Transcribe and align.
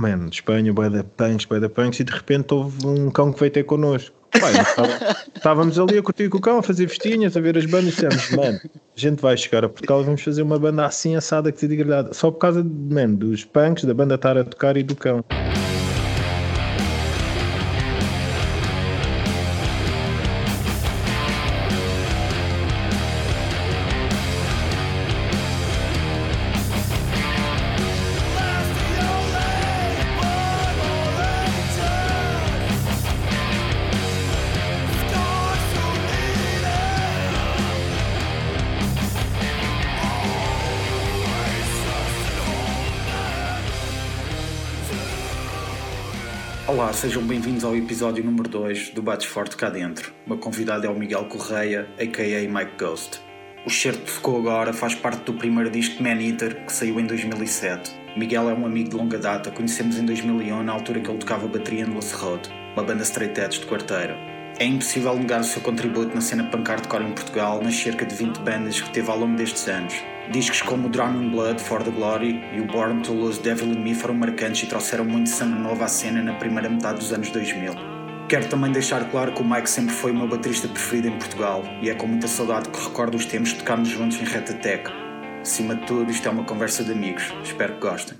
mano, 0.00 0.30
Espanha, 0.30 0.72
bué 0.72 0.88
da 0.88 1.04
punks, 1.04 1.44
bué 1.44 1.60
da 1.60 1.68
punks, 1.68 2.00
e 2.00 2.04
de 2.04 2.12
repente 2.12 2.54
houve 2.54 2.86
um 2.86 3.10
cão 3.10 3.32
que 3.32 3.38
veio 3.38 3.52
ter 3.52 3.64
connosco. 3.64 4.16
Pai, 4.32 4.52
estávamos 5.36 5.78
ali 5.78 5.98
a 5.98 6.02
curtir 6.02 6.28
com 6.28 6.38
o 6.38 6.40
cão, 6.40 6.58
a 6.58 6.62
fazer 6.62 6.88
festinhas, 6.88 7.36
a 7.36 7.40
ver 7.40 7.58
as 7.58 7.66
bandas, 7.66 7.88
e 7.88 7.90
dissemos, 7.90 8.30
mano, 8.30 8.60
a 8.64 9.00
gente 9.00 9.20
vai 9.20 9.36
chegar 9.36 9.64
a 9.64 9.68
Portugal, 9.68 10.02
vamos 10.02 10.22
fazer 10.22 10.42
uma 10.42 10.58
banda 10.58 10.86
assim 10.86 11.16
assada 11.16 11.52
que 11.52 11.60
se 11.60 11.68
degradada, 11.68 12.14
só 12.14 12.30
por 12.30 12.38
causa, 12.38 12.64
mano, 12.64 13.16
dos 13.16 13.44
punks, 13.44 13.84
da 13.84 13.92
banda 13.92 14.14
estar 14.14 14.38
a 14.38 14.44
tocar 14.44 14.76
e 14.76 14.82
do 14.82 14.96
cão. 14.96 15.22
Episódio 47.80 48.22
número 48.22 48.48
2 48.48 48.90
do 48.90 49.02
Bates 49.02 49.26
Forte 49.26 49.56
Cá 49.56 49.70
Dentro. 49.70 50.12
O 50.26 50.30
meu 50.30 50.38
convidado 50.38 50.86
é 50.86 50.90
o 50.90 50.94
Miguel 50.94 51.24
Correia, 51.24 51.88
a.k.a. 51.98 52.48
Mike 52.48 52.76
Ghost. 52.78 53.20
O 53.66 53.70
certo 53.70 54.04
que 54.04 54.12
tocou 54.12 54.38
agora 54.38 54.72
faz 54.72 54.94
parte 54.94 55.24
do 55.24 55.32
primeiro 55.34 55.70
disco 55.70 56.02
Man 56.02 56.20
Eater, 56.20 56.64
que 56.64 56.72
saiu 56.72 57.00
em 57.00 57.06
2007. 57.06 57.98
Miguel 58.16 58.50
é 58.50 58.54
um 58.54 58.66
amigo 58.66 58.90
de 58.90 58.96
longa 58.96 59.18
data, 59.18 59.50
conhecemos 59.50 59.98
em 59.98 60.04
2001, 60.04 60.62
na 60.62 60.72
altura 60.72 61.00
que 61.00 61.10
ele 61.10 61.18
tocava 61.18 61.48
bateria 61.48 61.86
no 61.86 61.94
Lace 61.94 62.14
Road, 62.14 62.50
uma 62.74 62.84
banda 62.84 63.02
straight 63.02 63.40
edge 63.40 63.60
de 63.60 63.66
quarteira. 63.66 64.16
É 64.60 64.66
impossível 64.66 65.16
negar 65.16 65.40
o 65.40 65.44
seu 65.44 65.62
contributo 65.62 66.14
na 66.14 66.20
cena 66.20 66.44
punk 66.44 66.68
hardcore 66.68 67.02
em 67.02 67.12
Portugal 67.12 67.62
nas 67.62 67.74
cerca 67.74 68.04
de 68.04 68.14
20 68.14 68.40
bandas 68.40 68.78
que 68.78 68.90
teve 68.90 69.10
ao 69.10 69.18
longo 69.18 69.34
destes 69.34 69.66
anos. 69.66 69.94
Discos 70.30 70.60
como 70.60 70.90
Drowning 70.90 71.30
Blood, 71.30 71.62
For 71.62 71.82
the 71.82 71.90
Glory 71.90 72.44
e 72.54 72.60
o 72.60 72.66
Born 72.66 73.00
to 73.00 73.14
Lose 73.14 73.40
Devil 73.40 73.68
in 73.68 73.82
Me 73.82 73.94
foram 73.94 74.12
marcantes 74.12 74.62
e 74.64 74.66
trouxeram 74.66 75.06
muito 75.06 75.30
sangue 75.30 75.58
novo 75.58 75.82
à 75.82 75.88
cena 75.88 76.22
na 76.22 76.34
primeira 76.34 76.68
metade 76.68 76.98
dos 76.98 77.10
anos 77.10 77.30
2000. 77.30 77.72
Quero 78.28 78.48
também 78.48 78.70
deixar 78.70 79.02
claro 79.10 79.32
que 79.32 79.40
o 79.40 79.44
Mike 79.46 79.70
sempre 79.70 79.94
foi 79.94 80.10
o 80.10 80.14
meu 80.14 80.28
baterista 80.28 80.68
preferido 80.68 81.08
em 81.08 81.16
Portugal 81.18 81.64
e 81.80 81.88
é 81.88 81.94
com 81.94 82.06
muita 82.06 82.28
saudade 82.28 82.68
que 82.68 82.84
recordo 82.84 83.16
os 83.16 83.24
tempos 83.24 83.54
de 83.54 83.60
tocarmos 83.60 83.88
juntos 83.88 84.20
em 84.20 84.24
Retatec. 84.24 84.90
Acima 85.40 85.74
de 85.74 85.86
tudo, 85.86 86.10
isto 86.10 86.28
é 86.28 86.30
uma 86.30 86.44
conversa 86.44 86.84
de 86.84 86.92
amigos. 86.92 87.32
Espero 87.42 87.76
que 87.76 87.80
gostem. 87.80 88.18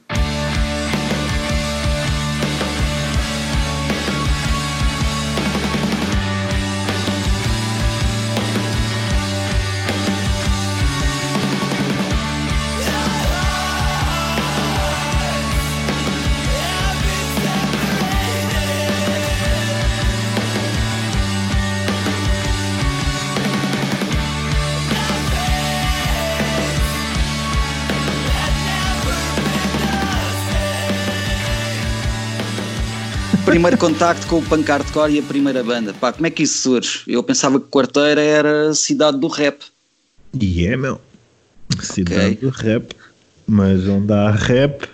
primeiro 33.45 33.77
contacto 33.79 34.27
com 34.27 34.39
o 34.39 34.43
punk 34.43 34.69
hardcore 34.69 35.15
e 35.15 35.19
a 35.19 35.23
primeira 35.23 35.63
banda. 35.63 35.95
Pá, 35.95 36.13
como 36.13 36.27
é 36.27 36.31
que 36.31 36.43
isso 36.43 36.59
surge? 36.59 37.03
Eu 37.07 37.23
pensava 37.23 37.61
que 37.61 37.67
Quarteira 37.67 38.21
era 38.21 38.71
a 38.71 38.75
cidade 38.75 39.19
do 39.19 39.29
rap. 39.29 39.65
E 40.39 40.67
é, 40.67 40.77
meu. 40.77 41.01
Cidade 41.81 42.35
okay. 42.35 42.37
do 42.37 42.51
rap. 42.51 42.95
Mas 43.47 43.87
onde 43.87 44.13
há 44.13 44.31
rap, 44.31 44.89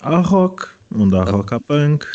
há 0.00 0.18
rock. 0.18 0.66
Onde 0.94 1.16
há 1.16 1.20
oh. 1.20 1.30
rock, 1.30 1.54
há 1.54 1.60
punk. 1.60 2.06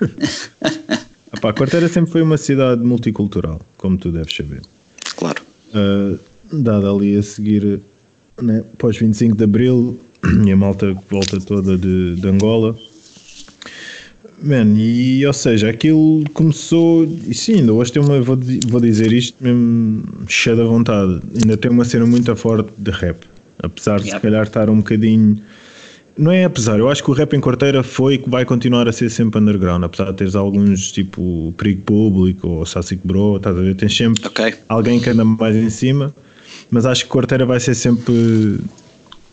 Epá, 1.32 1.52
Quarteira 1.52 1.88
sempre 1.88 2.10
foi 2.10 2.22
uma 2.22 2.36
cidade 2.36 2.82
multicultural, 2.82 3.60
como 3.76 3.96
tu 3.96 4.10
deves 4.10 4.34
saber. 4.34 4.62
Claro. 5.16 5.42
Uh, 5.74 6.18
dada 6.52 6.90
ali 6.90 7.16
a 7.16 7.22
seguir, 7.22 7.80
né, 8.40 8.64
pós 8.78 8.96
25 8.96 9.36
de 9.36 9.44
Abril, 9.44 10.00
e 10.44 10.50
a 10.50 10.56
malta 10.56 10.96
volta 11.08 11.40
toda 11.40 11.78
de, 11.78 12.16
de 12.16 12.28
Angola 12.28 12.76
Man, 14.42 14.74
e 14.76 15.26
ou 15.26 15.32
seja, 15.32 15.68
aquilo 15.68 16.24
começou. 16.32 17.04
E 17.26 17.34
sim, 17.34 17.56
ainda 17.56 17.74
hoje 17.74 17.92
tem 17.92 18.02
uma. 18.02 18.20
Vou, 18.20 18.38
vou 18.68 18.80
dizer 18.80 19.12
isto 19.12 19.36
mesmo 19.42 20.02
cheio 20.28 20.56
da 20.56 20.64
vontade. 20.64 21.20
Ainda 21.40 21.56
tem 21.56 21.70
uma 21.70 21.84
cena 21.84 22.06
muito 22.06 22.34
forte 22.34 22.70
de 22.78 22.90
rap. 22.90 23.18
Apesar 23.62 23.98
de 23.98 24.06
yep. 24.06 24.16
se 24.16 24.22
calhar 24.22 24.42
estar 24.44 24.70
um 24.70 24.78
bocadinho. 24.78 25.36
Não 26.16 26.32
é 26.32 26.44
apesar, 26.44 26.78
eu 26.78 26.88
acho 26.88 27.02
que 27.02 27.10
o 27.10 27.14
rap 27.14 27.34
em 27.34 27.40
Corteira 27.40 27.82
foi 27.82 28.16
e 28.16 28.30
vai 28.30 28.44
continuar 28.44 28.86
a 28.86 28.92
ser 28.92 29.08
sempre 29.08 29.40
underground, 29.40 29.84
apesar 29.84 30.10
de 30.10 30.18
teres 30.18 30.34
alguns 30.34 30.92
tipo 30.92 31.54
Perigo 31.56 31.82
Público 31.82 32.46
ou 32.46 32.66
Sassic 32.66 33.00
Bro, 33.06 33.36
estás 33.36 33.56
a 33.56 33.60
ver? 33.60 33.74
Tens 33.74 33.96
sempre 33.96 34.26
okay. 34.26 34.54
alguém 34.68 35.00
que 35.00 35.08
anda 35.08 35.24
mais 35.24 35.56
em 35.56 35.70
cima, 35.70 36.14
mas 36.70 36.84
acho 36.84 37.04
que 37.04 37.10
Corteira 37.10 37.46
vai 37.46 37.58
ser 37.58 37.74
sempre 37.74 38.60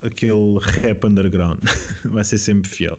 aquele 0.02 0.60
rap 0.60 1.04
underground, 1.06 1.60
vai 2.06 2.24
ser 2.24 2.38
sempre 2.38 2.70
fiel. 2.70 2.98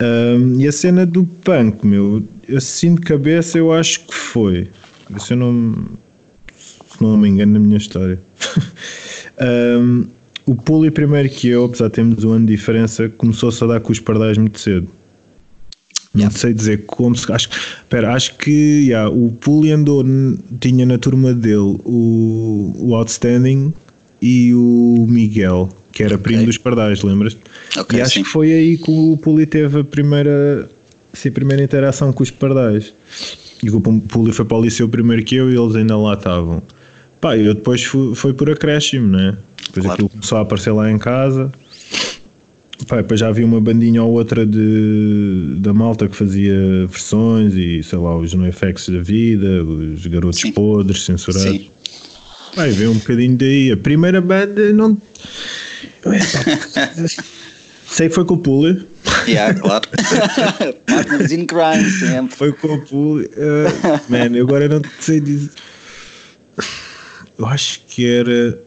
Um, 0.00 0.60
e 0.60 0.68
a 0.68 0.72
cena 0.72 1.06
do 1.06 1.24
punk, 1.24 1.86
meu, 1.86 2.22
assim 2.54 2.94
de 2.94 3.00
cabeça 3.00 3.58
eu 3.58 3.72
acho 3.72 4.00
que 4.06 4.14
foi. 4.14 4.68
Se 5.18 5.32
eu 5.32 5.38
não, 5.38 5.86
se 6.54 7.02
não 7.02 7.16
me 7.16 7.28
engano 7.28 7.54
na 7.54 7.58
minha 7.58 7.78
história. 7.78 8.20
um, 9.80 10.06
o 10.44 10.54
Puli 10.54 10.90
primeiro 10.90 11.28
que 11.28 11.48
eu, 11.48 11.64
apesar 11.64 11.88
de 11.88 11.94
termos 11.94 12.24
um 12.24 12.32
ano 12.32 12.46
de 12.46 12.54
diferença, 12.54 13.08
começou-se 13.08 13.62
a 13.64 13.66
dar 13.66 13.80
com 13.80 13.90
os 13.90 14.00
pardais 14.00 14.36
muito 14.36 14.60
cedo. 14.60 14.88
Não 16.14 16.30
sei 16.30 16.54
dizer 16.54 16.84
como 16.86 17.14
se. 17.14 17.30
Acho, 17.30 17.48
pera, 17.88 18.14
acho 18.14 18.36
que 18.38 18.86
yeah, 18.86 19.10
o 19.10 19.30
Puli 19.32 19.70
andou, 19.70 20.04
tinha 20.60 20.86
na 20.86 20.96
turma 20.98 21.34
dele 21.34 21.78
o, 21.84 22.72
o 22.76 22.94
Outstanding 22.94 23.72
e 24.22 24.54
o 24.54 25.06
Miguel 25.08 25.68
que 25.96 26.02
era 26.02 26.18
primo 26.18 26.44
dos 26.44 26.58
Pardais, 26.58 27.02
lembras-te? 27.02 27.40
Okay, 27.74 27.98
e 27.98 28.02
acho 28.02 28.16
sim. 28.16 28.22
que 28.22 28.28
foi 28.28 28.52
aí 28.52 28.76
que 28.76 28.90
o 28.90 29.16
Puli 29.16 29.46
teve 29.46 29.80
a 29.80 29.84
primeira, 29.84 30.68
assim, 31.10 31.30
a 31.30 31.32
primeira 31.32 31.62
interação 31.62 32.12
com 32.12 32.22
os 32.22 32.30
Pardais. 32.30 32.92
E 33.62 33.70
o 33.70 33.80
Puli 33.80 34.30
foi 34.30 34.44
para 34.44 34.58
o 34.58 34.62
liceu 34.62 34.86
primeiro 34.90 35.24
que 35.24 35.36
eu 35.36 35.50
e 35.50 35.56
eles 35.56 35.74
ainda 35.74 35.96
lá 35.96 36.12
estavam. 36.12 36.62
Pá, 37.18 37.34
eu 37.38 37.54
depois 37.54 37.82
fui, 37.82 38.14
foi 38.14 38.34
por 38.34 38.50
acréscimo, 38.50 39.08
né? 39.08 39.38
Depois 39.68 39.86
claro. 39.86 39.92
aquilo 39.94 40.08
começou 40.10 40.36
a 40.36 40.42
aparecer 40.42 40.72
lá 40.72 40.90
em 40.90 40.98
casa. 40.98 41.50
Pá, 42.86 42.98
depois 42.98 43.18
já 43.18 43.28
havia 43.28 43.46
uma 43.46 43.58
bandinha 43.58 44.02
ou 44.02 44.12
outra 44.12 44.44
de, 44.44 45.54
da 45.60 45.72
malta 45.72 46.06
que 46.06 46.14
fazia 46.14 46.86
versões 46.86 47.54
e 47.54 47.82
sei 47.82 47.98
lá, 47.98 48.14
os 48.14 48.34
NoFX 48.34 48.90
da 48.90 49.00
vida, 49.00 49.64
os 49.64 50.06
garotos 50.06 50.40
Sim. 50.40 50.52
podres, 50.52 51.06
censurados. 51.06 51.52
Sim. 51.52 51.70
Vai 52.54 52.70
ver 52.70 52.88
um 52.90 52.98
bocadinho 52.98 53.38
daí. 53.38 53.72
A 53.72 53.76
primeira 53.78 54.20
banda 54.20 54.74
não 54.74 54.98
Sei 57.88 58.08
que 58.08 58.14
foi 58.14 58.24
com 58.24 58.34
o 58.34 58.38
Puli. 58.38 58.86
Yeah, 59.26 59.58
claro. 59.58 59.88
Partners 60.86 61.32
in 61.32 61.46
crime, 61.46 61.88
sempre. 61.90 62.36
Foi 62.36 62.52
com 62.52 62.74
o 62.74 62.84
Puli. 62.84 63.26
Uh, 63.26 64.00
man, 64.08 64.36
eu 64.36 64.44
agora 64.44 64.68
não 64.68 64.82
sei 65.00 65.20
dizer. 65.20 65.50
Eu 67.38 67.46
acho 67.46 67.80
que 67.86 68.06
era. 68.06 68.58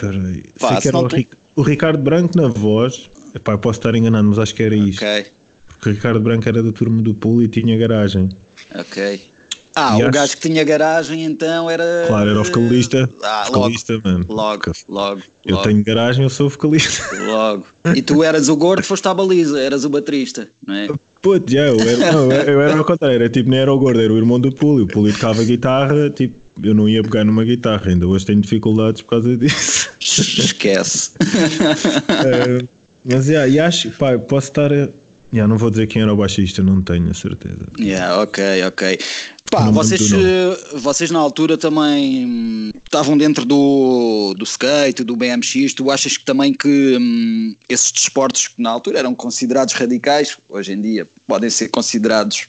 Peraí. 0.00 0.44
Pá, 0.58 0.68
sei 0.68 0.80
que 0.80 0.88
era 0.88 0.98
o, 0.98 1.08
tu... 1.08 1.16
o, 1.56 1.62
Ricardo 1.62 1.98
Branco 1.98 2.36
na 2.36 2.48
voz. 2.48 3.10
Epá, 3.34 3.52
eu 3.52 3.58
posso 3.58 3.80
estar 3.80 3.94
enganado, 3.94 4.28
mas 4.28 4.38
acho 4.38 4.54
que 4.54 4.62
era 4.62 4.76
isto. 4.76 5.04
Ok. 5.04 5.26
Porque 5.66 5.88
o 5.90 5.92
Ricardo 5.92 6.20
Branco 6.20 6.48
era 6.48 6.62
da 6.62 6.72
turma 6.72 7.02
do 7.02 7.14
Puli 7.14 7.46
e 7.46 7.48
tinha 7.48 7.76
garagem. 7.76 8.28
Ok. 8.74 9.30
Ah, 9.78 9.98
e 9.98 10.02
o 10.02 10.04
acho... 10.04 10.10
gajo 10.10 10.36
que 10.38 10.48
tinha 10.48 10.64
garagem 10.64 11.22
então 11.22 11.70
era. 11.70 12.06
Claro, 12.08 12.30
era 12.30 12.40
o 12.40 12.44
vocalista. 12.44 13.10
Ah, 13.22 13.44
vocalista, 13.46 13.92
logo, 13.92 14.08
mano. 14.08 14.24
Logo, 14.26 14.72
logo. 14.88 15.22
Eu 15.44 15.56
logo. 15.56 15.68
tenho 15.68 15.84
garagem, 15.84 16.24
eu 16.24 16.30
sou 16.30 16.48
vocalista. 16.48 17.02
Logo. 17.26 17.66
E 17.94 18.00
tu 18.00 18.24
eras 18.24 18.48
o 18.48 18.56
gordo, 18.56 18.82
foste 18.82 19.06
à 19.06 19.12
baliza, 19.12 19.60
eras 19.60 19.84
o 19.84 19.90
baterista, 19.90 20.48
não 20.66 20.74
é? 20.74 20.88
Puto, 21.20 21.52
já, 21.52 21.66
eu 21.66 21.78
era, 21.78 22.12
não, 22.12 22.32
eu 22.32 22.62
era 22.62 22.78
ao 22.78 22.84
contrário, 22.86 23.16
era, 23.16 23.28
tipo, 23.28 23.50
nem 23.50 23.58
era 23.58 23.70
o 23.70 23.78
gordo, 23.78 24.00
era 24.00 24.12
o 24.12 24.16
irmão 24.16 24.40
do 24.40 24.50
Puli. 24.50 24.84
O 24.84 24.86
Puli 24.86 25.12
tocava 25.12 25.44
guitarra, 25.44 26.08
tipo, 26.08 26.34
eu 26.62 26.74
não 26.74 26.88
ia 26.88 27.02
pegar 27.02 27.24
numa 27.24 27.44
guitarra, 27.44 27.90
ainda 27.90 28.06
hoje 28.06 28.24
tenho 28.24 28.40
dificuldades 28.40 29.02
por 29.02 29.10
causa 29.10 29.36
disso. 29.36 29.90
Esquece. 30.00 31.10
é, 32.08 32.64
mas, 33.04 33.28
yeah, 33.28 33.46
e 33.46 33.60
acho, 33.60 33.90
pá, 33.90 34.18
posso 34.18 34.48
estar. 34.48 34.70
Yeah, 34.72 35.46
não 35.48 35.58
vou 35.58 35.68
dizer 35.68 35.86
quem 35.86 36.00
era 36.00 36.14
o 36.14 36.16
baixista, 36.16 36.62
não 36.62 36.80
tenho 36.80 37.10
a 37.10 37.14
certeza. 37.14 37.66
Yeah, 37.78 38.22
ok, 38.22 38.64
ok. 38.64 38.98
Pá, 39.50 39.70
vocês, 39.70 40.12
eh, 40.12 40.76
vocês 40.78 41.10
na 41.10 41.18
altura 41.18 41.56
também 41.56 42.26
hum, 42.26 42.72
estavam 42.84 43.16
dentro 43.16 43.44
do, 43.44 44.34
do 44.36 44.44
skate, 44.44 45.04
do 45.04 45.16
BMX. 45.16 45.72
Tu 45.74 45.90
achas 45.90 46.16
que 46.16 46.24
também 46.24 46.52
que 46.52 46.96
hum, 46.98 47.54
esses 47.68 47.92
desportos 47.92 48.48
que 48.48 48.60
na 48.60 48.70
altura 48.70 48.98
eram 48.98 49.14
considerados 49.14 49.74
radicais, 49.74 50.36
hoje 50.48 50.72
em 50.72 50.80
dia 50.80 51.08
podem 51.26 51.48
ser 51.50 51.68
considerados 51.68 52.48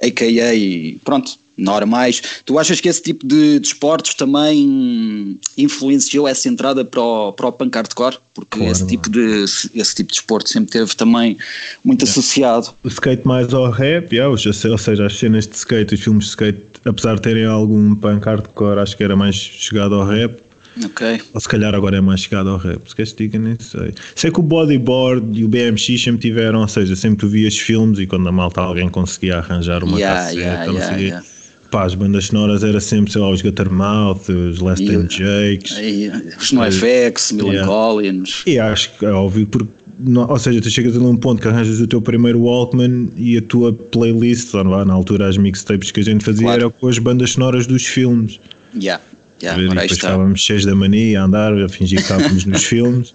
AKA, 0.00 1.00
pronto, 1.04 1.38
normais. 1.56 2.22
Tu 2.44 2.58
achas 2.58 2.80
que 2.80 2.88
esse 2.88 3.02
tipo 3.02 3.26
de 3.26 3.58
desportos 3.58 4.10
de 4.10 4.16
também 4.16 5.38
influenciou 5.56 6.28
essa 6.28 6.48
entrada 6.48 6.84
para 6.84 7.00
o, 7.00 7.32
para 7.32 7.46
o 7.46 7.52
punk 7.52 7.74
hardcore? 7.74 8.18
Porque 8.34 8.58
claro, 8.58 8.72
esse, 8.72 8.86
tipo 8.86 9.08
de, 9.08 9.44
esse 9.44 9.94
tipo 9.94 10.10
de 10.10 10.18
desporto 10.18 10.50
sempre 10.50 10.70
teve 10.70 10.94
também 10.94 11.38
muito 11.84 12.04
é. 12.04 12.08
associado. 12.08 12.68
O 12.84 12.88
skate 12.88 13.26
mais 13.26 13.54
ao 13.54 13.70
rap, 13.70 14.12
yeah, 14.12 14.30
ou 14.30 14.36
seja, 14.36 15.06
as 15.06 15.16
cenas 15.16 15.46
de 15.46 15.56
skate, 15.56 15.94
os 15.94 16.00
filmes 16.00 16.24
de 16.24 16.30
skate, 16.30 16.62
apesar 16.84 17.14
de 17.14 17.22
terem 17.22 17.46
algum 17.46 17.94
punk 17.94 18.24
hardcore, 18.24 18.80
acho 18.80 18.96
que 18.96 19.04
era 19.04 19.16
mais 19.16 19.34
chegado 19.34 19.94
ao 19.94 20.06
rap. 20.06 20.44
Ok. 20.84 21.22
Ou 21.32 21.40
se 21.40 21.48
calhar 21.48 21.74
agora 21.74 21.96
é 21.96 22.00
mais 22.02 22.20
chegado 22.20 22.50
ao 22.50 22.58
rap, 22.58 22.86
se 22.86 22.94
queres 22.94 23.14
diga, 23.14 23.38
nem 23.38 23.56
sei. 23.58 23.94
Sei 24.14 24.30
que 24.30 24.40
o 24.40 24.42
bodyboard 24.42 25.40
e 25.40 25.42
o 25.42 25.48
BMX 25.48 26.02
sempre 26.02 26.20
tiveram, 26.20 26.60
ou 26.60 26.68
seja, 26.68 26.94
sempre 26.94 27.20
tu 27.20 27.28
vias 27.28 27.56
filmes 27.56 27.98
e 27.98 28.06
quando 28.06 28.28
a 28.28 28.32
malta 28.32 28.60
alguém 28.60 28.90
conseguia 28.90 29.38
arranjar 29.38 29.82
uma 29.82 29.96
yeah, 29.96 30.20
cassete, 30.20 30.38
yeah, 30.38 30.64
yeah, 30.66 30.96
yeah 30.96 31.35
pá, 31.76 31.84
as 31.84 31.94
bandas 31.94 32.26
sonoras 32.26 32.64
era 32.64 32.80
sempre, 32.80 33.12
sei 33.12 33.20
lá, 33.20 33.28
os 33.28 33.42
Guttermouth, 33.42 34.30
os 34.30 34.60
Last 34.60 34.82
Time 34.84 35.06
Jakes, 35.10 35.76
e, 35.78 36.10
os 36.40 36.52
NoFX, 36.52 37.32
Melancholians. 37.32 38.42
E 38.46 38.58
acho 38.58 38.96
que 38.98 39.04
é 39.04 39.10
óbvio, 39.10 39.46
porque, 39.46 39.68
ou 40.16 40.38
seja, 40.38 40.60
tu 40.62 40.70
chegas 40.70 40.96
a 40.96 41.00
um 41.00 41.16
ponto 41.16 41.42
que 41.42 41.48
arranjas 41.48 41.78
o 41.78 41.86
teu 41.86 42.00
primeiro 42.00 42.40
Walkman 42.40 43.10
e 43.14 43.36
a 43.36 43.42
tua 43.42 43.74
playlist, 43.74 44.54
não, 44.54 44.84
na 44.84 44.94
altura 44.94 45.28
as 45.28 45.36
mixtapes 45.36 45.90
que 45.90 46.00
a 46.00 46.04
gente 46.04 46.24
fazia 46.24 46.46
claro. 46.46 46.62
era 46.62 46.70
com 46.70 46.88
as 46.88 46.98
bandas 46.98 47.32
sonoras 47.32 47.66
dos 47.66 47.84
filmes. 47.84 48.40
Yeah. 48.74 49.02
Yeah, 49.42 49.62
e 49.62 49.68
depois 49.68 49.92
estávamos 49.92 50.40
cheios 50.40 50.64
da 50.64 50.74
mania 50.74 51.20
a 51.20 51.24
andar, 51.24 51.52
a 51.52 51.68
fingir 51.68 51.98
que 51.98 52.04
estávamos 52.04 52.46
nos 52.46 52.64
filmes. 52.64 53.14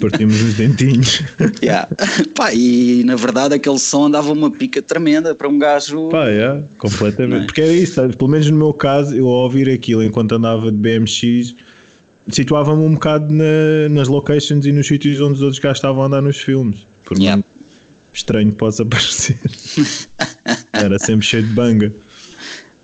Partimos 0.00 0.40
os 0.40 0.54
dentinhos. 0.54 1.22
Yeah. 1.62 1.88
Pá, 2.34 2.52
e 2.52 3.02
na 3.04 3.16
verdade 3.16 3.54
aquele 3.54 3.78
som 3.78 4.10
dava 4.10 4.32
uma 4.32 4.50
pica 4.50 4.82
tremenda 4.82 5.34
para 5.34 5.48
um 5.48 5.58
gajo. 5.58 6.08
Pá, 6.10 6.26
yeah, 6.26 6.62
completamente. 6.78 7.42
É? 7.42 7.46
Porque 7.46 7.60
era 7.60 7.72
isso, 7.72 7.94
sabe? 7.94 8.16
pelo 8.16 8.30
menos 8.30 8.50
no 8.50 8.56
meu 8.56 8.72
caso, 8.72 9.16
eu 9.16 9.26
ao 9.28 9.44
ouvir 9.44 9.70
aquilo 9.70 10.02
enquanto 10.02 10.32
andava 10.32 10.70
de 10.70 10.76
BMX, 10.76 11.54
situava-me 12.28 12.82
um 12.82 12.94
bocado 12.94 13.32
na, 13.32 13.88
nas 13.90 14.08
locations 14.08 14.66
e 14.66 14.72
nos 14.72 14.86
sítios 14.86 15.20
onde 15.20 15.34
os 15.34 15.42
outros 15.42 15.58
gajos 15.58 15.78
estavam 15.78 16.02
a 16.02 16.06
andar 16.06 16.22
nos 16.22 16.38
filmes. 16.38 16.86
Por 17.04 17.16
yeah. 17.16 17.36
muito 17.36 17.46
estranho 18.12 18.52
possa 18.54 18.84
parecer. 18.86 19.38
era 20.72 20.98
sempre 20.98 21.26
cheio 21.26 21.46
de 21.46 21.52
banga. 21.52 21.94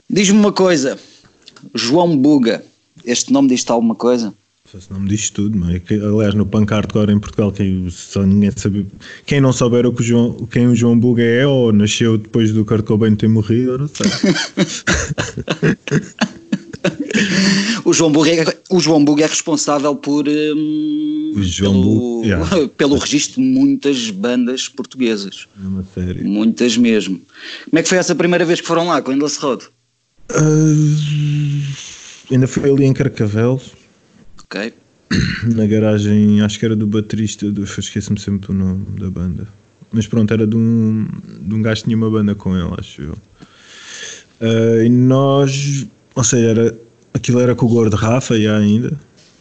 Diz-me 0.09 0.39
uma 0.39 0.53
coisa, 0.53 0.99
João 1.75 2.17
Buga, 2.17 2.65
este 3.05 3.33
nome 3.33 3.49
diz-te 3.49 3.71
alguma 3.71 3.95
coisa? 3.95 4.35
Se 4.79 4.93
não 4.93 5.01
me 5.01 5.09
diz 5.09 5.31
tudo, 5.31 5.59
mas 5.59 5.75
é 5.75 5.83
aliás 5.95 6.33
no 6.35 6.47
punk 6.47 6.71
hardcore 6.71 7.11
em 7.11 7.19
Portugal 7.19 7.51
quem, 7.51 7.91
só 7.91 8.25
ninguém 8.25 8.53
sabe, 8.55 8.87
quem 9.27 9.41
não 9.41 9.53
souber 9.53 9.85
o 9.85 9.93
que 9.93 10.01
o 10.01 10.05
João, 10.05 10.47
quem 10.49 10.69
o 10.69 10.77
João 10.77 10.97
Buga 10.97 11.25
é 11.25 11.45
ou 11.45 11.73
nasceu 11.73 12.17
depois 12.17 12.53
do 12.53 12.65
Kurt 12.65 12.85
Cobain 12.85 13.17
ter 13.17 13.29
morrido, 13.29 13.79
não 13.79 13.89
sei. 13.89 14.07
o 17.85 17.93
João 17.93 18.13
Buga 18.13 18.31
é, 18.31 18.45
o 18.71 18.79
João 18.79 19.05
Buga 19.05 19.25
é 19.25 19.27
responsável 19.27 19.97
por 19.97 20.29
um, 20.29 21.33
pelo, 21.59 22.23
yeah. 22.23 22.49
pelo 22.79 22.97
registro 22.97 23.43
de 23.43 23.49
muitas 23.49 24.09
bandas 24.11 24.69
portuguesas. 24.69 25.49
É 25.61 25.67
uma 25.67 25.85
série. 25.93 26.23
Muitas 26.23 26.77
mesmo. 26.77 27.21
Como 27.69 27.81
é 27.81 27.83
que 27.83 27.89
foi 27.89 27.99
essa 27.99 28.15
primeira 28.15 28.45
vez 28.45 28.61
que 28.61 28.69
foram 28.69 28.87
lá 28.87 29.03
com 29.03 29.11
o 29.11 29.15
Endless 29.15 29.37
Road? 29.41 29.65
Uh, 30.31 31.67
ainda 32.31 32.47
foi 32.47 32.71
ali 32.71 32.85
em 32.85 32.93
Carcavelos 32.93 33.80
Ok. 34.51 34.75
Na 35.55 35.65
garagem, 35.65 36.41
acho 36.41 36.59
que 36.59 36.65
era 36.65 36.75
do 36.75 36.87
baterista, 36.87 37.51
do, 37.51 37.63
esqueço-me 37.63 38.19
sempre 38.19 38.51
o 38.51 38.55
nome 38.55 38.99
da 38.99 39.09
banda. 39.09 39.47
Mas 39.93 40.09
pronto, 40.09 40.33
era 40.33 40.47
de 40.47 40.57
um, 40.57 41.09
de 41.41 41.55
um 41.55 41.63
gajo 41.63 41.83
que 41.83 41.85
tinha 41.85 41.97
uma 41.97 42.11
banda 42.11 42.35
com 42.35 42.57
ele, 42.57 42.75
acho 42.77 43.03
eu. 43.03 43.13
Uh, 44.41 44.83
e 44.83 44.89
nós, 44.89 45.87
ou 46.15 46.25
seja, 46.25 46.49
era, 46.49 46.79
aquilo 47.15 47.41
era 47.41 47.55
com 47.55 47.67
o 47.67 47.69
Gordo 47.69 47.95
Rafa 47.95 48.41
já 48.41 48.57
ainda, 48.57 48.91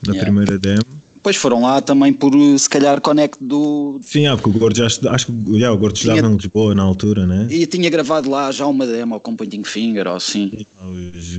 na 0.05 0.13
yeah. 0.13 0.23
primeira 0.23 0.59
demo. 0.59 0.98
Pois 1.21 1.35
foram 1.35 1.63
lá 1.63 1.81
também 1.81 2.13
por 2.13 2.31
se 2.57 2.69
calhar 2.69 3.01
connect 3.01 3.37
do. 3.41 3.99
Sim, 4.01 4.27
ah, 4.27 4.37
porque 4.37 4.49
o 4.49 4.59
Gordo 4.59 4.77
já 4.77 4.85
acho 4.85 5.25
que 5.25 5.31
o 5.31 5.77
Gordo 5.77 5.97
estava 5.97 6.19
em 6.19 6.35
Lisboa 6.35 6.73
na 6.73 6.83
altura, 6.83 7.25
né? 7.25 7.47
E 7.49 7.65
tinha 7.65 7.89
gravado 7.89 8.29
lá 8.29 8.51
já 8.51 8.65
uma 8.65 8.87
demo 8.87 9.19
com 9.19 9.35
Pointing 9.35 9.63
Finger 9.63 10.07
ou 10.07 10.15
assim. 10.15 10.65
Os, 10.81 11.37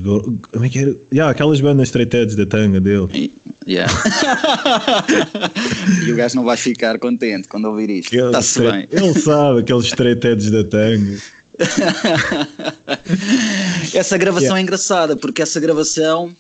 como 0.52 0.64
é 0.64 0.68
que 0.68 0.78
era? 0.78 0.96
Yeah, 1.12 1.30
aquelas 1.30 1.60
bandas 1.60 1.88
straight 1.88 2.14
edge 2.14 2.36
da 2.36 2.44
tanga 2.44 2.78
dele. 2.78 3.08
E, 3.14 3.32
yeah. 3.66 3.90
e 6.06 6.12
o 6.12 6.16
gajo 6.16 6.36
não 6.36 6.44
vai 6.44 6.58
ficar 6.58 6.98
contente 6.98 7.48
quando 7.48 7.64
ouvir 7.66 7.88
isto. 7.88 8.14
Está-se 8.14 8.60
bem. 8.60 8.86
Ele 8.90 9.18
sabe 9.18 9.60
aqueles 9.60 9.86
straight 9.86 10.26
edge 10.26 10.50
da 10.50 10.64
tanga. 10.64 11.18
essa 13.94 14.18
gravação 14.18 14.48
yeah. 14.48 14.60
é 14.60 14.62
engraçada 14.62 15.16
porque 15.16 15.42
essa 15.42 15.58
gravação 15.58 16.30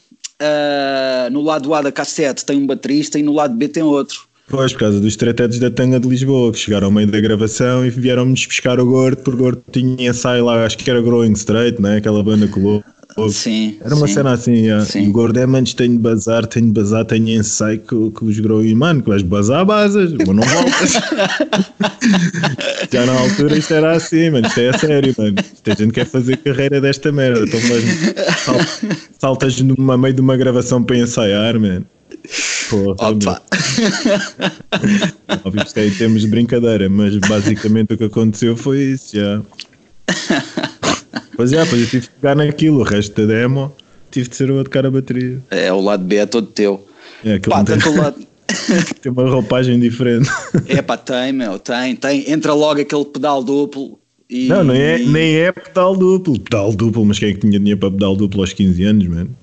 uh, 0.40 1.30
no 1.30 1.42
lado 1.42 1.72
A 1.74 1.82
da 1.82 1.92
cassete 1.92 2.44
tem 2.44 2.58
um 2.58 2.66
baterista 2.66 3.18
e 3.18 3.22
no 3.22 3.32
lado 3.32 3.54
B 3.54 3.68
tem 3.68 3.82
outro. 3.82 4.28
Pois, 4.48 4.72
por 4.72 4.80
causa 4.80 4.98
dos 4.98 5.14
tratetos 5.14 5.60
da 5.60 5.70
Tanga 5.70 6.00
de 6.00 6.08
Lisboa, 6.08 6.50
que 6.50 6.58
chegaram 6.58 6.86
ao 6.86 6.92
meio 6.92 7.06
da 7.06 7.20
gravação 7.20 7.86
e 7.86 7.90
vieram-nos 7.90 8.46
pescar 8.46 8.80
o 8.80 8.84
Gordo, 8.84 9.18
porque 9.18 9.40
o 9.40 9.44
Gordo 9.44 9.62
tinha 9.70 10.10
ensaio 10.10 10.44
lá, 10.44 10.66
acho 10.66 10.76
que 10.76 10.90
era 10.90 11.00
Growing 11.00 11.34
Straight, 11.34 11.80
né? 11.80 11.98
aquela 11.98 12.20
banda 12.20 12.48
colou. 12.48 12.82
Sim, 13.30 13.76
Era 13.84 13.94
uma 13.94 14.06
sim, 14.06 14.14
cena 14.14 14.32
assim, 14.32 14.52
yeah. 14.52 14.84
sim. 14.84 15.08
o 15.08 15.12
gordo 15.12 15.38
é, 15.38 15.46
manos, 15.46 15.74
tenho 15.74 15.92
de 15.92 15.98
bazar, 15.98 16.46
tenho 16.46 16.66
de 16.66 16.72
bazar, 16.72 17.04
tenho 17.04 17.28
ensaio 17.28 17.78
que, 17.78 18.10
que 18.10 18.24
os 18.24 18.38
growing, 18.38 18.74
mano, 18.74 19.02
que 19.02 19.08
vais 19.08 19.22
bazar, 19.22 19.64
basas, 19.64 20.12
mas 20.12 20.26
não 20.28 20.42
voltas. 20.42 20.92
Já 22.90 23.06
na 23.06 23.12
altura 23.20 23.58
isto 23.58 23.74
era 23.74 23.92
assim, 23.92 24.30
mano, 24.30 24.46
isto 24.46 24.60
é 24.60 24.78
sério, 24.78 25.14
mano. 25.16 25.34
Isto 25.38 25.70
a 25.70 25.74
gente 25.74 25.92
quer 25.92 26.06
fazer 26.06 26.36
carreira 26.38 26.80
desta 26.80 27.12
merda, 27.12 27.44
então, 27.44 27.60
mas, 27.68 28.80
saltas 29.18 29.60
no 29.60 29.76
meio 29.98 30.14
de 30.14 30.20
uma 30.20 30.36
gravação 30.36 30.82
para 30.82 30.98
ensaiar, 30.98 31.58
mano. 31.58 31.86
Porra, 32.68 33.10
Opa! 33.10 33.42
Óbvio 35.44 35.64
que 35.64 35.80
aí 35.80 35.90
temos 35.90 36.22
de 36.22 36.28
brincadeira, 36.28 36.88
mas 36.88 37.16
basicamente 37.16 37.94
o 37.94 37.98
que 37.98 38.04
aconteceu 38.04 38.56
foi 38.56 38.78
isso, 38.78 39.16
já. 39.16 39.42
Pois 41.40 41.54
é, 41.54 41.64
pois 41.64 41.80
eu 41.80 41.88
tive 41.88 42.06
que 42.06 42.12
pegar 42.20 42.34
naquilo, 42.34 42.80
o 42.80 42.82
resto 42.82 43.18
da 43.18 43.32
demo 43.32 43.72
tive 44.10 44.28
de 44.28 44.36
ser 44.36 44.50
o 44.50 44.56
outro 44.56 44.70
cara 44.70 44.88
a 44.88 44.90
bateria. 44.90 45.40
É, 45.50 45.72
o 45.72 45.80
lado 45.80 46.04
B 46.04 46.16
é 46.16 46.26
todo 46.26 46.46
teu. 46.48 46.86
É, 47.24 47.38
Pá, 47.38 47.64
tem, 47.64 47.78
lado... 47.96 48.26
tem 49.00 49.10
uma 49.10 49.26
roupagem 49.26 49.80
diferente. 49.80 50.28
É 50.68 50.82
pá, 50.82 50.98
tem, 50.98 51.32
meu, 51.32 51.58
tem, 51.58 51.96
tem. 51.96 52.30
Entra 52.30 52.52
logo 52.52 52.82
aquele 52.82 53.06
pedal 53.06 53.42
duplo. 53.42 53.98
E... 54.28 54.48
Não, 54.48 54.62
nem 54.62 54.82
é, 54.82 54.98
nem 54.98 55.36
é 55.36 55.50
pedal 55.50 55.96
duplo. 55.96 56.38
Pedal 56.38 56.74
duplo, 56.74 57.06
mas 57.06 57.18
quem 57.18 57.30
é 57.30 57.32
que 57.32 57.40
tinha 57.40 57.58
dinheiro 57.58 57.80
para 57.80 57.90
pedal 57.90 58.14
duplo 58.14 58.42
aos 58.42 58.52
15 58.52 58.84
anos, 58.84 59.08
mano? 59.08 59.34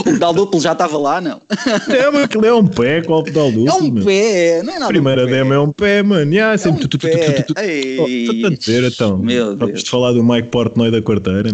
O 0.00 0.04
pedal 0.04 0.32
duplo 0.32 0.60
já 0.60 0.72
estava 0.72 0.96
lá, 0.98 1.20
não? 1.20 1.40
É, 1.88 2.10
mas 2.10 2.24
aquilo 2.24 2.46
é 2.46 2.54
um 2.54 2.66
pé, 2.66 3.02
qual 3.02 3.20
o 3.20 3.24
pedal 3.24 3.50
duplo? 3.50 3.68
É 3.68 3.74
um 3.74 4.04
pé, 4.04 4.62
não 4.62 4.72
é 4.72 4.78
nada. 4.78 4.88
Primeira 4.88 5.24
um 5.24 5.26
demo 5.26 5.52
é 5.54 5.58
um 5.58 5.72
pé, 5.72 6.02
mano. 6.02 6.32
Yeah, 6.32 6.56
sempre 6.58 6.82
é 6.82 6.84
um 6.84 6.88
tu, 6.88 6.98
tu, 6.98 6.98
pé. 6.98 7.42
Tu, 7.42 7.54
tu, 7.54 7.54
tu, 7.54 8.40
tu, 8.42 8.50
dizer, 8.56 8.84
então. 8.84 9.18
Meu 9.18 9.54
Deus. 9.54 9.86
Falar 9.88 10.12
do 10.12 10.24
Mike 10.24 10.48
Portnoy 10.48 10.90
da 10.90 11.02
quarteira. 11.02 11.50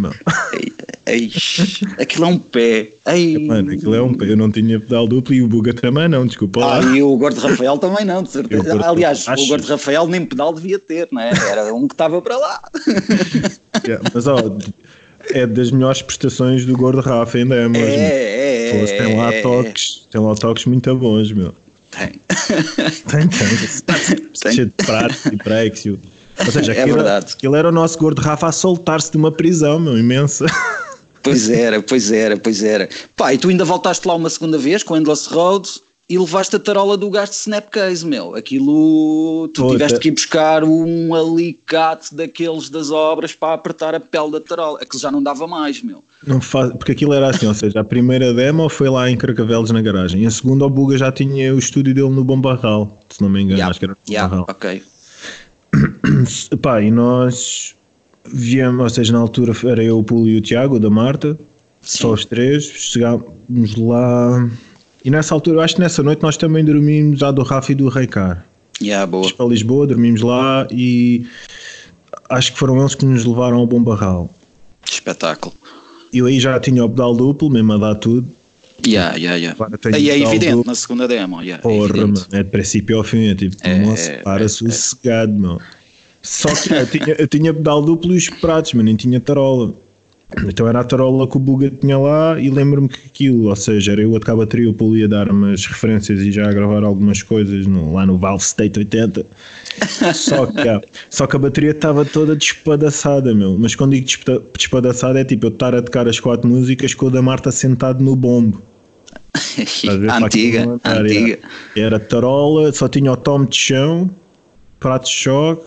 Ei, 1.06 1.30
aquilo 1.98 2.24
é 2.24 2.28
um 2.28 2.38
pé. 2.38 2.90
Ei. 3.06 3.46
Mano, 3.46 3.72
aquilo 3.72 3.94
é 3.94 4.02
um 4.02 4.14
pé. 4.14 4.30
Eu 4.30 4.36
não 4.36 4.50
tinha 4.50 4.78
pedal 4.78 5.08
duplo 5.08 5.34
e 5.34 5.42
o 5.42 5.48
Buga 5.48 5.74
também 5.74 6.08
não, 6.08 6.26
desculpa 6.26 6.60
lá. 6.60 6.78
Ah, 6.78 6.96
e 6.96 7.02
o 7.02 7.16
Gordo 7.16 7.40
Rafael 7.40 7.78
também 7.78 8.04
não, 8.04 8.22
de 8.22 8.30
certeza. 8.30 8.88
Aliás, 8.88 9.26
acho... 9.26 9.42
o 9.42 9.48
Gordo 9.48 9.66
Rafael 9.66 10.06
nem 10.06 10.24
pedal 10.24 10.52
devia 10.52 10.78
ter, 10.78 11.08
não 11.10 11.20
é? 11.20 11.32
Era 11.48 11.74
um 11.74 11.88
que 11.88 11.94
estava 11.94 12.20
para 12.22 12.36
lá. 12.36 12.60
Yeah, 13.86 14.04
mas 14.12 14.26
ó, 14.26 14.36
é 15.30 15.46
das 15.46 15.70
melhores 15.70 16.02
prestações 16.02 16.64
do 16.64 16.76
Gordo 16.76 17.00
Rafa 17.00 17.38
ainda 17.38 17.54
é, 17.54 17.68
mas 17.68 17.80
é, 17.80 18.70
é, 18.70 18.98
tem 18.98 19.16
lá 19.16 19.30
toques, 19.42 20.06
tem 20.10 20.20
lá 20.20 20.34
toques 20.34 20.64
muito 20.66 20.94
bons, 20.96 21.32
meu. 21.32 21.54
Tem. 21.90 22.12
Tem, 23.08 23.28
tem. 23.28 24.30
Cheio 24.52 24.66
de 24.66 24.86
prato 24.86 25.16
e 25.32 25.36
breaks. 25.36 25.86
Ou 25.86 26.52
seja, 26.52 26.72
é 26.72 26.86
verdade. 26.86 27.34
aquilo 27.34 27.56
era 27.56 27.68
o 27.68 27.72
nosso 27.72 27.98
Gordo 27.98 28.20
Rafa 28.20 28.46
a 28.46 28.52
soltar-se 28.52 29.10
de 29.10 29.16
uma 29.16 29.30
prisão, 29.30 29.78
meu, 29.78 29.98
imensa. 29.98 30.46
Pois 31.22 31.50
era, 31.50 31.82
pois 31.82 32.10
era, 32.10 32.36
pois 32.36 32.62
era. 32.62 32.88
Pá, 33.14 33.34
e 33.34 33.38
tu 33.38 33.50
ainda 33.50 33.64
voltaste 33.64 34.08
lá 34.08 34.14
uma 34.14 34.30
segunda 34.30 34.56
vez 34.56 34.82
com 34.82 34.96
Endless 34.96 35.28
Road 35.28 35.68
e 36.10 36.18
levaste 36.18 36.56
a 36.56 36.58
tarola 36.58 36.96
do 36.96 37.08
gasto 37.08 37.34
de 37.34 37.38
Snapcase, 37.38 38.04
meu. 38.04 38.34
Aquilo. 38.34 39.46
Tu 39.54 39.62
Pô, 39.62 39.70
tiveste 39.70 40.00
que 40.00 40.08
ir 40.08 40.10
buscar 40.10 40.64
um 40.64 41.14
alicate 41.14 42.12
daqueles 42.12 42.68
das 42.68 42.90
obras 42.90 43.32
para 43.32 43.54
apertar 43.54 43.94
a 43.94 44.00
pele 44.00 44.32
da 44.32 44.40
tarola. 44.40 44.80
Aquilo 44.82 45.00
já 45.00 45.12
não 45.12 45.22
dava 45.22 45.46
mais, 45.46 45.80
meu. 45.80 46.02
Não 46.26 46.40
faz, 46.40 46.72
porque 46.72 46.90
aquilo 46.90 47.12
era 47.12 47.30
assim, 47.30 47.46
ou 47.46 47.54
seja, 47.54 47.78
a 47.78 47.84
primeira 47.84 48.34
demo 48.34 48.68
foi 48.68 48.90
lá 48.90 49.08
em 49.08 49.16
Carcavelos 49.16 49.70
na 49.70 49.80
garagem, 49.80 50.24
e 50.24 50.26
a 50.26 50.30
segunda 50.30 50.66
o 50.66 50.70
Buga 50.70 50.98
já 50.98 51.12
tinha 51.12 51.54
o 51.54 51.58
estúdio 51.58 51.94
dele 51.94 52.10
no 52.10 52.24
Bombarral, 52.24 53.00
se 53.08 53.22
não 53.22 53.30
me 53.30 53.40
engano, 53.40 53.56
yeah, 53.56 53.70
acho 53.70 53.78
que 53.78 53.86
era 53.86 53.94
no 53.94 54.12
yeah, 54.12 54.42
ok. 54.42 54.82
Pá, 56.60 56.82
e 56.82 56.90
nós 56.90 57.74
viemos, 58.26 58.82
ou 58.82 58.90
seja, 58.90 59.12
na 59.14 59.20
altura 59.20 59.54
era 59.64 59.82
eu, 59.82 59.98
o 59.98 60.04
Pulo 60.04 60.28
e 60.28 60.36
o 60.36 60.40
Tiago, 60.42 60.78
da 60.78 60.90
Marta, 60.90 61.38
só 61.80 62.12
os 62.12 62.26
três, 62.26 62.64
chegámos 62.64 63.76
lá. 63.76 64.50
E 65.04 65.10
nessa 65.10 65.34
altura, 65.34 65.58
eu 65.58 65.60
acho 65.60 65.74
que 65.76 65.80
nessa 65.80 66.02
noite 66.02 66.22
nós 66.22 66.36
também 66.36 66.64
dormimos 66.64 67.22
à 67.22 67.30
do 67.30 67.42
Rafa 67.42 67.72
e 67.72 67.74
do 67.74 67.88
Reicar. 67.88 68.44
Yeah, 68.82 69.06
boa. 69.06 69.22
Fomos 69.24 69.36
para 69.36 69.46
Lisboa, 69.46 69.86
dormimos 69.86 70.22
lá 70.22 70.66
e 70.70 71.26
acho 72.28 72.52
que 72.52 72.58
foram 72.58 72.78
eles 72.80 72.94
que 72.94 73.04
nos 73.04 73.24
levaram 73.24 73.58
ao 73.58 73.66
Bom 73.66 73.82
Barral. 73.82 74.34
Espetáculo. 74.88 75.54
Eu 76.12 76.26
aí 76.26 76.40
já 76.40 76.58
tinha 76.58 76.84
o 76.84 76.88
pedal 76.88 77.14
duplo, 77.14 77.50
mesmo 77.50 77.72
a 77.72 77.78
dar 77.78 77.94
tudo. 77.94 78.28
Yeah, 78.86 79.16
yeah, 79.16 79.36
yeah. 79.36 79.66
Aí 79.92 80.10
é 80.10 80.18
evidente 80.18 80.52
duplo. 80.52 80.64
na 80.66 80.74
segunda 80.74 81.06
demo. 81.06 81.42
Yeah, 81.42 81.60
é 81.60 81.62
Porra, 81.62 81.90
evidente. 81.90 82.20
mano, 82.20 82.26
é 82.32 82.42
de 82.42 82.50
princípio 82.50 82.96
ao 82.96 83.04
fim, 83.04 83.28
é 83.28 83.34
tipo, 83.34 83.56
É, 83.62 83.78
nossa, 83.78 84.10
é, 84.10 84.16
para 84.18 84.44
é, 84.44 84.48
sossegado, 84.48 85.32
meu. 85.32 85.60
Só 86.22 86.48
que 86.54 86.72
eu 86.72 86.86
tinha, 86.86 87.14
eu 87.18 87.28
tinha 87.28 87.54
pedal 87.54 87.82
duplo 87.82 88.14
e 88.14 88.16
os 88.16 88.28
pratos, 88.28 88.72
mas 88.74 88.84
nem 88.84 88.96
tinha 88.96 89.20
tarola. 89.20 89.74
Então 90.46 90.68
era 90.68 90.80
a 90.80 90.84
tarola 90.84 91.26
que 91.26 91.36
o 91.36 91.40
Buga 91.40 91.70
tinha 91.70 91.98
lá 91.98 92.38
e 92.40 92.48
lembro-me 92.50 92.88
que 92.88 93.00
aquilo, 93.06 93.48
ou 93.48 93.56
seja, 93.56 93.92
era 93.92 94.02
eu 94.02 94.14
a 94.14 94.20
tocar 94.20 94.36
bateria, 94.36 94.72
Paulo 94.72 94.96
ia 94.96 95.08
dar 95.08 95.28
umas 95.28 95.66
referências 95.66 96.20
e 96.20 96.30
já 96.30 96.48
a 96.48 96.52
gravar 96.52 96.84
algumas 96.84 97.22
coisas 97.22 97.66
no- 97.66 97.92
lá 97.94 98.06
no 98.06 98.16
Valve 98.16 98.42
State 98.44 98.78
80. 98.78 99.26
Só 100.14 100.46
que, 100.46 100.68
ah, 100.68 100.80
só 101.08 101.26
que 101.26 101.36
a 101.36 101.38
bateria 101.38 101.70
estava 101.70 102.04
toda 102.04 102.34
despadaçada, 102.36 103.34
meu. 103.34 103.56
Mas 103.58 103.74
quando 103.74 103.92
digo 103.92 104.06
despadaçada 104.56 105.20
é 105.20 105.24
tipo 105.24 105.46
eu 105.46 105.50
estar 105.50 105.74
a 105.74 105.82
tocar 105.82 106.06
as 106.08 106.18
quatro 106.20 106.48
músicas 106.48 106.92
com 106.94 107.06
o 107.06 107.10
da 107.10 107.22
Marta 107.22 107.50
sentado 107.50 108.02
no 108.02 108.14
bombo. 108.16 108.60
A 109.88 109.94
ver? 109.96 110.10
Antiga, 110.24 110.60
levantar, 110.60 111.04
antiga. 111.04 111.38
Era, 111.76 111.86
era 111.86 112.00
tarola, 112.00 112.72
só 112.72 112.88
tinha 112.88 113.12
o 113.12 113.16
tom 113.16 113.44
de 113.44 113.56
chão, 113.56 114.10
prato 114.78 115.06
de 115.06 115.12
choque, 115.12 115.62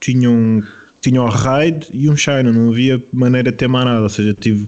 tinha, 0.00 0.30
um, 0.30 0.62
tinha 1.00 1.22
o 1.22 1.28
raid 1.28 1.86
e 1.92 2.08
um 2.08 2.16
shine, 2.16 2.44
não 2.52 2.70
havia 2.70 3.02
maneira 3.12 3.50
de 3.50 3.56
ter 3.56 3.68
mais 3.68 3.84
nada. 3.86 4.02
Ou 4.02 4.08
seja, 4.08 4.34
tive. 4.38 4.66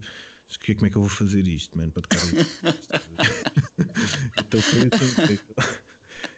Como 0.75 0.85
é 0.85 0.89
que 0.89 0.97
eu 0.97 1.01
vou 1.01 1.09
fazer 1.09 1.47
isto, 1.47 1.77
mano, 1.77 1.91
para 1.93 2.01
tocar 2.01 2.17
isto? 2.25 2.61
então 4.37 4.61
foi 4.61 4.79
assim. 4.91 5.39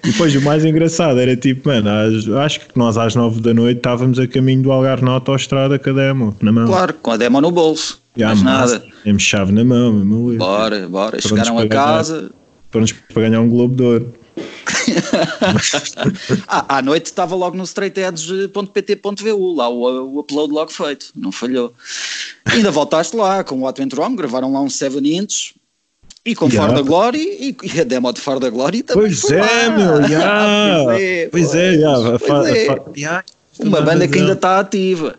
E 0.03 0.11
depois 0.11 0.35
o 0.35 0.41
mais 0.41 0.63
engraçado 0.63 1.19
era 1.19 1.35
tipo, 1.35 1.67
mano, 1.69 1.89
às- 1.89 2.27
acho 2.45 2.59
que 2.61 2.67
nós 2.77 2.97
às 2.97 3.15
nove 3.15 3.41
da 3.41 3.53
noite 3.53 3.77
estávamos 3.77 4.19
a 4.19 4.27
caminho 4.27 4.61
do 4.63 4.71
Algarve 4.71 5.03
na 5.03 5.11
autostrada 5.11 5.79
com 5.79 5.89
a 5.89 5.93
demo 5.93 6.35
na 6.41 6.51
mão. 6.51 6.67
Claro, 6.67 6.93
com 7.01 7.11
a 7.11 7.17
demo 7.17 7.41
no 7.41 7.51
bolso. 7.51 8.01
Já, 8.15 8.27
mais 8.27 8.41
massa, 8.43 8.79
nada. 8.79 8.85
Temos 9.03 9.23
chave 9.23 9.51
na 9.51 9.63
mão, 9.65 10.01
ali. 10.27 10.37
Bora, 10.37 10.87
bora. 10.87 11.19
Chegaram 11.21 11.53
a 11.57 11.61
para 11.61 11.67
ganhar. 11.67 11.83
casa. 11.85 12.31
Prontos 12.69 12.91
para 12.91 13.21
ganhar 13.23 13.41
um 13.41 13.49
Globo 13.49 13.75
de 13.75 13.83
Ouro. 13.83 14.13
Ah, 16.47 16.77
à 16.77 16.81
noite 16.81 17.07
estava 17.07 17.35
logo 17.35 17.55
no 17.57 17.63
straightedge.pt.vu, 17.63 19.55
lá 19.55 19.69
o, 19.69 20.15
o 20.15 20.19
upload 20.19 20.53
logo 20.53 20.71
feito, 20.71 21.07
não 21.15 21.31
falhou. 21.31 21.73
Ainda 22.45 22.71
voltaste 22.71 23.15
lá 23.15 23.43
com 23.43 23.55
o 23.55 23.61
What 23.61 23.81
Went 23.81 23.93
Wrong, 23.93 24.15
gravaram 24.15 24.51
lá 24.53 24.61
um 24.61 24.69
7 24.69 24.97
inch 24.97 25.53
e 26.25 26.35
com 26.35 26.47
Yeah. 26.47 26.81
Glory 26.81 27.19
e, 27.19 27.57
e 27.75 27.81
a 27.81 27.83
demo 27.83 28.11
de 28.13 28.21
Far 28.21 28.39
da 28.39 28.49
Glory 28.49 28.83
também. 28.83 29.03
Pois 29.07 29.21
foi 29.21 29.37
é, 29.37 29.41
lá. 29.41 29.69
meu, 29.77 30.03
já. 30.07 30.83
Pois 30.85 31.01
é, 31.01 31.27
Pois 31.29 31.55
é, 31.55 31.79
já. 31.79 32.19
pois 32.19 33.03
é. 33.03 33.23
Uma 33.59 33.81
banda 33.81 34.07
que 34.07 34.19
ainda 34.19 34.33
está 34.33 34.59
ativa. 34.59 35.15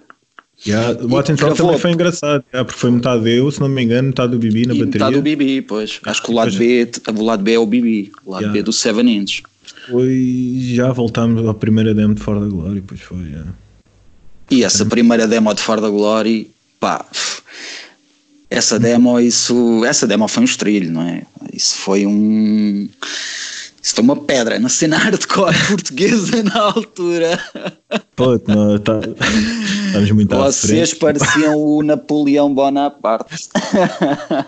Já, 0.64 0.92
O 0.92 1.08
What 1.12 1.30
and 1.30 1.36
Rock 1.36 1.56
também 1.58 1.78
foi 1.78 1.92
engraçado, 1.92 2.42
já, 2.52 2.64
porque 2.64 2.80
foi 2.80 2.90
metade 2.90 3.28
eu, 3.30 3.50
se 3.50 3.60
não 3.60 3.68
me 3.68 3.82
engano, 3.82 4.08
metade 4.08 4.32
do 4.32 4.38
Bibi 4.38 4.66
na 4.66 4.74
E 4.74 4.78
bateria. 4.78 5.06
metade 5.06 5.16
do 5.16 5.22
BB, 5.22 5.62
pois. 5.62 6.00
Acho 6.04 6.22
que 6.22 6.30
o 6.30 6.34
lado, 6.34 6.56
B, 6.56 6.90
o 7.18 7.22
lado 7.22 7.42
B 7.42 7.52
é 7.52 7.58
o 7.58 7.66
BB, 7.66 8.10
o 8.24 8.30
lado 8.30 8.42
Yeah. 8.42 8.52
B 8.58 8.62
do 8.62 8.72
7 8.72 9.00
inch. 9.02 9.42
Foi, 9.90 10.58
já 10.74 10.90
voltámos 10.92 11.46
à 11.46 11.52
primeira 11.52 11.92
demo 11.94 12.14
de 12.14 12.22
Fora 12.22 12.40
da 12.40 12.46
Glória, 12.46 12.82
pois 12.86 13.00
foi, 13.00 13.30
já. 13.30 13.44
E 14.50 14.64
essa 14.64 14.86
primeira 14.86 15.26
demo 15.28 15.52
de 15.54 15.60
Far 15.62 15.80
da 15.80 15.88
Glory, 15.90 16.50
pá, 16.80 17.04
essa 18.48 18.78
demo, 18.78 19.18
isso, 19.20 19.84
essa 19.84 20.06
demo 20.06 20.28
foi 20.28 20.42
um 20.42 20.46
estrilho, 20.46 20.90
não 20.90 21.02
é? 21.02 21.22
Isso 21.52 21.76
foi 21.76 22.06
um. 22.06 22.88
Isso 23.82 23.94
foi 23.96 24.04
uma 24.04 24.16
pedra 24.16 24.58
na 24.58 24.68
cena 24.70 24.96
hardcore 24.98 25.54
portuguesa 25.68 26.42
na 26.42 26.58
altura. 26.58 27.38
Pô, 28.16 28.40
não, 28.46 28.78
tá, 28.78 29.00
estamos 29.94 30.10
muito 30.12 30.34
à 30.34 30.38
Vocês 30.50 30.94
pareciam 30.94 31.56
o 31.56 31.82
Napoleão 31.82 32.52
Bonaparte. 32.54 33.48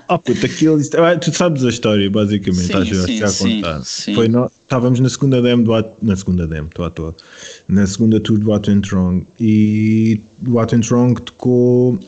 Ah, 0.08 0.18
puta, 0.18 0.46
aquilo, 0.46 0.80
ah, 0.98 1.16
tu 1.16 1.32
sabes 1.34 1.64
a 1.64 1.68
história, 1.68 2.10
basicamente, 2.10 2.66
Sim, 2.66 2.82
estás 2.82 2.98
a- 2.98 3.06
sim, 3.06 3.22
a 3.22 3.28
sim, 3.28 3.54
contar. 3.60 3.84
sim. 3.84 4.14
Foi 4.14 4.28
nó- 4.28 4.48
estávamos 4.62 5.00
na 5.00 5.08
segunda 5.08 5.40
demo 5.40 5.62
do 5.64 5.74
At- 5.74 5.92
na 6.02 6.16
segunda 6.16 6.46
demo, 6.46 6.68
estou 6.68 6.84
à 6.84 6.90
toa, 6.90 7.14
na 7.68 7.86
segunda 7.86 8.18
tour 8.20 8.38
do 8.38 8.50
What 8.50 8.68
Went 8.70 8.92
Wrong 8.92 9.26
e 9.40 10.20
o 10.46 10.52
What 10.54 10.74
Went 10.74 10.90
Wrong 10.90 11.20
tocou 11.20 11.98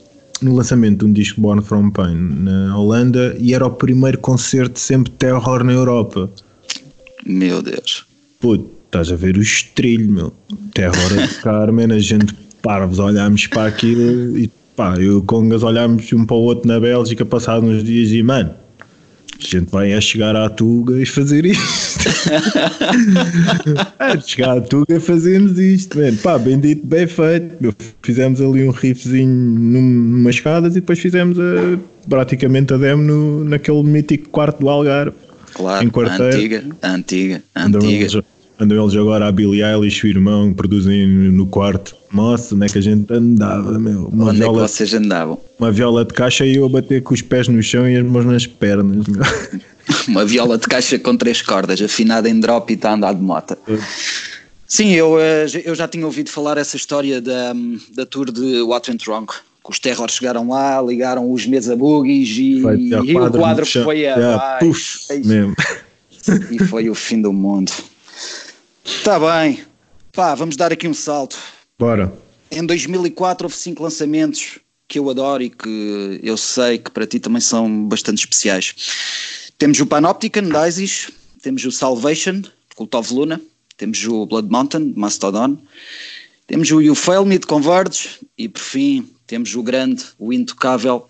no 0.43 0.55
lançamento 0.55 1.01
de 1.01 1.05
um 1.07 1.13
disco 1.13 1.41
Born 1.41 1.63
From 1.63 1.91
Pain 1.91 2.15
na 2.17 2.77
Holanda 2.79 3.37
e 3.41 3.55
era 3.55 3.67
o 3.67 3.71
primeiro 3.71 4.19
concerto 4.19 4.79
sempre 4.79 5.11
de 5.11 5.19
terror 5.19 5.65
na 5.65 5.73
Europa. 5.73 6.31
Meu 7.27 7.61
Deus. 7.63 8.05
Puto, 8.41 8.71
estás 8.87 9.11
a 9.11 9.17
ver 9.17 9.37
o 9.37 9.43
estrilho, 9.43 10.11
meu. 10.11 10.33
Terror 10.73 11.19
a 11.23 11.27
tocar, 11.29 11.73
man, 11.73 11.93
a 11.93 11.99
gente 11.99 12.33
parvos, 12.63 12.99
olhámos 12.99 13.47
para 13.47 13.67
aquilo 13.67 14.37
e 14.39 14.51
pá, 14.77 14.95
eu 14.97 15.03
e 15.03 15.11
o 15.11 15.23
Congas 15.23 15.63
olhámos 15.63 16.13
um 16.13 16.25
para 16.25 16.37
o 16.37 16.41
outro 16.41 16.69
na 16.69 16.79
Bélgica, 16.81 17.25
passados 17.25 17.69
uns 17.69 17.83
dias 17.85 18.11
e 18.13 18.23
mano, 18.23 18.51
a 19.41 19.47
gente 19.47 19.71
vai 19.71 19.93
a 19.93 20.01
chegar 20.01 20.35
à 20.37 20.49
Tuga 20.51 21.01
e 21.01 21.07
fazer 21.07 21.45
isto. 21.47 22.09
é, 24.01 24.21
chegar 24.21 24.59
à 24.59 24.61
Tuga 24.61 24.97
e 24.97 25.01
fazemos 25.01 25.59
isto, 25.59 25.99
mano. 25.99 26.17
Pá, 26.19 26.39
bem 26.39 26.59
dito, 26.59 26.85
bem 26.87 27.07
feito. 27.07 27.55
meu. 27.61 27.73
Fizemos 28.03 28.41
ali 28.41 28.69
um 28.69 28.71
riffzinho 28.71 29.29
num- 29.29 29.81
numas 29.83 30.35
escadas 30.37 30.73
e 30.73 30.81
depois 30.81 30.99
fizemos 30.99 31.39
a, 31.39 31.79
praticamente 32.09 32.75
a 32.75 32.77
demo 32.77 33.03
no, 33.03 33.45
naquele 33.45 33.83
mítico 33.83 34.29
quarto 34.31 34.61
do 34.61 34.69
Algarve. 34.69 35.13
Claro, 35.55 35.85
Em 35.85 35.89
quarteiro. 35.91 36.37
antiga, 36.37 36.65
antiga, 36.83 37.43
Andam 37.55 37.81
antiga. 37.81 38.05
eles, 38.05 38.21
andam 38.61 38.83
eles 38.85 38.97
agora 38.97 39.27
a 39.27 39.33
Billie 39.33 39.63
Eilish 39.63 40.05
e 40.05 40.09
o 40.09 40.11
irmão 40.11 40.53
produzem 40.53 41.07
no 41.07 41.47
quarto. 41.47 41.97
Nossa, 42.13 42.55
onde 42.55 42.67
é 42.67 42.69
que 42.69 42.79
a 42.79 42.81
gente 42.81 43.13
andava, 43.13 43.79
meu? 43.79 44.07
Uma 44.09 44.25
Onde 44.31 44.31
é 44.31 44.45
que 44.45 44.51
viola, 44.51 44.69
vocês 44.69 44.95
andavam? 44.95 45.39
uma 45.59 45.71
viola 45.71 46.05
de 46.05 46.15
caixa 46.15 46.47
e 46.47 46.57
eu 46.57 46.65
a 46.65 46.69
bater 46.69 47.03
com 47.03 47.13
os 47.15 47.21
pés 47.23 47.49
no 47.49 47.63
chão 47.63 47.89
e 47.89 47.97
as 47.97 48.05
mãos 48.05 48.25
nas 48.25 48.47
pernas. 48.47 49.07
meu. 49.07 49.23
Uma 50.07 50.23
viola 50.25 50.59
de 50.59 50.67
caixa 50.67 50.99
com 50.99 51.17
três 51.17 51.41
cordas, 51.41 51.81
afinada 51.81 52.29
em 52.29 52.39
drop 52.39 52.71
e 52.71 52.77
está 52.77 52.91
a 52.91 52.95
andar 52.95 53.15
de 53.15 53.23
moto. 53.23 53.57
Sim, 54.67 54.93
eu, 54.93 55.19
eh, 55.19 55.47
eu 55.65 55.75
já 55.75 55.89
tinha 55.89 56.05
ouvido 56.05 56.29
falar 56.31 56.59
essa 56.59 56.77
história 56.77 57.23
da, 57.23 57.55
da 57.95 58.05
tour 58.05 58.31
de 58.31 58.61
What 58.61 58.91
Went 58.91 59.07
Wrong. 59.07 59.27
Que 59.27 59.71
os 59.71 59.79
terrores 59.79 60.15
chegaram 60.17 60.47
lá, 60.49 60.81
ligaram 60.83 61.33
os 61.33 61.47
mesa 61.47 61.75
boogies 61.75 62.37
e, 62.39 62.61
Vai, 62.61 62.77
e 62.77 62.95
o 63.17 63.31
quadro 63.31 63.65
foi 63.65 64.03
Já, 64.03 64.35
abaixo. 64.35 64.67
puf, 64.67 65.13
Ei, 65.13 65.21
mesmo. 65.21 65.57
E 66.51 66.59
foi 66.65 66.91
o 66.91 66.95
fim 66.95 67.23
do 67.23 67.33
mundo. 67.33 67.73
Está 68.85 69.19
bem. 69.19 69.61
Pá, 70.13 70.35
vamos 70.35 70.55
dar 70.57 70.71
aqui 70.71 70.87
um 70.87 70.93
salto. 70.95 71.39
Bora. 71.79 72.13
Em 72.51 72.65
2004 72.65 73.47
houve 73.47 73.57
cinco 73.57 73.83
lançamentos 73.83 74.59
que 74.89 74.99
eu 74.99 75.09
adoro 75.11 75.43
e 75.43 75.51
que 75.51 76.19
eu 76.23 76.37
sei 76.37 76.79
que 76.79 76.91
para 76.91 77.07
ti 77.07 77.21
também 77.21 77.41
são 77.41 77.87
bastante 77.87 78.21
especiais. 78.21 78.75
Temos 79.59 79.79
o 79.79 79.87
Panopticon 79.87 80.49
de 80.49 80.69
Isis, 80.69 81.11
temos 81.43 81.65
o 81.65 81.71
Salvation 81.71 82.43
of 82.95 83.15
Luna, 83.15 83.41
temos 83.77 84.03
o 84.05 84.27
Blood 84.27 84.49
Mountain 84.51 84.95
Mastodon, 84.97 85.59
temos 86.47 86.71
o 86.71 86.81
You 86.81 86.95
Fail 86.95 87.25
Me 87.25 87.39
de 87.39 87.47
Converge 87.47 88.19
e 88.37 88.49
por 88.49 88.63
fim 88.63 89.09
temos 89.27 89.55
o 89.55 89.63
grande, 89.63 90.05
o 90.19 90.33
intocável 90.33 91.07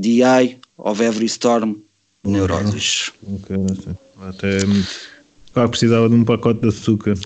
The 0.00 0.08
Eye 0.08 0.58
of 0.78 1.02
Every 1.02 1.26
Storm 1.26 1.76
Neurosis. 2.24 3.12
Ok. 3.22 3.56
Até 4.20 4.58
claro, 5.52 5.68
precisava 5.68 6.08
de 6.08 6.14
um 6.14 6.24
pacote 6.24 6.60
de 6.60 6.68
açúcar. 6.68 7.18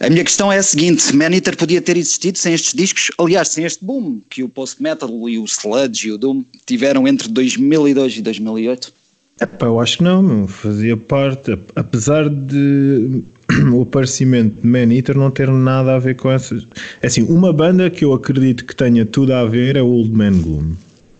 A 0.00 0.08
minha 0.08 0.22
questão 0.24 0.50
é 0.52 0.58
a 0.58 0.62
seguinte: 0.62 1.14
Maneater 1.14 1.56
podia 1.56 1.80
ter 1.82 1.96
existido 1.96 2.38
sem 2.38 2.54
estes 2.54 2.72
discos, 2.72 3.10
aliás, 3.18 3.48
sem 3.48 3.64
este 3.64 3.84
boom 3.84 4.20
que 4.30 4.42
o 4.42 4.48
post-metal 4.48 5.10
e 5.28 5.38
o 5.38 5.44
sludge 5.44 6.08
e 6.08 6.12
o 6.12 6.18
doom 6.18 6.44
tiveram 6.66 7.06
entre 7.08 7.28
2002 7.28 8.18
e 8.18 8.22
2008. 8.22 8.92
Epá, 9.40 9.66
eu 9.66 9.78
acho 9.80 9.98
que 9.98 10.04
não, 10.04 10.22
meu. 10.22 10.48
fazia 10.48 10.96
parte, 10.96 11.52
ap- 11.52 11.70
apesar 11.76 12.28
de 12.28 13.22
o 13.72 13.82
aparecimento 13.82 14.60
de 14.60 14.66
Man 14.66 14.92
Eater 14.94 15.16
não 15.16 15.30
ter 15.30 15.48
nada 15.50 15.94
a 15.96 15.98
ver 15.98 16.16
com 16.16 16.30
essas. 16.30 16.66
É 17.02 17.06
assim, 17.06 17.22
uma 17.24 17.52
banda 17.52 17.88
que 17.90 18.04
eu 18.04 18.12
acredito 18.12 18.64
que 18.64 18.74
tenha 18.74 19.04
tudo 19.06 19.32
a 19.34 19.44
ver 19.44 19.76
é 19.76 19.82
o 19.82 19.86
Old 19.86 20.10
Man 20.12 20.40
Gloom. 20.40 20.74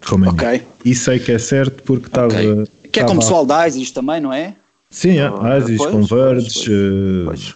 Com 0.08 0.18
Man 0.18 0.28
Ok. 0.30 0.46
Eater. 0.48 0.66
E 0.84 0.94
sei 0.94 1.18
que 1.18 1.32
é 1.32 1.38
certo 1.38 1.82
porque 1.82 2.06
estava. 2.06 2.32
Ok. 2.32 2.64
Que 2.92 3.00
é 3.00 3.04
como 3.04 3.18
o 3.18 3.22
pessoal 3.22 3.44
da 3.44 3.66
Isis 3.68 3.90
também, 3.90 4.20
não 4.20 4.32
é? 4.32 4.54
Sim, 4.90 5.18
é. 5.18 5.26
Ah, 5.40 5.58
Isis, 5.58 5.76
pois, 5.78 5.90
Converge. 5.90 7.24
pois, 7.24 7.24
Pois. 7.26 7.54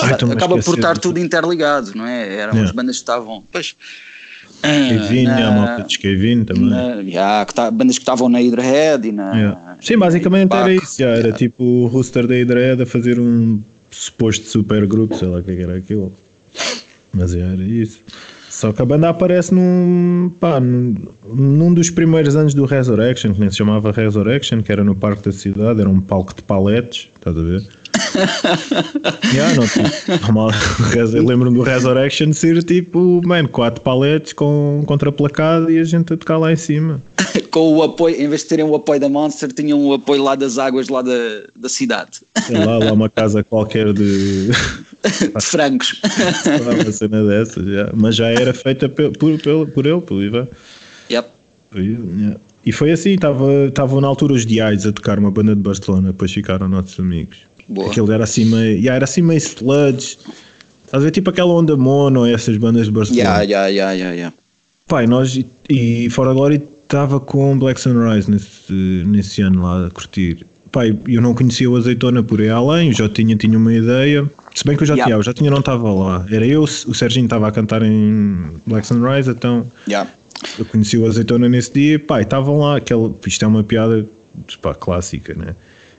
Ai, 0.00 0.12
acaba 0.32 0.58
por 0.58 0.74
estar 0.74 0.98
tudo 0.98 1.18
interligado, 1.18 1.92
não 1.94 2.06
é? 2.06 2.22
Eram 2.34 2.52
Yeah. 2.54 2.62
as 2.64 2.70
bandas 2.72 2.96
que 2.96 3.02
estavam. 3.02 3.44
Pois. 3.52 3.74
Kevin, 4.62 5.26
Ah, 5.26 5.48
a 5.48 5.50
malta 5.50 5.82
de 5.84 5.98
Kevin 5.98 6.44
também. 6.44 6.70
na- 6.70 6.94
yeah, 7.02 7.44
que 7.44 7.54
tá- 7.54 7.70
bandas 7.70 7.96
que 7.98 8.02
estavam 8.02 8.28
na 8.28 8.38
Hydrahead 8.38 9.06
e 9.08 9.12
na. 9.12 9.34
Yeah. 9.34 9.76
Sim, 9.80 9.98
basicamente 9.98 10.52
era 10.54 10.72
isso. 10.72 10.98
Já, 10.98 11.08
era 11.08 11.18
Yeah. 11.18 11.38
tipo 11.38 11.62
o 11.62 11.86
roster 11.86 12.26
da 12.26 12.34
Hydred 12.34 12.82
a 12.82 12.86
fazer 12.86 13.20
um 13.20 13.60
suposto 13.90 14.46
super 14.46 14.86
grupo, 14.86 15.14
sei 15.16 15.28
lá 15.28 15.38
o 15.38 15.42
que 15.42 15.50
é 15.52 15.56
que 15.56 15.62
era 15.62 15.76
aquilo. 15.76 16.12
Mas 17.12 17.34
era 17.34 17.62
isso. 17.62 18.00
Só 18.50 18.72
que 18.72 18.80
a 18.80 18.84
banda 18.86 19.10
aparece 19.10 19.52
num, 19.54 20.32
pá, 20.40 20.58
num, 20.58 20.94
num 21.34 21.74
dos 21.74 21.90
primeiros 21.90 22.34
anos 22.34 22.54
do 22.54 22.64
Resurrection, 22.64 23.34
que 23.34 23.40
nem 23.40 23.50
se 23.50 23.56
chamava 23.58 23.92
Resurrection, 23.92 24.62
que 24.62 24.72
era 24.72 24.82
no 24.82 24.94
Parque 24.94 25.22
da 25.24 25.32
Cidade, 25.32 25.80
era 25.80 25.88
um 25.90 26.00
palco 26.00 26.34
de 26.34 26.42
paletes, 26.42 27.08
estás 27.28 27.36
a 27.36 27.42
ver? 27.42 27.62
yeah, 29.34 29.54
não, 29.54 29.66
tipo, 29.66 31.26
lembro-me 31.26 31.56
do 31.56 31.62
Resurrection 31.62 32.32
ser 32.32 32.62
tipo, 32.62 33.20
man, 33.24 33.46
quatro 33.46 33.80
paletes 33.80 34.32
com 34.32 34.84
contraplacado 34.86 35.70
e 35.70 35.78
a 35.78 35.84
gente 35.84 36.12
a 36.12 36.16
tocar 36.16 36.36
lá 36.36 36.52
em 36.52 36.56
cima. 36.56 37.02
com 37.50 37.74
o 37.74 37.82
apoio, 37.82 38.20
em 38.20 38.28
vez 38.28 38.42
de 38.42 38.48
terem 38.48 38.64
o 38.64 38.74
apoio 38.74 39.00
da 39.00 39.08
Monster, 39.08 39.50
tinham 39.52 39.82
o 39.82 39.94
apoio 39.94 40.22
lá 40.22 40.34
das 40.34 40.58
águas 40.58 40.88
lá 40.88 41.02
da, 41.02 41.12
da 41.56 41.68
cidade. 41.68 42.20
Sei 42.46 42.56
lá, 42.56 42.78
lá 42.78 42.92
uma 42.92 43.08
casa 43.08 43.42
qualquer 43.42 43.92
de. 43.92 44.50
de 45.34 45.40
francos. 45.40 46.00
uma 46.60 46.92
cena 46.92 47.24
dessas, 47.24 47.66
yeah. 47.66 47.92
mas 47.94 48.14
já 48.14 48.28
era 48.28 48.52
feita 48.52 48.88
por, 48.88 49.16
por, 49.16 49.38
por 49.72 49.86
ele, 49.86 50.00
pelo 50.02 50.22
Ivan. 50.22 50.48
Yep. 51.10 51.28
Yeah. 51.74 52.40
E 52.66 52.72
foi 52.72 52.90
assim, 52.90 53.16
estavam 53.68 54.00
na 54.00 54.08
altura 54.08 54.34
os 54.34 54.44
Diais 54.44 54.84
a 54.84 54.92
tocar 54.92 55.20
uma 55.20 55.30
banda 55.30 55.54
de 55.54 55.62
Barcelona, 55.62 56.08
depois 56.08 56.32
ficaram 56.32 56.68
nossos 56.68 56.98
amigos. 56.98 57.38
Boa. 57.68 57.88
Aquele 57.88 58.12
era 58.12 58.24
assim 58.24 58.44
meio, 58.44 58.72
yeah, 58.76 58.96
era 58.96 59.04
assim 59.04 59.22
meio 59.22 59.38
sludge. 59.38 60.18
Estás 60.84 61.02
a 61.02 61.04
ver 61.04 61.12
tipo 61.12 61.30
aquela 61.30 61.52
onda 61.52 61.76
mono, 61.76 62.26
essas 62.26 62.56
bandas 62.56 62.86
de 62.86 62.92
Barcelona. 62.92 63.22
Yeah, 63.22 63.42
yeah, 63.42 63.68
yeah, 63.68 63.92
yeah, 63.92 64.14
yeah. 64.14 64.36
Pai, 64.88 65.06
nós 65.06 65.36
e, 65.36 65.46
e 65.70 66.10
Fora 66.10 66.32
Glory 66.32 66.60
estava 66.82 67.20
com 67.20 67.56
Black 67.58 67.80
Sunrise 67.80 68.30
nesse, 68.30 68.72
nesse 69.06 69.42
ano 69.42 69.62
lá 69.62 69.86
a 69.86 69.90
curtir. 69.90 70.44
Pai, 70.70 70.96
eu 71.08 71.22
não 71.22 71.34
conhecia 71.34 71.70
o 71.70 71.76
Azeitona 71.76 72.22
por 72.22 72.40
aí 72.40 72.48
além, 72.50 72.88
eu 72.88 72.94
já 72.94 73.08
tinha, 73.08 73.36
tinha 73.36 73.56
uma 73.56 73.72
ideia. 73.72 74.28
Se 74.54 74.64
bem 74.64 74.76
que 74.76 74.82
eu 74.82 74.86
já 74.86 74.94
Yeah. 74.94 75.06
tinha, 75.06 75.18
eu 75.18 75.22
já 75.22 75.32
tinha, 75.32 75.50
não 75.50 75.60
estava 75.60 75.92
lá. 75.92 76.26
Era 76.30 76.46
eu, 76.46 76.62
o 76.62 76.94
Serginho 76.94 77.26
estava 77.26 77.48
a 77.48 77.52
cantar 77.52 77.82
em 77.82 78.52
Black 78.66 78.86
Sunrise, 78.86 79.30
então 79.30 79.66
Yeah. 79.88 80.10
Eu 80.58 80.64
conheci 80.64 80.98
o 80.98 81.06
Azeitona 81.06 81.48
nesse 81.48 81.72
dia. 81.72 81.98
Pai, 81.98 82.22
estavam 82.22 82.58
lá, 82.58 82.76
aquele, 82.76 83.12
isto 83.26 83.44
é 83.44 83.48
uma 83.48 83.64
piada 83.64 84.06
pá, 84.60 84.74
clássica, 84.74 85.34
né? 85.34 85.54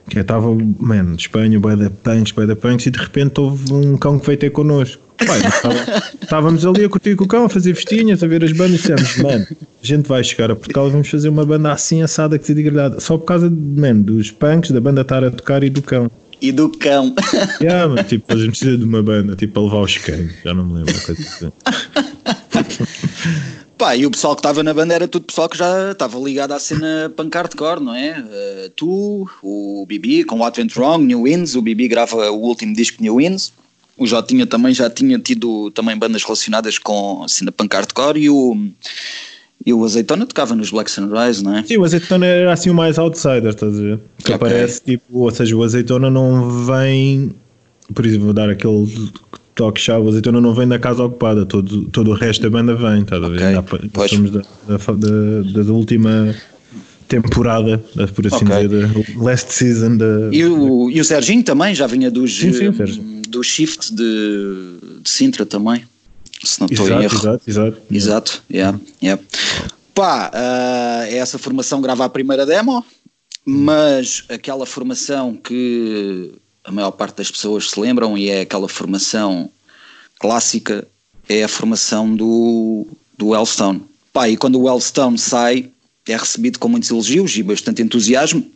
Que 0.08 0.18
estava, 0.18 0.46
mano, 0.78 1.16
Espanha, 1.16 1.60
bué 1.60 1.76
da 1.76 1.90
punks, 1.90 2.32
bué 2.32 2.46
da 2.46 2.56
punks, 2.56 2.86
e 2.86 2.90
de 2.90 2.98
repente 2.98 3.40
houve 3.40 3.72
um 3.72 3.96
cão 3.96 4.18
que 4.18 4.26
veio 4.26 4.38
ter 4.38 4.50
connosco. 4.50 5.02
Pai, 5.18 5.40
estávamos 6.22 6.64
ali 6.64 6.84
a 6.84 6.88
curtir 6.88 7.16
com 7.16 7.24
o 7.24 7.28
cão, 7.28 7.44
a 7.44 7.48
fazer 7.48 7.74
festinhas, 7.74 8.22
a 8.22 8.26
ver 8.26 8.42
as 8.42 8.52
bandas, 8.52 8.74
e 8.74 8.78
dissemos, 8.78 9.16
mano, 9.18 9.46
a 9.50 9.86
gente 9.86 10.08
vai 10.08 10.24
chegar 10.24 10.50
a 10.50 10.56
Portugal 10.56 10.88
e 10.88 10.92
vamos 10.92 11.08
fazer 11.08 11.28
uma 11.28 11.44
banda 11.44 11.72
assim 11.72 12.02
assada 12.02 12.38
que 12.38 12.46
se 12.46 12.54
degradada. 12.54 13.00
Só 13.00 13.18
por 13.18 13.26
causa, 13.26 13.50
mano, 13.50 14.04
dos 14.04 14.30
punks, 14.30 14.70
da 14.70 14.80
banda 14.80 15.02
estar 15.02 15.22
a 15.24 15.30
tocar 15.30 15.62
e 15.62 15.68
do 15.68 15.82
cão. 15.82 16.10
E 16.40 16.52
do 16.52 16.70
cão. 16.70 17.14
Yeah, 17.60 17.88
mano, 17.88 18.04
tipo, 18.04 18.32
a 18.32 18.36
gente 18.36 18.50
precisa 18.50 18.78
de 18.78 18.84
uma 18.84 19.02
banda, 19.02 19.36
tipo, 19.36 19.58
a 19.58 19.62
levar 19.64 19.80
os 19.80 19.98
cães, 19.98 20.32
já 20.42 20.54
não 20.54 20.64
me 20.64 20.74
lembro. 20.74 20.94
coisa 21.02 21.20
assim. 21.20 21.52
Pá, 23.78 23.94
e 23.96 24.04
o 24.04 24.10
pessoal 24.10 24.34
que 24.34 24.40
estava 24.40 24.60
na 24.64 24.74
banda 24.74 24.92
era 24.92 25.06
tudo 25.06 25.26
pessoal 25.26 25.48
que 25.48 25.56
já 25.56 25.92
estava 25.92 26.18
ligado 26.18 26.50
à 26.50 26.58
cena 26.58 27.12
punk 27.16 27.32
hardcore, 27.32 27.80
não 27.80 27.94
é? 27.94 28.24
Eh, 28.28 28.70
tu, 28.74 29.30
o 29.40 29.86
Bibi 29.86 30.24
com 30.24 30.40
What 30.40 30.60
Went 30.60 30.76
Wrong, 30.76 31.04
New 31.06 31.22
Winds, 31.22 31.54
o 31.54 31.62
Bibi 31.62 31.86
grava 31.86 32.28
o 32.32 32.40
último 32.40 32.74
disco 32.74 33.00
New 33.00 33.16
Winds, 33.16 33.52
o 33.96 34.04
Jotinha 34.04 34.46
também 34.46 34.74
já 34.74 34.90
tinha 34.90 35.16
tido 35.20 35.70
também 35.70 35.96
bandas 35.96 36.24
relacionadas 36.24 36.76
com 36.76 37.22
a 37.22 37.28
cena 37.28 37.52
punk 37.52 37.72
hardcore 37.72 38.18
e 38.18 38.28
o, 38.28 38.56
e 39.64 39.72
o 39.72 39.84
Azeitona 39.84 40.26
tocava 40.26 40.56
nos 40.56 40.70
Black 40.72 40.90
Sunrise, 40.90 41.42
não 41.44 41.56
é? 41.58 41.62
Sim, 41.62 41.76
o 41.76 41.84
azeitona 41.84 42.26
era 42.26 42.52
assim 42.52 42.70
o 42.70 42.74
mais 42.74 42.98
outsider, 42.98 43.46
estás 43.50 43.78
a 43.78 43.80
ver? 43.80 44.00
Que 44.24 44.32
Ok. 44.32 44.34
aparece, 44.34 44.82
tipo, 44.82 45.04
ou 45.20 45.30
seja, 45.30 45.56
o 45.56 45.62
azeitona 45.62 46.10
não 46.10 46.64
vem, 46.66 47.32
por 47.94 48.04
exemplo, 48.04 48.24
vou 48.24 48.34
dar 48.34 48.50
aquele 48.50 49.10
toque 49.58 49.80
chave, 49.80 50.06
o 50.06 50.08
azeitona 50.08 50.40
não 50.40 50.54
vem 50.54 50.68
da 50.68 50.78
casa 50.78 51.02
ocupada, 51.02 51.44
todo, 51.44 51.86
todo 51.88 52.12
o 52.12 52.14
resto 52.14 52.42
da 52.42 52.48
banda 52.48 52.76
vem, 52.76 53.02
estás 53.02 53.22
a 53.22 53.28
ver? 53.28 54.08
Somos 54.08 54.30
da, 54.30 54.40
da, 54.68 55.62
da, 55.62 55.72
última 55.72 56.32
temporada, 57.08 57.78
por 58.14 58.24
assim 58.24 58.44
Ok. 58.44 58.68
dizer, 58.68 58.86
da 58.86 59.24
last 59.24 59.52
season 59.52 59.96
da. 59.96 60.30
E 60.30 60.44
o, 60.44 60.88
e 60.88 61.00
o 61.00 61.04
Serginho 61.04 61.42
também 61.42 61.74
já 61.74 61.88
vinha 61.88 62.08
dos, 62.08 62.38
Sim, 62.38 62.52
sim, 62.52 62.66
eh, 62.66 63.28
do 63.28 63.42
shift 63.42 63.92
de, 63.92 64.78
de 65.02 65.10
Sintra 65.10 65.44
também, 65.44 65.84
se 66.44 66.60
não 66.60 66.68
estou 66.70 66.86
em 66.86 66.90
Exato, 66.90 67.02
erro. 67.02 67.16
exato, 67.16 67.42
exato. 67.48 67.82
Exato, 67.90 68.42
yeah, 68.48 68.78
yeah. 69.02 69.20
Pá, 69.92 70.30
ah, 70.32 71.04
essa 71.10 71.36
formação 71.36 71.80
grava 71.80 72.04
a 72.04 72.08
primeira 72.08 72.46
demo, 72.46 72.86
mas 73.44 74.22
aquela 74.28 74.64
formação 74.64 75.34
que 75.34 76.32
a 76.68 76.72
maior 76.72 76.90
parte 76.90 77.16
das 77.16 77.30
pessoas 77.30 77.70
se 77.70 77.80
lembram 77.80 78.16
e 78.16 78.28
é 78.28 78.42
aquela 78.42 78.68
formação 78.68 79.50
clássica 80.20 80.86
é 81.26 81.42
a 81.42 81.48
formação 81.48 82.14
do, 82.14 82.86
do 83.16 83.28
Wellstone. 83.28 83.82
Pá, 84.12 84.28
e 84.28 84.36
quando 84.36 84.56
o 84.56 84.64
Wellstone 84.64 85.18
sai 85.18 85.70
é 86.06 86.16
recebido 86.16 86.58
com 86.58 86.68
muitos 86.68 86.90
elogios 86.90 87.36
e 87.36 87.42
bastante 87.42 87.80
entusiasmo, 87.80 88.46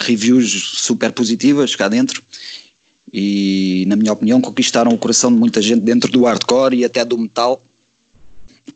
reviews 0.00 0.50
super 0.78 1.12
positivas 1.12 1.74
cá 1.74 1.88
dentro 1.88 2.22
e 3.10 3.84
na 3.86 3.96
minha 3.96 4.12
opinião 4.12 4.40
conquistaram 4.40 4.92
o 4.92 4.98
coração 4.98 5.32
de 5.32 5.38
muita 5.38 5.62
gente 5.62 5.80
dentro 5.80 6.10
do 6.10 6.24
hardcore 6.24 6.76
e 6.76 6.84
até 6.84 7.04
do 7.04 7.16
metal 7.16 7.62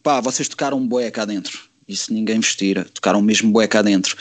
pá, 0.02 0.22
vocês 0.22 0.48
tocaram 0.48 0.78
um 0.78 0.86
boé 0.86 1.10
cá 1.10 1.26
dentro. 1.26 1.58
Isso 1.86 2.12
ninguém 2.14 2.40
vos 2.40 2.56
tira. 2.56 2.86
Tocaram 2.94 3.20
mesmo 3.20 3.50
boé 3.50 3.66
cá 3.66 3.82
dentro. 3.82 4.16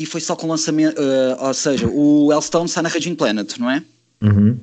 E 0.00 0.06
foi 0.06 0.18
só 0.22 0.34
com 0.34 0.46
o 0.46 0.50
lançamento. 0.50 0.98
eh, 0.98 1.36
ou 1.38 1.52
seja, 1.52 1.86
o 1.86 2.32
Elstone 2.32 2.66
sai 2.70 2.82
na 2.82 2.88
Raging 2.88 3.14
Planet, 3.14 3.58
não 3.58 3.70
é? 3.70 3.82
Uhum. 4.22 4.56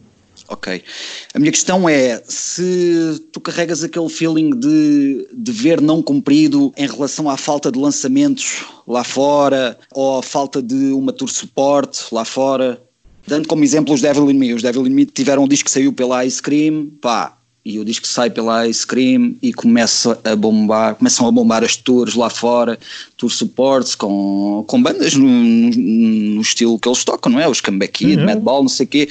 Ok. 0.50 0.84
A 1.32 1.38
minha 1.39 1.52
questão 1.52 1.88
é 1.88 2.23
se 2.28 3.21
tu 3.32 3.39
carregas 3.39 3.84
aquele 3.84 4.10
feeling 4.10 4.52
de 4.52 5.28
dever 5.32 5.80
não 5.80 6.02
cumprido 6.02 6.73
em 6.76 6.88
relação 6.88 7.30
à 7.30 7.38
falta 7.38 7.71
de 7.71 7.78
lançamentos 7.78 8.65
lá 8.88 9.04
fora 9.04 9.78
ou 9.91 10.17
à 10.17 10.23
falta 10.23 10.60
de 10.60 10.91
uma 10.91 11.13
tour 11.13 11.30
suporte 11.30 12.06
lá 12.12 12.26
fora. 12.26 12.82
Dando 13.28 13.47
como 13.47 13.63
exemplo 13.63 13.93
os 13.93 14.02
Devil 14.02 14.32
in 14.32 14.39
Me. 14.39 14.54
Os 14.54 14.63
Devil 14.63 14.88
in 14.88 14.91
Me 14.91 15.06
tiveram 15.06 15.43
um 15.43 15.47
disco 15.47 15.65
que 15.65 15.71
saiu 15.71 15.93
pela 15.93 16.26
Ice 16.26 16.41
Cream, 16.41 16.88
pá, 17.00 17.37
e 17.69 17.80
o 17.80 17.84
disco 17.86 18.08
sai 18.08 18.30
pela 18.30 18.65
Ice 18.67 18.88
Cream 18.88 19.36
e 19.41 19.51
começa 19.53 20.17
a 20.23 20.36
bombar, 20.36 20.95
começam 20.95 21.27
a 21.27 21.32
bombar 21.32 21.63
as 21.65 21.75
tours 21.75 22.15
lá 22.15 22.30
fora, 22.30 22.80
tour 23.17 23.30
supports 23.30 23.93
com, 23.93 24.63
com 24.67 24.82
bandas 24.82 25.15
no, 25.15 25.27
no- 25.27 26.41
estilo 26.41 26.80
que 26.80 26.88
eles 26.88 27.03
tocam, 27.03 27.32
não 27.32 27.39
é? 27.41 27.47
Os 27.49 27.60
Comeback 27.60 28.06
Kid, 28.06 28.19
Uhum. 28.19 28.25
Madball, 28.25 28.62
não 28.62 28.69
sei 28.69 28.86
o 28.86 28.89
quê. 28.89 29.10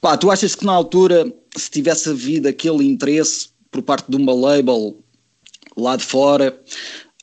Pá, 0.00 0.14
tu 0.16 0.30
achas 0.30 0.54
que 0.54 0.66
na 0.66 0.72
altura, 0.72 1.32
se 1.56 1.70
tivesse 1.70 2.10
havido 2.10 2.48
aquele 2.48 2.84
interesse 2.84 3.48
por 3.70 3.80
parte 3.80 4.04
de 4.10 4.16
uma 4.16 4.34
label 4.34 4.96
lá 5.76 5.96
de 5.96 6.04
fora, 6.04 6.58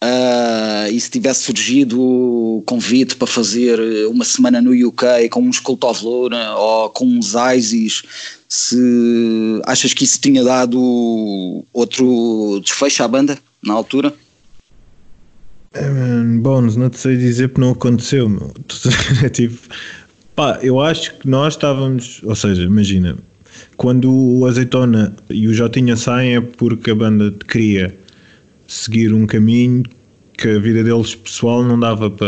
ah, 0.06 0.89
e 0.92 1.00
se 1.00 1.10
tivesse 1.10 1.44
surgido 1.44 1.98
o 2.02 2.62
convite 2.66 3.16
para 3.16 3.26
fazer 3.26 3.80
uma 4.08 4.26
semana 4.26 4.62
no 4.62 4.72
UK 4.72 5.30
com 5.32 5.42
uns 5.42 5.62
Luna 6.02 6.58
ou 6.58 6.89
com 6.89 7.06
uns 7.06 7.34
ISIS, 7.56 8.04
se 8.50 9.62
achas 9.66 9.94
que 9.94 10.04
isso 10.04 10.20
tinha 10.20 10.44
dado 10.44 11.63
outro 11.72 12.60
desfecho 12.62 13.02
à 13.02 13.08
banda 13.08 13.39
na 13.66 13.74
altura? 13.74 14.13
É, 15.74 15.89
não 15.89 16.89
te 16.89 17.00
sei 17.00 17.16
dizer 17.16 17.48
porque 17.48 17.62
não 17.62 17.72
aconteceu, 17.72 18.28
meu. 18.28 18.54
É 19.24 19.30
tipo, 19.30 19.58
pá, 20.36 20.60
eu 20.62 20.82
acho 20.82 21.18
que 21.18 21.30
nós 21.30 21.54
estávamos, 21.54 22.20
ou 22.24 22.36
seja, 22.36 22.63
imagina, 22.63 23.18
quando 23.78 24.13
o 24.13 24.46
Azeitona 24.46 25.16
e 25.30 25.48
o 25.48 25.54
Jotinha 25.54 25.96
saem 25.96 26.36
é 26.36 26.42
porque 26.42 26.92
a 26.92 26.96
banda 26.96 27.34
queria 27.48 28.03
seguir 28.67 29.13
um 29.13 29.26
caminho 29.26 29.84
que 30.38 30.49
a 30.49 30.60
vida 30.60 30.84
deles 30.84 31.15
pessoal 31.15 31.63
não 31.63 31.80
dava 31.80 32.10
para. 32.10 32.28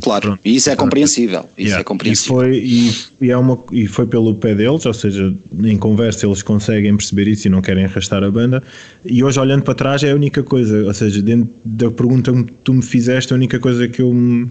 Claro, 0.00 0.22
pronto, 0.22 0.40
e 0.44 0.56
isso 0.56 0.70
é 0.70 0.76
compreensível. 0.76 1.40
Isso 1.58 1.68
Yeah. 1.70 1.80
é 1.80 1.84
compreensível. 1.84 2.42
E 2.42 2.44
foi, 2.44 2.56
e, 2.56 3.26
e 3.26 3.30
é 3.30 3.36
uma, 3.36 3.58
e 3.72 3.86
foi 3.86 4.06
pelo 4.06 4.34
pé 4.36 4.54
deles, 4.54 4.86
ou 4.86 4.94
seja, 4.94 5.34
em 5.62 5.76
conversa 5.76 6.26
eles 6.26 6.42
conseguem 6.42 6.96
perceber 6.96 7.28
isso 7.28 7.48
e 7.48 7.50
não 7.50 7.60
querem 7.60 7.84
arrastar 7.84 8.22
a 8.22 8.30
banda. 8.30 8.62
E 9.04 9.22
hoje, 9.22 9.38
olhando 9.38 9.62
para 9.62 9.74
trás, 9.74 10.02
é 10.02 10.12
a 10.12 10.14
única 10.14 10.42
coisa, 10.42 10.84
ou 10.86 10.94
seja, 10.94 11.20
dentro 11.20 11.50
da 11.64 11.90
pergunta 11.90 12.32
que 12.32 12.52
tu 12.64 12.72
me 12.72 12.82
fizeste, 12.82 13.32
a 13.32 13.36
única 13.36 13.58
coisa 13.58 13.88
que 13.88 14.00
eu 14.02 14.12
me. 14.14 14.48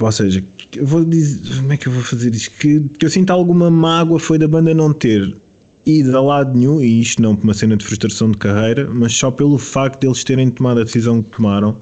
Ou 0.00 0.12
seja, 0.12 0.42
eu 0.74 0.86
vou 0.86 1.04
dizer. 1.04 1.56
Como 1.56 1.72
é 1.72 1.76
que 1.76 1.86
eu 1.86 1.92
vou 1.92 2.02
fazer 2.02 2.34
isto? 2.34 2.50
Que, 2.58 2.80
que 2.98 3.06
eu 3.06 3.10
sinto 3.10 3.30
alguma 3.30 3.70
mágoa 3.70 4.18
foi 4.18 4.38
da 4.38 4.48
banda 4.48 4.74
não 4.74 4.92
ter 4.92 5.36
ido 5.84 6.16
a 6.16 6.20
lado 6.20 6.56
nenhum, 6.56 6.80
e 6.80 7.00
isto 7.00 7.20
não 7.20 7.34
por 7.34 7.44
uma 7.44 7.54
cena 7.54 7.76
de 7.76 7.84
frustração 7.84 8.30
de 8.30 8.38
carreira, 8.38 8.88
mas 8.92 9.14
só 9.14 9.30
pelo 9.30 9.58
facto 9.58 10.00
de 10.00 10.06
eles 10.06 10.22
terem 10.22 10.50
tomado 10.50 10.80
a 10.80 10.84
decisão 10.84 11.22
que 11.22 11.30
tomaram 11.30 11.76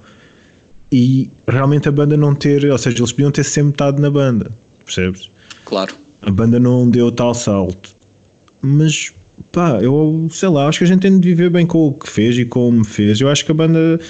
e 0.92 1.30
realmente 1.46 1.88
a 1.88 1.92
banda 1.92 2.16
não 2.16 2.34
ter, 2.34 2.64
ou 2.70 2.78
seja, 2.78 2.98
eles 2.98 3.12
podiam 3.12 3.30
ter 3.30 3.44
sempre 3.44 3.72
estado 3.72 4.00
na 4.00 4.10
banda, 4.10 4.50
percebes? 4.84 5.30
Claro. 5.64 5.94
A 6.22 6.30
banda 6.30 6.58
não 6.58 6.88
deu 6.88 7.12
tal 7.12 7.34
salto, 7.34 7.94
mas 8.60 9.12
pá, 9.52 9.78
eu 9.80 10.28
sei 10.30 10.48
lá, 10.48 10.68
acho 10.68 10.78
que 10.78 10.84
a 10.84 10.88
gente 10.88 11.00
tem 11.00 11.18
de 11.18 11.28
viver 11.28 11.50
bem 11.50 11.66
com 11.66 11.88
o 11.88 11.92
que 11.92 12.08
fez 12.08 12.36
e 12.38 12.44
como 12.44 12.84
fez. 12.84 13.20
Eu 13.20 13.28
acho 13.28 13.44
que 13.44 13.52
a 13.52 13.54
banda, 13.54 14.00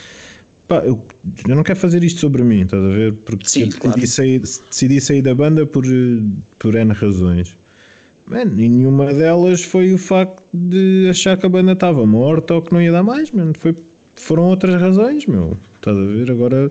pá, 0.66 0.78
eu, 0.78 1.06
eu 1.46 1.54
não 1.54 1.62
quero 1.62 1.78
fazer 1.78 2.02
isto 2.02 2.20
sobre 2.20 2.42
mim, 2.42 2.62
estás 2.62 2.82
a 2.82 2.88
ver? 2.88 3.12
Porque 3.12 3.48
Sim, 3.48 3.64
eu 3.64 3.78
claro. 3.78 4.00
decidi, 4.00 4.06
sair, 4.08 4.38
decidi 4.40 5.00
sair 5.00 5.22
da 5.22 5.34
banda 5.34 5.66
por, 5.66 5.84
por 6.58 6.74
N 6.74 6.92
razões. 6.92 7.56
E 8.32 8.68
nenhuma 8.68 9.12
delas 9.12 9.62
foi 9.62 9.92
o 9.92 9.98
facto 9.98 10.42
de 10.52 11.08
achar 11.10 11.36
que 11.36 11.46
a 11.46 11.48
banda 11.48 11.72
estava 11.72 12.06
morta 12.06 12.54
ou 12.54 12.62
que 12.62 12.72
não 12.72 12.80
ia 12.80 12.92
dar 12.92 13.02
mais, 13.02 13.30
mano. 13.30 13.52
Foi, 13.58 13.76
foram 14.14 14.44
outras 14.44 14.80
razões, 14.80 15.26
meu. 15.26 15.56
Estás 15.76 15.96
a 15.96 16.04
ver? 16.04 16.30
Agora, 16.30 16.70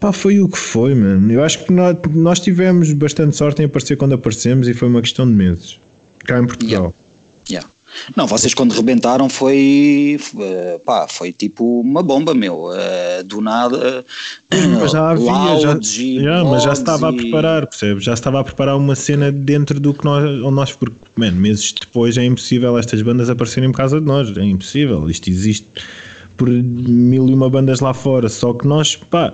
pá, 0.00 0.12
foi 0.12 0.40
o 0.40 0.48
que 0.48 0.58
foi, 0.58 0.94
mano. 0.94 1.30
Eu 1.30 1.44
acho 1.44 1.64
que 1.64 1.72
nós, 1.72 1.96
nós 2.14 2.40
tivemos 2.40 2.92
bastante 2.92 3.36
sorte 3.36 3.62
em 3.62 3.66
aparecer 3.66 3.96
quando 3.96 4.14
aparecemos 4.14 4.68
e 4.68 4.74
foi 4.74 4.88
uma 4.88 5.00
questão 5.00 5.26
de 5.26 5.32
meses. 5.32 5.78
Cá 6.20 6.40
em 6.40 6.46
Portugal. 6.46 6.94
Yeah. 7.48 7.68
Não, 8.16 8.26
vocês 8.26 8.54
quando 8.54 8.72
rebentaram 8.72 9.28
foi, 9.28 10.18
eh, 10.38 10.80
pá, 10.84 11.06
foi 11.08 11.32
tipo 11.32 11.80
uma 11.80 12.02
bomba, 12.02 12.34
meu. 12.34 12.66
Uh, 12.66 13.24
do 13.24 13.40
nada. 13.40 14.04
Mas 14.80 14.92
já 14.92 15.10
havia, 15.10 15.60
já, 15.60 15.78
yeah, 15.98 16.44
mas 16.48 16.62
já 16.62 16.74
se 16.74 16.82
estava 16.82 17.10
e... 17.10 17.14
a 17.14 17.16
preparar, 17.16 17.66
percebes? 17.66 18.04
Já 18.04 18.14
se 18.14 18.20
estava 18.20 18.40
a 18.40 18.44
preparar 18.44 18.76
uma 18.76 18.94
cena 18.94 19.30
dentro 19.32 19.80
do 19.80 19.94
que 19.94 20.04
nós, 20.04 20.24
nós 20.52 20.72
porque, 20.72 20.96
man, 21.16 21.32
meses 21.32 21.72
depois 21.72 22.16
é 22.16 22.24
impossível 22.24 22.78
estas 22.78 23.02
bandas 23.02 23.30
aparecerem 23.30 23.70
por 23.70 23.78
causa 23.78 24.00
de 24.00 24.06
nós, 24.06 24.36
é 24.36 24.44
impossível. 24.44 25.08
Isto 25.08 25.30
existe 25.30 25.66
por 26.36 26.48
mil 26.48 27.28
e 27.28 27.34
uma 27.34 27.48
bandas 27.48 27.80
lá 27.80 27.94
fora, 27.94 28.28
só 28.28 28.52
que 28.52 28.66
nós, 28.66 28.96
pá 28.96 29.32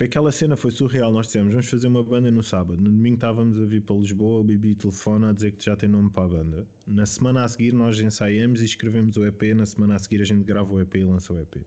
foi 0.00 0.06
aquela 0.06 0.32
cena, 0.32 0.56
foi 0.56 0.70
surreal. 0.70 1.12
Nós 1.12 1.26
dissemos, 1.26 1.52
vamos 1.52 1.68
fazer 1.68 1.86
uma 1.86 2.02
banda 2.02 2.30
no 2.30 2.42
sábado. 2.42 2.82
No 2.82 2.88
domingo 2.88 3.16
estávamos 3.16 3.60
a 3.60 3.66
vir 3.66 3.82
para 3.82 3.96
Lisboa, 3.96 4.40
o 4.40 4.44
Bibi 4.44 4.74
telefona 4.74 5.28
a 5.28 5.32
dizer 5.34 5.52
que 5.52 5.62
já 5.62 5.76
tem 5.76 5.90
nome 5.90 6.08
para 6.08 6.24
a 6.24 6.28
banda. 6.28 6.68
Na 6.86 7.04
semana 7.04 7.44
a 7.44 7.48
seguir 7.48 7.74
nós 7.74 8.00
ensaiamos 8.00 8.62
e 8.62 8.64
escrevemos 8.64 9.18
o 9.18 9.26
EP. 9.26 9.42
Na 9.54 9.66
semana 9.66 9.96
a 9.96 9.98
seguir 9.98 10.22
a 10.22 10.24
gente 10.24 10.42
grava 10.42 10.72
o 10.72 10.80
EP 10.80 10.94
e 10.94 11.04
lança 11.04 11.34
o 11.34 11.38
EP. 11.38 11.66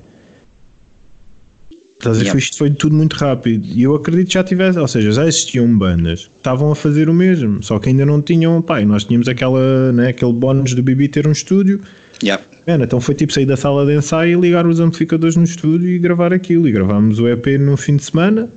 Estás 1.91 2.22
a 2.22 2.24
ver? 2.24 2.36
Isto 2.36 2.58
foi 2.58 2.72
tudo 2.72 2.96
muito 2.96 3.13
rápido. 3.13 3.67
E 3.67 3.84
eu 3.84 3.93
acredito 3.93 4.30
que 4.30 4.34
já 4.34 4.43
tivesse, 4.43 4.80
ou 4.80 4.88
seja, 4.88 5.12
já 5.12 5.28
existiam 5.28 5.78
bandas 5.78 6.26
que 6.26 6.38
estavam 6.38 6.72
a 6.72 6.76
fazer 6.76 7.10
o 7.10 7.13
mesmo, 7.13 7.62
só 7.62 7.78
que 7.78 7.89
ainda 7.89 8.04
não 8.04 8.19
tinham, 8.19 8.63
pai, 8.63 8.84
nós 8.84 9.04
tínhamos 9.04 9.28
aquela, 9.28 9.91
né, 9.91 10.08
aquele 10.08 10.34
bónus 10.34 10.74
do 10.74 10.82
Bibi 10.82 11.08
ter 11.08 11.28
um 11.28 11.32
estúdio. 11.32 11.82
Yeah. 12.24 12.42
Man, 12.66 12.82
então 12.82 13.02
foi 13.02 13.14
tipo 13.14 13.34
sair 13.34 13.46
da 13.46 13.58
sala 13.58 13.86
de 13.86 13.98
ensaio 13.98 14.40
e 14.40 14.42
ligar 14.42 14.66
os 14.66 14.80
amplificadores 14.80 15.36
no 15.36 15.44
estúdio 15.44 15.90
e 15.90 16.00
gravar 16.00 16.34
aquilo. 16.34 16.68
E 16.68 16.72
gravámos 16.72 17.20
o 17.20 17.28
EP 17.28 17.60
no 17.60 17.76
fim 17.76 17.98
de 17.98 18.06
semana 18.06 18.50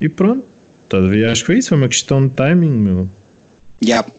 e 0.00 0.08
pronto. 0.08 0.44
Todavia 0.88 1.30
acho 1.30 1.42
que 1.42 1.46
foi 1.46 1.58
isso, 1.58 1.68
foi 1.68 1.78
uma 1.78 1.88
questão 1.88 2.26
de 2.26 2.32
timing, 2.34 2.70
meu. 2.70 3.08
Yeah. 3.84 4.10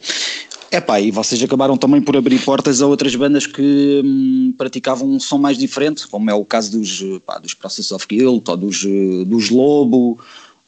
Epá, 0.71 1.01
e 1.01 1.09
vocês 1.09 1.41
acabaram 1.41 1.75
também 1.77 1.99
por 1.99 2.15
abrir 2.15 2.39
portas 2.45 2.79
a 2.79 2.85
outras 2.85 3.15
bandas 3.15 3.47
que 3.47 4.01
hum, 4.05 4.53
praticavam 4.55 5.09
um 5.09 5.19
som 5.19 5.39
mais 5.39 5.57
diferente, 5.57 6.07
como 6.07 6.29
é 6.29 6.33
o 6.33 6.45
caso 6.45 6.77
dos, 6.77 7.03
pá, 7.25 7.39
dos 7.39 7.55
Process 7.55 7.91
of 7.91 8.05
Guilt 8.07 8.47
ou 8.47 8.55
dos, 8.55 8.85
dos 9.25 9.49
Lobo, 9.49 10.19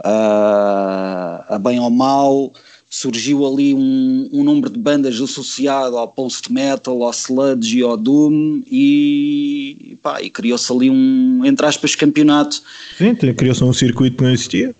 uh, 0.04 1.46
a 1.48 1.60
Bem 1.64 1.80
ou 1.80 1.92
Mal 1.92 2.52
surgiu 2.94 3.48
ali 3.48 3.74
um, 3.74 4.30
um 4.34 4.44
número 4.44 4.70
de 4.70 4.78
bandas 4.78 5.20
associado 5.20 5.98
ao 5.98 6.10
post-metal, 6.10 7.02
ao 7.02 7.12
sludge 7.12 7.80
e 7.80 7.82
ao 7.82 7.96
doom 7.96 8.62
e, 8.70 9.98
pá, 10.04 10.22
e 10.22 10.30
criou-se 10.30 10.70
ali 10.74 10.90
um, 10.90 11.42
entre 11.46 11.66
aspas, 11.66 11.96
campeonato. 11.96 12.62
Sim, 12.98 13.16
criou-se 13.16 13.64
um 13.64 13.72
circuito 13.72 14.18
que 14.18 14.24
não 14.24 14.32
existia. 14.32 14.76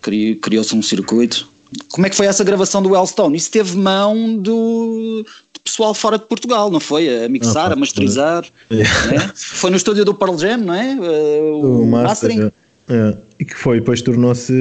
Criou-se 0.00 0.74
um 0.74 0.80
circuito. 0.80 1.46
Como 1.90 2.06
é 2.06 2.10
que 2.10 2.16
foi 2.16 2.24
essa 2.24 2.42
gravação 2.42 2.82
do 2.82 2.90
Wellstone? 2.90 3.36
Isso 3.36 3.50
teve 3.50 3.76
mão 3.76 4.34
do, 4.34 5.22
do 5.52 5.60
pessoal 5.62 5.92
fora 5.92 6.18
de 6.18 6.24
Portugal, 6.24 6.70
não 6.70 6.80
foi? 6.80 7.24
A 7.24 7.28
mixar, 7.28 7.70
ah, 7.70 7.74
a 7.74 7.76
masterizar. 7.76 8.46
É. 8.70 8.76
Né? 8.76 9.30
Foi 9.34 9.70
no 9.70 9.76
estúdio 9.76 10.06
do 10.06 10.14
Pearl 10.14 10.38
Jam, 10.38 10.56
não 10.56 10.74
é? 10.74 10.94
O, 10.94 11.82
o 11.82 11.86
mastering. 11.86 12.44
Master, 12.44 12.61
é. 12.88 13.16
E 13.38 13.44
que 13.44 13.54
foi, 13.54 13.80
depois 13.80 14.00
tornou-se 14.02 14.52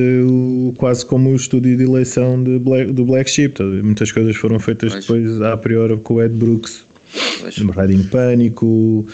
quase 0.78 1.06
como 1.06 1.30
o 1.32 1.36
estúdio 1.36 1.78
de 1.78 1.84
eleição 1.84 2.44
de 2.44 2.58
Black, 2.58 2.92
do 2.92 3.06
Black 3.06 3.30
Sheep. 3.30 3.56
Tá? 3.56 3.64
Muitas 3.64 4.12
coisas 4.12 4.36
foram 4.36 4.60
feitas 4.60 4.92
pois. 4.92 5.06
depois 5.06 5.42
a 5.42 5.56
priori 5.58 5.98
com 5.98 6.16
o 6.16 6.24
Ed 6.24 6.34
Brooks. 6.36 6.84
Riding 7.78 8.04
Pânico. 8.04 9.06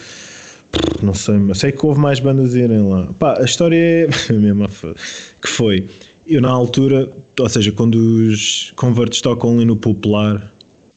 Não 1.02 1.14
sei, 1.14 1.38
mas 1.38 1.58
sei 1.58 1.72
que 1.72 1.84
houve 1.84 2.00
mais 2.00 2.20
bandas 2.20 2.54
irem 2.54 2.88
lá. 2.88 3.08
Pá, 3.18 3.38
a 3.40 3.44
história 3.44 3.76
é 3.76 4.08
a 4.30 4.32
mesma 4.32 4.68
que 4.68 5.48
foi. 5.48 5.88
Eu 6.26 6.40
na 6.42 6.50
altura, 6.50 7.10
ou 7.38 7.48
seja, 7.48 7.72
quando 7.72 7.94
os 7.96 8.72
converts 8.76 9.20
tocam 9.20 9.54
ali 9.54 9.64
no 9.64 9.76
popular, 9.76 10.52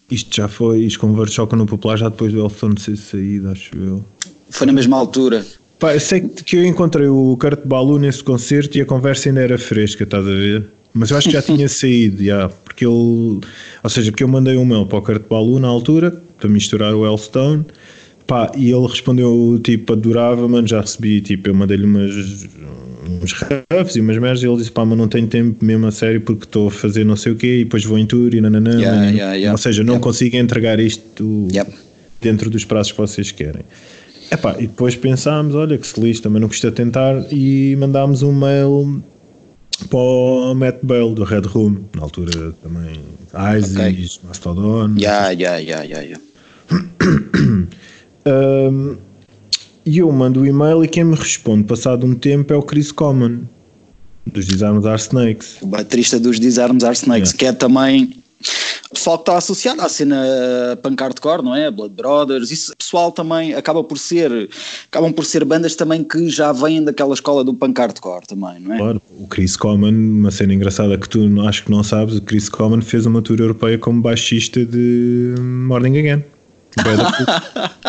isto 0.10 0.36
já 0.36 0.48
foi, 0.48 0.86
os 0.86 0.98
converts 0.98 1.36
tocam 1.36 1.58
no 1.58 1.66
popular 1.66 1.98
já 1.98 2.10
depois 2.10 2.34
do 2.34 2.40
Elton 2.40 2.76
ser 2.78 2.98
saído, 2.98 3.50
acho 3.50 3.76
eu. 3.78 4.06
Foi 4.50 4.68
na 4.68 4.74
mesma 4.74 4.98
altura. 4.98 5.46
Pá, 5.82 5.96
eu 5.96 6.00
sei 6.00 6.22
que 6.22 6.58
eu 6.58 6.64
encontrei 6.64 7.08
o 7.08 7.36
Kurt 7.38 7.62
Balu 7.66 7.98
nesse 7.98 8.24
concerto 8.24 8.78
e 8.78 8.82
a 8.82 8.86
conversa 8.86 9.30
ainda 9.30 9.42
era 9.42 9.58
fresca, 9.58 10.04
estás 10.04 10.28
a 10.28 10.30
ver? 10.30 10.64
Mas 10.94 11.10
eu 11.10 11.18
acho 11.18 11.28
que 11.28 11.34
já 11.34 11.42
tinha 11.42 11.68
saído, 11.68 12.24
já, 12.24 12.50
porque 12.50 12.86
ele, 12.86 13.42
ou 13.84 13.90
seja, 13.90 14.12
porque 14.12 14.24
eu 14.24 14.28
mandei 14.28 14.58
um 14.58 14.64
mail 14.64 14.86
para 14.86 15.00
o 15.00 15.02
Kurt 15.02 15.24
Balu 15.28 15.60
na 15.60 15.68
altura, 15.68 16.12
para 16.38 16.48
misturar 16.48 16.94
o 16.94 17.04
Elstone, 17.04 17.66
pá, 18.28 18.52
e 18.56 18.70
ele 18.70 18.86
respondeu, 18.86 19.60
tipo, 19.64 19.94
adorava, 19.94 20.48
mano, 20.48 20.68
já 20.68 20.82
recebi, 20.82 21.20
tipo, 21.20 21.50
eu 21.50 21.56
mandei-lhe 21.56 21.86
umas, 21.86 22.12
uns 23.20 23.34
refs 23.72 23.96
e 23.96 24.02
umas 24.02 24.20
merdas, 24.20 24.44
e 24.44 24.46
ele 24.46 24.58
disse, 24.58 24.72
pá, 24.72 24.86
mas 24.86 24.96
não 24.96 25.08
tenho 25.08 25.26
tempo 25.26 25.66
mesmo 25.66 25.88
a 25.88 25.92
sério 25.92 26.22
porque 26.22 26.44
estou 26.44 26.68
a 26.68 26.72
fazer 26.72 27.04
não 27.04 27.16
sei 27.16 27.32
o 27.32 27.36
quê, 27.36 27.62
e 27.62 27.64
depois 27.64 27.84
vou 27.84 27.98
em 27.98 28.06
tour 28.06 28.36
e 28.36 28.40
nananã, 28.40 28.80
yeah, 28.80 29.06
yeah, 29.10 29.34
yeah, 29.34 29.52
ou 29.52 29.58
seja, 29.58 29.84
não 29.84 30.00
consigo 30.00 30.38
entregar 30.38 30.80
isto 30.80 31.48
dentro 32.22 32.52
dos 32.52 32.64
prazos 32.66 32.92
que 32.92 33.00
vocês 33.00 33.32
querem. 33.32 33.64
Epá, 34.32 34.56
e 34.58 34.66
depois 34.66 34.96
pensámos, 34.96 35.54
olha 35.56 35.78
que 35.78 35.86
se 35.86 36.22
também 36.22 36.42
não 36.42 36.48
custa 36.48 36.72
tentar 36.72 37.26
e 37.32 37.76
mandámos 37.76 38.24
um 38.24 38.32
mail 38.32 39.04
para 39.90 40.00
o 40.00 40.54
Matt 40.56 40.78
Bale 40.84 41.14
do 41.14 41.26
Red 41.26 41.42
Room, 41.42 41.84
na 41.96 42.04
altura 42.04 42.54
também 42.64 43.02
ISIS, 43.58 43.76
okay. 43.76 44.28
Mastodon. 44.28 44.96
Ya, 44.98 45.32
ya, 45.32 45.58
ya, 45.58 45.84
ya. 45.84 46.18
E 49.84 49.98
eu 49.98 50.12
mando 50.12 50.42
o 50.42 50.46
e-mail 50.46 50.84
e 50.84 50.88
quem 50.88 51.04
me 51.04 51.16
responde 51.16 51.64
passado 51.64 52.06
um 52.06 52.14
tempo 52.14 52.54
é 52.54 52.56
o 52.56 52.62
Chris 52.62 52.92
Common 52.92 53.40
dos 54.32 54.46
Disarms 54.46 54.86
Are 54.86 55.02
Snakes. 55.02 55.58
O 55.60 55.66
baterista 55.66 56.20
dos 56.20 56.40
Disarms 56.40 56.84
Are 56.84 56.96
Snakes, 56.96 57.32
yeah. 57.32 57.38
que 57.40 57.46
é 57.48 57.52
também 57.52 58.14
pessoal 58.94 59.18
que 59.18 59.24
está 59.24 59.38
associado 59.38 59.82
à 59.82 59.90
cena 59.90 60.18
punk 60.82 61.02
hardcore, 61.02 61.44
não 61.44 61.56
é? 61.56 61.72
Blood 61.72 61.96
Brothers, 61.96 62.52
isso 62.52 62.74
pessoal 62.78 63.12
também 63.12 63.54
acaba 63.54 63.84
por 63.84 63.98
ser, 63.98 64.50
acabam 64.88 65.12
por 65.14 65.26
ser 65.26 65.46
bandas 65.46 65.76
também 65.76 66.04
que 66.04 66.30
já 66.30 66.52
vêm 66.52 66.84
daquela 66.84 67.14
escola 67.14 67.44
do 67.44 67.54
punk 67.54 67.80
hardcore 67.80 68.28
também, 68.28 68.60
não 68.60 68.74
é? 68.74 68.78
Claro, 68.78 69.02
o 69.18 69.28
Chris 69.28 69.56
Common, 69.56 69.90
uma 69.90 70.32
cena 70.32 70.54
engraçada 70.54 70.98
que 70.98 71.08
tu 71.08 71.20
acho 71.48 71.66
que 71.66 71.72
não 71.72 71.84
sabes, 71.84 72.16
o 72.16 72.22
Chris 72.22 72.50
Common 72.50 72.82
fez 72.82 73.06
uma 73.06 73.22
tour 73.22 73.40
europeia 73.40 73.78
como 73.78 74.02
baixista 74.02 74.66
de 74.66 75.36
Morning 75.40 75.98
Again. 75.98 76.24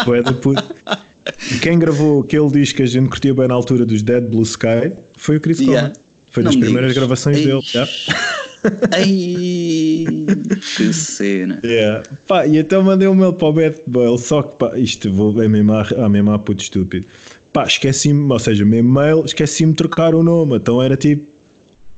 Boé 0.05 0.23
da 0.23 0.33
puta. 0.33 0.65
E 1.53 1.59
quem 1.61 1.79
gravou 1.79 2.23
aquele 2.23 2.51
disco 2.51 2.79
que 2.79 2.83
a 2.83 2.87
gente 2.87 3.09
curtia 3.09 3.33
bem 3.33 3.47
na 3.47 3.55
altura 3.55 3.87
dos 3.87 4.03
Dead 4.03 4.25
Blue 4.25 4.43
Sky 4.43 4.93
foi 5.17 5.37
o 5.37 5.41
Chris 5.41 5.61
yeah. 5.61 5.89
Common. 5.89 6.03
Foi 6.31 6.43
das 6.43 6.57
primeiras 6.57 6.93
gravações 6.95 7.37
Ei. 7.37 7.47
dele. 7.47 7.63
Yeah. 7.75 7.93
Ai, 8.93 10.05
que 10.77 10.93
cena. 10.93 11.61
Yeah. 11.65 12.03
Pá, 12.27 12.47
e 12.47 12.59
então 12.59 12.83
mandei 12.83 13.09
um 13.09 13.15
mail 13.15 13.33
para 13.33 13.49
o 13.49 13.53
Bad 13.53 13.83
Bale, 13.87 14.19
só 14.19 14.43
que 14.43 14.57
pá, 14.57 14.79
isto 14.79 15.13
vou, 15.13 15.43
é 15.43 15.49
mesmo 15.49 15.73
a, 15.73 15.83
a 16.05 16.09
mesmo 16.09 16.33
a 16.33 16.39
puto 16.39 16.63
estúpido. 16.63 17.07
Pá, 17.53 17.65
esqueci-me, 17.65 18.33
ou 18.33 18.39
seja, 18.39 18.65
meu 18.65 18.83
mail, 18.83 19.25
esqueci-me 19.25 19.73
de 19.73 19.79
trocar 19.79 20.15
o 20.15 20.23
nome, 20.23 20.57
então 20.57 20.81
era 20.81 20.97
tipo 20.97 21.27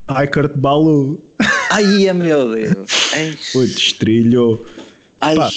Aikart 0.08 0.52
Balu. 0.56 1.22
Ai, 1.70 2.12
meu 2.12 2.54
Deus. 2.54 2.90
Putz, 3.52 3.76
estrilhou. 3.76 4.64
Ai. 5.20 5.36
Pá, 5.36 5.50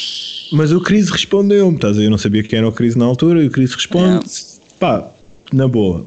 mas 0.52 0.72
o 0.72 0.80
Cris 0.80 1.10
respondeu-me, 1.10 1.76
estás 1.76 1.98
a 1.98 2.00
ver? 2.00 2.06
Eu 2.06 2.12
não 2.12 2.18
sabia 2.18 2.44
quem 2.44 2.60
era 2.60 2.68
o 2.68 2.72
Cris 2.72 2.96
na 2.96 3.06
altura, 3.06 3.44
e 3.44 3.48
o 3.48 3.52
Cris 3.52 3.74
responde, 3.74 4.26
é. 4.26 4.80
pá, 4.80 5.10
na 5.52 5.68
boa 5.68 6.06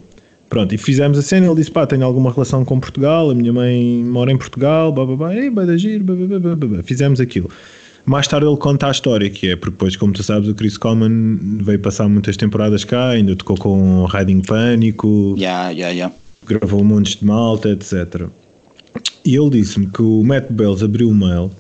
Pronto, 0.51 0.75
e 0.75 0.79
fizemos 0.79 1.17
a 1.17 1.23
cena, 1.23 1.47
ele 1.47 1.55
disse, 1.55 1.71
pá, 1.71 1.87
tenho 1.87 2.05
alguma 2.05 2.33
relação 2.33 2.65
com 2.65 2.81
Portugal, 2.81 3.31
a 3.31 3.35
minha 3.37 3.53
mãe 3.53 4.05
mora 4.05 4.33
em 4.33 4.37
Portugal, 4.37 4.93
blá, 4.93 5.07
blá, 5.07 5.17
blá, 5.17 5.37
ei, 5.37 5.49
vai 5.49 5.65
da 5.65 5.77
giro, 5.77 6.03
blá, 6.03 6.17
blá, 6.17 6.39
blá, 6.41 6.57
blá, 6.57 6.83
fizemos 6.83 7.21
aquilo. 7.21 7.49
Mais 8.05 8.27
tarde 8.27 8.49
ele 8.49 8.57
conta 8.57 8.89
a 8.89 8.91
história, 8.91 9.31
que 9.31 9.51
é 9.51 9.55
porque 9.55 9.71
depois, 9.71 9.95
como 9.95 10.13
tu 10.13 10.25
sabes, 10.25 10.49
o 10.49 10.55
Chris 10.55 10.77
Coleman 10.77 11.39
veio 11.63 11.79
passar 11.79 12.09
muitas 12.09 12.37
temporadas 12.37 12.83
cá, 12.83 13.11
ainda 13.11 13.37
tocou 13.37 13.57
com 13.57 14.05
Riding 14.07 14.41
Pânico, 14.41 15.37
yeah, 15.39 15.71
yeah, 15.71 15.95
yeah. 15.95 16.15
gravou 16.45 16.83
montes 16.83 17.15
de 17.15 17.25
malta, 17.25 17.69
etc. 17.69 18.27
E 19.25 19.37
ele 19.37 19.51
disse-me 19.51 19.87
que 19.87 20.03
o 20.03 20.25
Matt 20.25 20.51
Bells 20.51 20.85
abriu 20.85 21.11
o 21.11 21.15
mail 21.15 21.53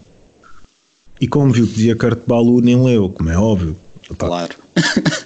e 1.20 1.28
como 1.28 1.52
viu 1.52 1.64
que 1.64 1.74
dizia 1.74 1.96
Balu 2.26 2.60
nem 2.60 2.82
leu, 2.82 3.08
como 3.08 3.30
é 3.30 3.38
óbvio. 3.38 3.76
Claro. 4.18 4.56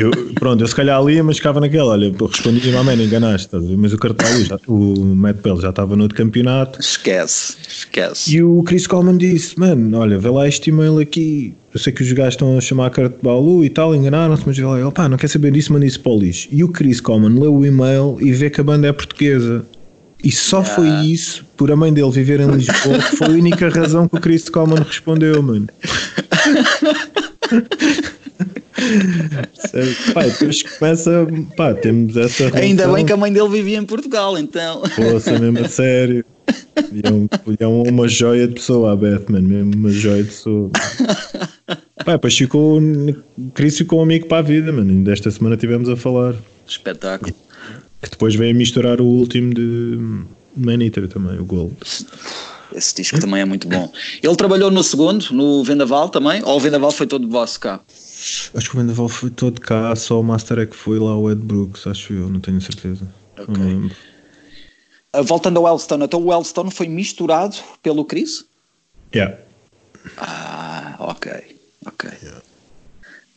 Eu, 0.00 0.10
pronto, 0.34 0.62
eu 0.62 0.68
se 0.68 0.74
calhar 0.74 0.98
ali, 0.98 1.20
mas 1.22 1.36
ficava 1.36 1.60
naquela, 1.60 1.92
olha, 1.92 2.12
respondi, 2.20 2.70
não, 2.70 2.84
man, 2.84 2.94
enganaste, 2.94 3.48
mas 3.76 3.92
o 3.92 3.98
cartão 3.98 4.26
já, 4.44 4.58
o 4.66 5.04
Matt 5.04 5.36
Bell 5.42 5.60
já 5.60 5.70
estava 5.70 5.96
no 5.96 6.02
outro 6.02 6.16
campeonato. 6.16 6.80
Esquece, 6.80 7.56
esquece. 7.66 8.34
E 8.34 8.42
o 8.42 8.62
Chris 8.62 8.86
Coleman 8.86 9.16
disse, 9.16 9.58
mano, 9.58 9.98
olha, 9.98 10.18
vê 10.18 10.28
lá 10.28 10.46
este 10.46 10.70
e-mail 10.70 10.98
aqui, 10.98 11.54
eu 11.72 11.80
sei 11.80 11.92
que 11.92 12.02
os 12.02 12.12
gajos 12.12 12.34
estão 12.34 12.56
a 12.56 12.60
chamar 12.60 12.86
a 12.86 12.90
carta 12.90 13.16
de 13.16 13.22
Balu 13.22 13.64
e 13.64 13.70
tal, 13.70 13.94
enganaram-se, 13.94 14.42
mas 14.46 14.56
vê 14.56 14.64
lá, 14.64 14.80
ele, 14.80 14.90
pá, 14.90 15.08
não 15.08 15.16
quer 15.16 15.28
saber 15.28 15.52
disso, 15.52 15.72
manda 15.72 15.86
isso 15.86 16.00
para 16.00 16.12
o 16.12 16.18
lixo. 16.18 16.48
E 16.50 16.62
o 16.62 16.68
Chris 16.68 17.00
Coleman 17.00 17.38
leu 17.38 17.54
o 17.54 17.64
e-mail 17.64 18.18
e 18.20 18.32
vê 18.32 18.50
que 18.50 18.60
a 18.60 18.64
banda 18.64 18.88
é 18.88 18.92
portuguesa. 18.92 19.64
E 20.24 20.32
só 20.32 20.60
yeah. 20.60 20.74
foi 20.74 20.88
isso, 21.06 21.44
por 21.56 21.70
a 21.70 21.76
mãe 21.76 21.92
dele 21.92 22.10
viver 22.10 22.40
em 22.40 22.50
Lisboa, 22.50 22.98
que 22.98 23.16
foi 23.16 23.26
a 23.26 23.30
única 23.30 23.68
razão 23.68 24.08
que 24.08 24.16
o 24.16 24.20
Chris 24.20 24.48
Coleman 24.48 24.82
respondeu, 24.82 25.42
mano. 25.42 25.68
pá, 30.12 30.22
depois 30.24 30.62
começa, 30.62 31.26
pá, 31.56 31.74
temos 31.74 32.16
essa 32.16 32.44
relação. 32.44 32.62
Ainda 32.62 32.88
bem 32.88 33.06
que 33.06 33.12
a 33.12 33.16
mãe 33.16 33.32
dele 33.32 33.48
vivia 33.48 33.78
em 33.78 33.84
Portugal, 33.84 34.38
então. 34.38 34.82
Poxa, 34.94 35.38
mesmo 35.38 35.58
a 35.60 35.68
sério. 35.68 36.24
E 36.92 37.00
é, 37.04 37.10
um, 37.10 37.28
é 37.58 37.66
uma 37.66 38.06
joia 38.06 38.46
de 38.46 38.54
pessoa, 38.54 38.92
a 38.92 38.96
Batman, 38.96 39.40
mesmo 39.40 39.74
uma 39.74 39.90
joia 39.90 40.22
de 40.22 40.28
pessoa. 40.28 40.70
Pá, 42.04 42.12
depois 42.12 42.36
ficou, 42.36 42.80
Chris 43.54 43.78
ficou 43.78 44.00
um 44.00 44.02
amigo 44.02 44.28
para 44.28 44.38
a 44.38 44.42
vida, 44.42 44.72
mano. 44.72 44.92
E 44.92 45.04
desta 45.04 45.30
semana 45.30 45.56
tivemos 45.56 45.88
a 45.88 45.96
falar. 45.96 46.34
Espetáculo. 46.66 47.34
Que 48.02 48.10
depois 48.10 48.34
veio 48.34 48.54
a 48.54 48.54
misturar 48.54 49.00
o 49.00 49.06
último 49.06 49.54
de 49.54 49.98
Man 50.56 50.82
Eater 50.84 51.08
também, 51.08 51.38
o 51.38 51.44
Gold. 51.44 51.74
Esse 52.74 52.94
disco 52.96 53.18
também 53.18 53.40
é 53.40 53.44
muito 53.44 53.66
bom. 53.68 53.90
Ele 54.22 54.36
trabalhou 54.36 54.70
no 54.70 54.82
segundo, 54.82 55.24
no 55.32 55.64
Vendaval 55.64 56.08
também, 56.08 56.42
ou 56.44 56.56
o 56.56 56.60
Vendaval 56.60 56.90
foi 56.90 57.06
todo 57.06 57.28
vosso 57.28 57.58
cá? 57.58 57.80
Acho 58.54 58.70
que 58.70 58.76
o 58.76 58.80
Vendaval 58.80 59.08
foi 59.08 59.30
todo 59.30 59.60
cá, 59.60 59.94
só 59.94 60.20
o 60.20 60.24
Master 60.24 60.58
é 60.58 60.66
que 60.66 60.76
foi 60.76 60.98
lá 60.98 61.16
o 61.16 61.30
Ed 61.30 61.40
Brooks, 61.40 61.86
acho 61.86 62.12
eu, 62.12 62.28
não 62.28 62.40
tenho 62.40 62.60
certeza. 62.60 63.06
Okay. 63.38 63.54
Não 63.54 63.66
lembro. 63.66 63.96
Uh, 65.14 65.22
voltando 65.22 65.58
ao 65.58 65.64
Wellstone, 65.64 66.04
então 66.04 66.20
o 66.20 66.26
Wellstone 66.26 66.70
foi 66.70 66.88
misturado 66.88 67.56
pelo 67.82 68.04
Chris? 68.04 68.44
Yeah. 69.14 69.36
Ah, 70.18 70.96
ok, 70.98 71.32
ok. 71.86 72.10
Yeah. 72.22 72.42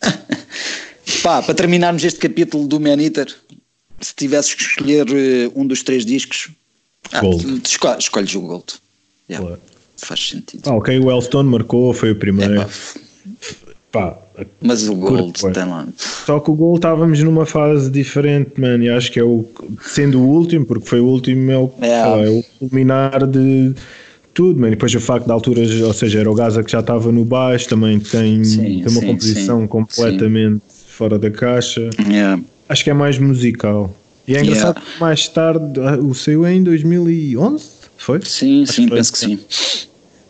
Pá, 1.24 1.42
para 1.42 1.54
terminarmos 1.54 2.04
este 2.04 2.20
capítulo 2.20 2.68
do 2.68 2.80
Man 2.80 3.02
Eater, 3.02 3.36
se 4.00 4.16
tivesses 4.16 4.54
que 4.54 4.64
escolher 4.64 5.08
uh, 5.10 5.52
um 5.60 5.66
dos 5.66 5.84
três 5.84 6.06
discos, 6.06 6.50
ah, 7.12 7.22
escolhes, 7.66 8.04
escolhes 8.04 8.36
o 8.36 8.42
Gold. 8.42 8.74
Yeah. 9.30 9.46
Claro. 9.46 9.62
Faz 9.98 10.30
sentido. 10.30 10.70
Ah, 10.70 10.76
ok, 10.76 10.98
o 11.00 11.08
Wellstone 11.08 11.50
marcou, 11.50 11.94
foi 11.94 12.12
o 12.12 12.16
primeiro. 12.16 12.62
É, 12.62 12.68
pá, 13.92 14.18
mas 14.62 14.88
o 14.88 14.96
Gold 14.96 15.34
tem 15.54 15.66
lá. 15.66 15.88
Só 15.98 16.40
que 16.40 16.52
o 16.52 16.54
Gold 16.54 16.80
estávamos 16.80 17.22
numa 17.24 17.46
fase 17.46 17.90
diferente, 17.90 18.60
mano. 18.60 18.84
E 18.84 18.90
acho 18.90 19.12
que 19.12 19.20
é 19.20 19.24
o. 19.24 19.46
Sendo 19.82 20.20
o 20.20 20.28
último, 20.28 20.66
porque 20.66 20.88
foi 20.88 21.00
o 21.00 21.06
último, 21.06 21.52
é 21.52 21.58
o, 21.58 21.72
é, 21.82 22.26
é 22.26 22.30
o 22.30 22.44
culminar 22.60 23.26
de 23.28 23.74
tudo, 24.34 24.60
mano. 24.60 24.68
E 24.68 24.76
depois 24.76 24.94
o 24.96 25.00
facto 25.00 25.26
de 25.26 25.32
alturas, 25.32 25.82
ou 25.82 25.94
seja, 25.94 26.20
era 26.20 26.32
o 26.32 26.36
Gaza 26.36 26.64
que 26.64 26.72
já 26.72 26.80
estava 26.80 27.12
no 27.12 27.26
baixo, 27.26 27.68
também 27.70 28.00
tem, 28.00 28.44
sim, 28.44 28.62
tem 28.62 28.82
uma 28.82 29.02
sim, 29.02 29.08
composição 29.08 29.62
sim, 29.62 29.68
completamente 29.68 30.62
fora 30.88 31.18
da 31.18 31.32
caixa. 31.32 31.90
Yeah. 32.08 32.42
Acho 32.68 32.84
que 32.84 32.90
é 32.90 32.94
mais 32.94 33.18
musical. 33.18 33.94
E 34.28 34.36
é 34.36 34.42
engraçado 34.42 34.78
yeah. 34.78 34.94
que 34.94 35.00
mais 35.02 35.28
tarde, 35.28 35.80
ah, 35.80 35.98
o 35.98 36.14
saiu 36.14 36.48
em 36.48 36.62
2011, 36.62 37.66
foi? 37.98 38.22
Sim, 38.24 38.64
acho 38.64 38.74
sim, 38.74 38.88
penso 38.88 39.12
que 39.12 39.18
sim. 39.18 39.40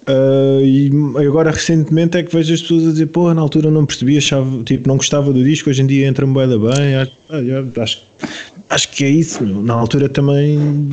Uh, 0.09 0.65
e 0.65 0.89
agora 1.27 1.51
recentemente 1.51 2.17
é 2.17 2.23
que 2.23 2.35
vejo 2.35 2.51
as 2.51 2.61
pessoas 2.61 2.87
a 2.87 2.91
dizer, 2.91 3.05
pô, 3.07 3.31
na 3.31 3.41
altura 3.41 3.69
não 3.69 3.85
percebi, 3.85 4.17
achava, 4.17 4.63
tipo, 4.63 4.87
não 4.87 4.97
gostava 4.97 5.31
do 5.31 5.43
disco, 5.43 5.69
hoje 5.69 5.83
em 5.83 5.85
dia 5.85 6.07
entra-me 6.07 6.33
bem, 6.33 6.47
bem. 6.47 6.95
Acho, 6.95 7.11
ah, 7.29 7.81
acho, 7.83 8.03
acho 8.71 8.89
que 8.89 9.03
é 9.03 9.09
isso, 9.09 9.43
meu. 9.43 9.61
na 9.61 9.75
altura 9.75 10.09
também. 10.09 10.89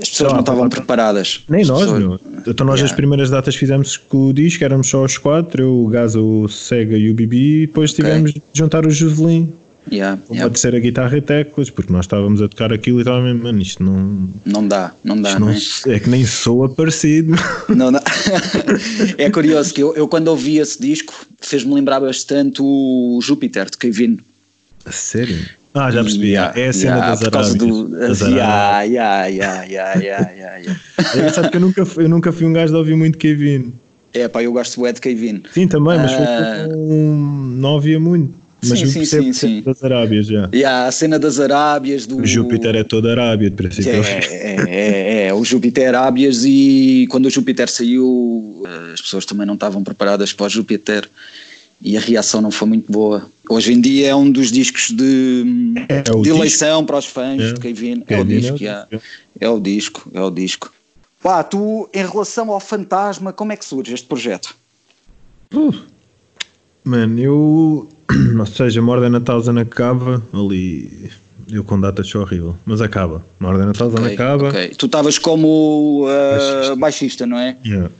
As 0.00 0.08
pessoas 0.08 0.32
não 0.32 0.40
estavam 0.40 0.68
preparadas. 0.68 1.40
Nem 1.48 1.64
nós, 1.64 1.80
pessoas... 1.80 1.98
meu. 1.98 2.20
Então 2.46 2.64
nós 2.64 2.76
yeah. 2.76 2.84
as 2.84 2.92
primeiras 2.92 3.28
datas 3.28 3.56
fizemos 3.56 3.96
com 3.96 4.28
o 4.28 4.32
disco, 4.32 4.62
éramos 4.62 4.88
só 4.88 5.04
os 5.04 5.18
quatro, 5.18 5.62
eu, 5.62 5.84
o 5.84 5.88
Gaza, 5.88 6.20
o 6.20 6.48
Sega 6.48 6.96
e 6.96 7.10
o 7.10 7.14
Bibi, 7.14 7.62
e 7.62 7.66
depois 7.66 7.92
okay. 7.92 8.04
tivemos 8.04 8.32
de 8.34 8.42
juntar 8.52 8.86
o 8.86 8.90
Joselin 8.90 9.52
Yeah, 9.90 10.18
uma 10.28 10.36
yeah. 10.36 10.50
terceira 10.50 10.80
guitarra 10.80 11.16
e 11.16 11.20
teclas, 11.20 11.68
porque 11.68 11.92
nós 11.92 12.06
estávamos 12.06 12.40
a 12.40 12.48
tocar 12.48 12.72
aquilo 12.72 12.98
e 12.98 13.00
estávamos 13.02 13.26
mesmo, 13.26 13.42
mano, 13.42 13.60
isto 13.60 13.82
não. 13.82 14.30
Não 14.44 14.66
dá, 14.66 14.94
não 15.04 15.20
dá, 15.20 15.38
não, 15.38 15.48
não 15.48 15.50
é? 15.50 15.58
é? 15.94 16.00
que 16.00 16.08
nem 16.08 16.24
soa 16.24 16.68
parecido. 16.68 17.34
Não 17.68 17.92
dá. 17.92 18.02
é 19.18 19.30
curioso 19.30 19.74
que 19.74 19.82
eu, 19.82 19.94
eu 19.94 20.08
quando 20.08 20.28
ouvi 20.28 20.58
esse 20.58 20.80
disco 20.80 21.12
fez-me 21.40 21.74
lembrar 21.74 22.00
bastante 22.00 22.62
o 22.62 23.18
Júpiter 23.22 23.70
de 23.70 23.76
Kevin. 23.76 24.18
A 24.86 24.92
sério? 24.92 25.44
Ah, 25.74 25.90
já 25.90 26.02
percebi. 26.02 26.28
Yeah, 26.28 26.60
é 26.60 26.68
a 26.68 26.72
cena 26.72 26.96
yeah, 26.96 27.10
das 27.10 27.20
por 27.20 27.30
causa 27.32 27.58
do. 27.58 27.88
Das 27.88 28.20
yeah, 28.20 28.82
yeah, 28.82 29.26
yeah, 29.26 29.62
yeah, 29.64 30.00
yeah, 30.00 30.30
yeah, 30.30 30.80
É 31.16 31.28
sabe 31.30 31.50
que 31.50 31.56
eu 31.56 31.60
nunca, 31.60 31.86
eu 31.96 32.08
nunca 32.08 32.32
fui 32.32 32.46
um 32.46 32.52
gajo 32.52 32.72
de 32.72 32.78
ouvir 32.78 32.96
muito 32.96 33.18
Kevin. 33.18 33.74
É, 34.12 34.28
pá, 34.28 34.40
eu 34.40 34.52
gosto 34.52 34.80
do 34.80 34.86
Ed 34.86 35.00
Kevin. 35.00 35.42
Sim, 35.52 35.66
também, 35.66 35.98
mas 35.98 36.12
uh... 36.12 36.76
um, 36.76 37.56
não 37.56 37.70
ouvia 37.70 37.98
muito. 37.98 38.43
Mas 38.68 38.78
sim, 38.80 38.86
sim, 38.86 39.04
sim, 39.04 39.32
sim. 39.32 39.62
das 39.62 39.82
Arábias 39.82 40.26
já. 40.26 40.48
Yeah, 40.54 40.86
a 40.86 40.92
cena 40.92 41.18
das 41.18 41.38
Arábias 41.40 42.06
do. 42.06 42.18
O 42.18 42.26
Júpiter 42.26 42.74
é 42.76 42.84
toda 42.84 43.10
Arábia, 43.10 43.50
de 43.50 43.56
princípio. 43.56 43.92
É, 43.92 44.20
é, 44.30 44.56
é, 44.68 45.26
é, 45.26 45.34
o 45.34 45.44
Júpiter 45.44 45.88
Arábias 45.88 46.44
e 46.44 47.06
quando 47.10 47.26
o 47.26 47.30
Júpiter 47.30 47.68
saiu 47.68 48.64
as 48.92 49.00
pessoas 49.00 49.24
também 49.24 49.46
não 49.46 49.54
estavam 49.54 49.82
preparadas 49.82 50.32
para 50.32 50.46
o 50.46 50.48
Júpiter 50.48 51.08
e 51.82 51.96
a 51.96 52.00
reação 52.00 52.40
não 52.40 52.50
foi 52.50 52.68
muito 52.68 52.90
boa. 52.90 53.28
Hoje 53.48 53.72
em 53.72 53.80
dia 53.80 54.08
é 54.08 54.14
um 54.14 54.30
dos 54.30 54.50
discos 54.50 54.90
de, 54.90 55.44
é, 55.88 55.98
é 55.98 56.02
de 56.02 56.28
eleição 56.28 56.84
para 56.84 56.96
os 56.96 57.04
fãs 57.04 57.42
é. 57.42 57.52
de 57.52 57.60
Kevin. 57.60 58.02
É, 58.08 58.20
o 58.20 58.24
disco, 58.24 58.64
é, 58.64 58.86
é 59.40 59.48
o 59.48 59.60
disco, 59.60 60.10
é 60.14 60.20
o 60.22 60.30
disco. 60.30 60.72
Pá, 61.22 61.42
tu, 61.42 61.88
em 61.92 62.06
relação 62.06 62.50
ao 62.50 62.60
fantasma, 62.60 63.32
como 63.32 63.52
é 63.52 63.56
que 63.56 63.64
surge 63.64 63.92
este 63.92 64.06
projeto? 64.06 64.56
Uh, 65.52 65.74
mano, 66.84 67.20
eu 67.20 67.88
ou 68.38 68.46
seja, 68.46 68.82
Morden 68.82 69.16
a 69.16 69.20
Thousand 69.20 69.58
acaba 69.58 70.22
ali. 70.32 71.10
Eu 71.50 71.62
com 71.62 71.78
datas 71.78 72.08
sou 72.08 72.22
horrível, 72.22 72.56
mas 72.64 72.80
acaba. 72.80 73.24
Morden 73.38 73.68
a 73.68 73.72
Thousand 73.72 74.00
okay, 74.00 74.14
acaba. 74.14 74.48
Okay. 74.48 74.68
Tu 74.68 74.86
estavas 74.86 75.18
como 75.18 76.06
uh, 76.06 76.76
baixista. 76.76 77.26
não 77.26 77.38
é? 77.38 77.56
Yeah. 77.64 77.90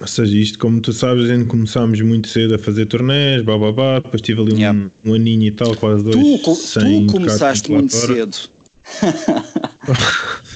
Ou 0.00 0.06
seja, 0.06 0.36
isto, 0.36 0.58
como 0.58 0.80
tu 0.80 0.92
sabes, 0.92 1.24
a 1.24 1.34
gente 1.34 1.46
começámos 1.46 2.00
muito 2.00 2.28
cedo 2.28 2.54
a 2.54 2.58
fazer 2.58 2.86
turnés, 2.86 3.42
babá, 3.42 4.00
depois 4.00 4.22
tive 4.22 4.40
ali 4.40 4.54
yeah. 4.54 4.78
um, 4.78 5.10
um, 5.10 5.14
aninho 5.14 5.44
e 5.44 5.50
tal, 5.50 5.74
quase 5.76 6.04
dois. 6.04 6.16
Tu, 6.16 6.80
tu 6.80 7.12
começaste 7.12 7.70
muito 7.70 7.92
cedo. 7.92 8.36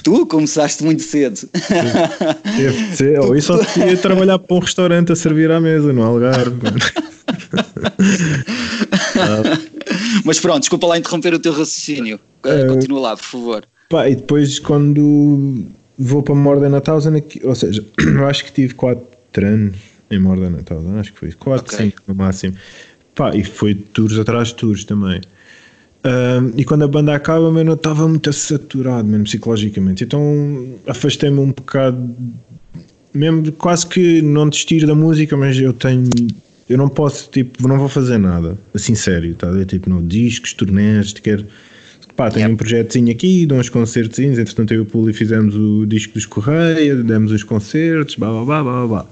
tu 0.03 0.25
começaste 0.25 0.83
muito 0.83 1.01
cedo. 1.01 1.49
Deve 2.57 2.95
ser. 2.95 3.19
Ou 3.19 3.35
isso 3.35 3.53
só 3.55 3.85
ia 3.85 3.97
trabalhar 3.97 4.39
para 4.39 4.55
um 4.55 4.59
restaurante 4.59 5.11
a 5.11 5.15
servir 5.15 5.51
à 5.51 5.59
mesa 5.59 5.93
no 5.93 6.03
Algarve. 6.03 6.59
Mas 10.23 10.39
pronto, 10.39 10.59
desculpa 10.59 10.87
lá 10.87 10.97
interromper 10.97 11.33
o 11.33 11.39
teu 11.39 11.51
raciocínio. 11.51 12.19
Uh, 12.45 12.73
Continua 12.73 12.99
lá, 12.99 13.17
por 13.17 13.25
favor. 13.25 13.65
Pá, 13.89 14.07
e 14.07 14.15
depois 14.15 14.59
quando 14.59 15.65
vou 15.97 16.23
para 16.23 16.35
Morden 16.35 16.75
a 16.75 16.81
Thousand, 16.81 17.21
ou 17.43 17.55
seja, 17.55 17.85
eu 17.99 18.27
acho 18.27 18.45
que 18.45 18.53
tive 18.53 18.73
4 18.75 19.45
anos 19.45 19.77
em 20.09 20.19
Morden 20.19 20.55
a 20.59 20.63
Thousand, 20.63 20.99
acho 20.99 21.13
que 21.13 21.19
foi 21.19 21.31
4, 21.31 21.75
5 21.75 21.87
okay. 21.87 21.99
no 22.07 22.15
máximo. 22.15 22.55
Pá, 23.15 23.35
e 23.35 23.43
foi 23.43 23.75
tours 23.75 24.17
atrás 24.17 24.49
de 24.49 24.55
tours 24.55 24.85
também. 24.85 25.21
Uh, 25.99 26.53
e 26.55 26.63
quando 26.63 26.83
a 26.83 26.87
banda 26.87 27.13
acaba, 27.13 27.47
eu 27.47 27.73
estava 27.73 28.07
muito 28.07 28.31
saturado, 28.31 29.05
mesmo 29.05 29.25
psicologicamente. 29.25 30.05
Então 30.05 30.75
afastei-me 30.87 31.39
um 31.39 31.51
bocado, 31.51 32.15
mesmo 33.13 33.51
quase 33.53 33.85
que 33.85 34.21
não 34.21 34.47
desistir 34.47 34.85
da 34.85 34.95
música, 34.95 35.35
mas 35.35 35.59
eu 35.59 35.73
tenho 35.73 36.07
eu 36.69 36.77
não 36.77 36.87
posso, 36.87 37.29
tipo, 37.31 37.67
não 37.67 37.79
vou 37.79 37.89
fazer 37.89 38.19
nada, 38.19 38.57
assim 38.73 38.93
sério, 38.93 39.33
tá? 39.33 39.49
É, 39.59 39.65
tipo, 39.65 39.89
no 39.89 40.03
discos, 40.03 40.53
turnés, 40.53 41.11
quero. 41.13 41.45
Pá, 42.15 42.29
tenho 42.29 42.43
yep. 42.43 42.53
um 42.53 42.57
projetozinho 42.57 43.11
aqui, 43.11 43.45
dou 43.45 43.57
uns 43.57 43.69
concertos, 43.69 44.19
entretanto 44.19 44.73
eu 44.73 44.79
e 44.79 44.81
o 44.81 44.85
Puli 44.85 45.13
fizemos 45.13 45.55
o 45.55 45.85
disco 45.85 46.13
dos 46.13 46.25
Correia, 46.25 46.95
demos 46.95 47.31
uns 47.31 47.43
concertos, 47.43 48.15
blá 48.15 48.29
blá 48.29 48.43
blá 48.45 48.63
blá 48.63 48.87
blá. 48.87 49.05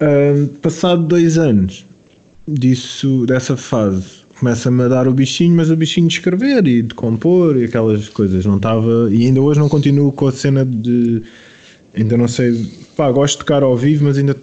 Uh, 0.00 0.46
passado 0.58 1.04
dois 1.04 1.36
anos 1.36 1.84
disso, 2.46 3.26
dessa 3.26 3.56
fase, 3.56 4.04
começa-me 4.38 4.84
a 4.84 4.88
dar 4.88 5.08
o 5.08 5.12
bichinho, 5.12 5.56
mas 5.56 5.68
o 5.70 5.76
bichinho 5.76 6.06
de 6.06 6.14
escrever 6.14 6.66
e 6.66 6.82
de 6.82 6.94
compor 6.94 7.56
e 7.56 7.64
aquelas 7.64 8.08
coisas, 8.08 8.46
não 8.46 8.56
estava, 8.56 9.08
e 9.10 9.26
ainda 9.26 9.40
hoje 9.40 9.58
não 9.58 9.68
continuo 9.68 10.12
com 10.12 10.28
a 10.28 10.32
cena 10.32 10.64
de, 10.64 11.20
ainda 11.94 12.16
não 12.16 12.28
sei, 12.28 12.70
pá, 12.96 13.10
gosto 13.10 13.34
de 13.34 13.38
tocar 13.40 13.62
ao 13.62 13.76
vivo, 13.76 14.04
mas 14.04 14.16
ainda 14.16 14.36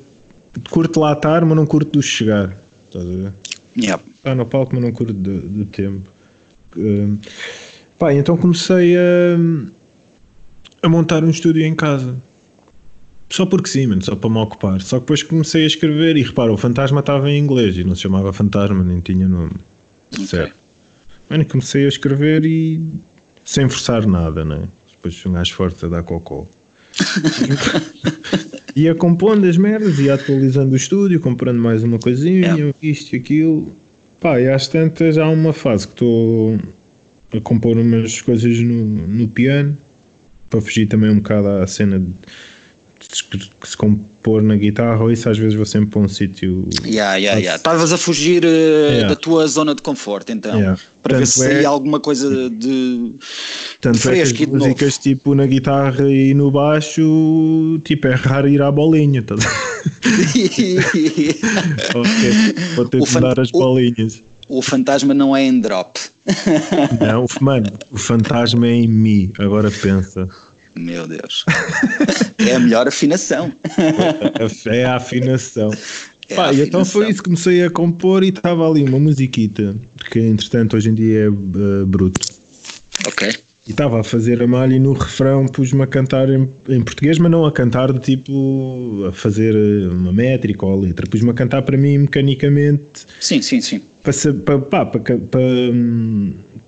curto 0.70 1.00
lá 1.00 1.14
estar, 1.14 1.44
mas 1.46 1.56
não 1.56 1.66
curto 1.66 1.92
do 1.92 2.02
chegar. 2.02 2.56
Estás 2.88 3.06
a 3.06 3.10
ver? 3.10 3.34
Yep. 3.78 4.04
Está 4.16 4.36
no 4.36 4.46
palco, 4.46 4.74
mas 4.76 4.84
não 4.84 4.92
curto 4.92 5.14
do, 5.14 5.42
do 5.42 5.66
tempo. 5.66 6.10
Uh, 6.78 7.18
pá, 7.98 8.14
então 8.14 8.38
comecei 8.38 8.96
a, 8.98 9.38
a 10.84 10.90
montar 10.90 11.24
um 11.24 11.30
estúdio 11.30 11.64
em 11.64 11.76
casa. 11.76 12.16
Só 13.30 13.46
porque 13.46 13.70
sim, 13.70 13.88
mano, 13.88 14.04
só 14.04 14.16
para 14.16 14.30
me 14.30 14.38
ocupar. 14.38 14.82
Só 14.82 14.98
que 14.98 15.02
depois 15.02 15.24
comecei 15.24 15.64
a 15.64 15.68
escrever 15.68 16.16
e 16.16 16.24
repara, 16.24 16.52
o 16.52 16.58
fantasma 16.58 17.00
estava 17.00 17.30
em 17.30 17.38
inglês 17.38 17.78
e 17.78 17.84
não 17.84 17.96
se 17.96 18.04
chamava 18.04 18.32
fantasma, 18.32 18.84
nem 18.84 19.00
tinha 19.00 19.28
nome. 19.28 19.56
Okay. 20.14 20.28
Certo. 20.28 20.56
Mano, 21.30 21.46
comecei 21.46 21.86
a 21.86 21.90
escrever 21.90 22.46
e 22.46 22.82
sem 23.44 23.68
forçar 23.68 24.06
nada, 24.06 24.46
né? 24.46 24.70
Depois 24.92 25.26
um 25.26 25.34
gajo 25.34 25.54
forte 25.54 25.86
a 25.86 25.90
dar 25.90 26.04
cocô. 26.04 26.48
ia 28.76 28.94
compondo 28.96 29.46
as 29.46 29.58
merdas, 29.58 30.00
ia 30.00 30.14
atualizando 30.14 30.74
o 30.74 30.76
estúdio, 30.76 31.20
comprando 31.20 31.60
mais 31.60 31.84
uma 31.84 32.00
coisinha, 32.00 32.56
yeah. 32.56 32.74
isto 32.82 33.14
e 33.14 33.18
aquilo. 33.18 33.76
Pá, 34.20 34.40
e 34.40 34.50
às 34.50 34.68
tantas 34.68 35.18
há 35.18 35.28
uma 35.30 35.54
fase 35.54 35.88
que 35.88 35.94
estou 35.94 36.60
a 37.34 37.42
compor 37.42 37.78
umas 37.78 38.22
coisas 38.22 38.60
no, 38.60 38.86
no 39.08 39.28
piano 39.28 39.78
para 40.50 40.62
fugir 40.62 40.88
também 40.88 41.10
um 41.10 41.18
bocado 41.18 41.48
à 41.48 41.68
cena 41.68 42.00
de, 42.00 42.08
de 42.08 43.52
se 43.64 43.78
compor 44.26 44.42
na 44.42 44.56
guitarra, 44.56 45.04
ou 45.04 45.12
isso 45.12 45.30
às 45.30 45.38
vezes 45.38 45.54
vou 45.54 45.66
sempre 45.66 45.92
para 45.92 46.00
um 46.02 46.08
sítio. 46.08 46.68
Yeah, 46.84 47.16
yeah, 47.16 47.40
yeah. 47.40 47.58
Estavas 47.58 47.94
a 47.94 47.98
fugir 47.98 48.44
uh, 48.44 48.48
yeah. 48.48 49.10
da 49.10 49.16
tua 49.16 49.46
zona 49.48 49.76
de 49.76 49.84
conforto, 49.84 50.32
então, 50.32 50.56
yeah. 50.58 50.80
para 51.04 51.14
Tanto 51.14 51.20
ver 51.20 51.28
se 51.28 51.46
é... 51.46 51.50
saía 51.50 51.68
alguma 51.68 52.00
coisa 52.00 52.50
de, 52.50 53.12
Tanto 53.80 53.98
de 53.98 54.02
fresco 54.02 54.36
é 54.36 54.38
que 54.38 54.44
as 54.44 54.50
músicas 54.50 54.98
tipo 54.98 55.36
na 55.36 55.46
guitarra 55.46 56.10
e 56.10 56.34
no 56.34 56.50
baixo, 56.50 57.80
tipo, 57.84 58.08
é 58.08 58.16
raro 58.16 58.48
ir 58.48 58.62
à 58.62 58.72
bolinha, 58.72 59.22
tá? 59.22 59.36
ok, 61.94 62.56
vou 62.76 62.86
ter 62.86 63.02
de 63.02 63.20
dar 63.20 63.40
as 63.40 63.52
bolinhas. 63.52 64.24
O 64.48 64.62
fantasma 64.62 65.14
não 65.14 65.36
é 65.36 65.44
em 65.44 65.60
drop. 65.60 66.00
Não, 67.02 67.26
mano, 67.42 67.66
o 67.92 67.98
fantasma 67.98 68.68
é 68.68 68.74
em 68.74 68.88
mim. 68.88 69.34
Agora 69.40 69.72
pensa. 69.72 70.28
Meu 70.76 71.08
Deus. 71.08 71.46
é 72.38 72.56
a 72.56 72.60
melhor 72.60 72.88
afinação. 72.88 73.52
É 74.68 74.86
a 74.86 74.96
afinação. 74.96 75.72
É 76.28 76.36
Pá, 76.36 76.48
afinação. 76.50 76.68
então 76.68 76.86
foi 76.86 77.10
isso. 77.10 77.24
Comecei 77.24 77.64
a 77.64 77.70
compor 77.70 78.24
e 78.24 78.30
estava 78.30 78.70
ali 78.70 78.84
uma 78.84 79.00
musiquita, 79.00 79.76
que 80.12 80.20
entretanto 80.20 80.76
hoje 80.76 80.90
em 80.90 80.96
dia 80.96 81.26
é 81.26 81.30
uh, 81.30 81.86
bruto. 81.86 82.20
Ok. 83.08 83.45
E 83.68 83.72
estava 83.72 84.00
a 84.00 84.04
fazer 84.04 84.44
a 84.44 84.48
malha 84.48 84.76
e 84.76 84.80
no 84.80 84.94
refrão 84.94 85.48
pus-me 85.48 85.82
a 85.82 85.88
cantar 85.88 86.30
em, 86.30 86.48
em, 86.70 86.82
português, 86.84 87.18
mas 87.18 87.32
não 87.32 87.46
a 87.46 87.52
cantar 87.52 87.92
de 87.92 88.00
tipo 88.00 89.06
a 89.08 89.12
fazer 89.12 89.56
eh, 89.56 89.88
uma 89.88 90.14
métrica 90.14 90.68
ou 90.68 90.74
a 90.74 90.76
letra. 90.76 91.08
Pus-me 91.08 91.32
a 91.32 91.34
cantar 91.34 91.64
para 91.64 91.76
mim 91.76 91.98
mecanicamente. 91.98 93.08
Sim, 93.20 93.42
sim, 93.42 93.60
sim. 93.62 93.82
Para, 94.04 94.14
para, 94.14 94.60
para, 94.60 94.86
para, 94.86 95.18
para, 95.18 95.42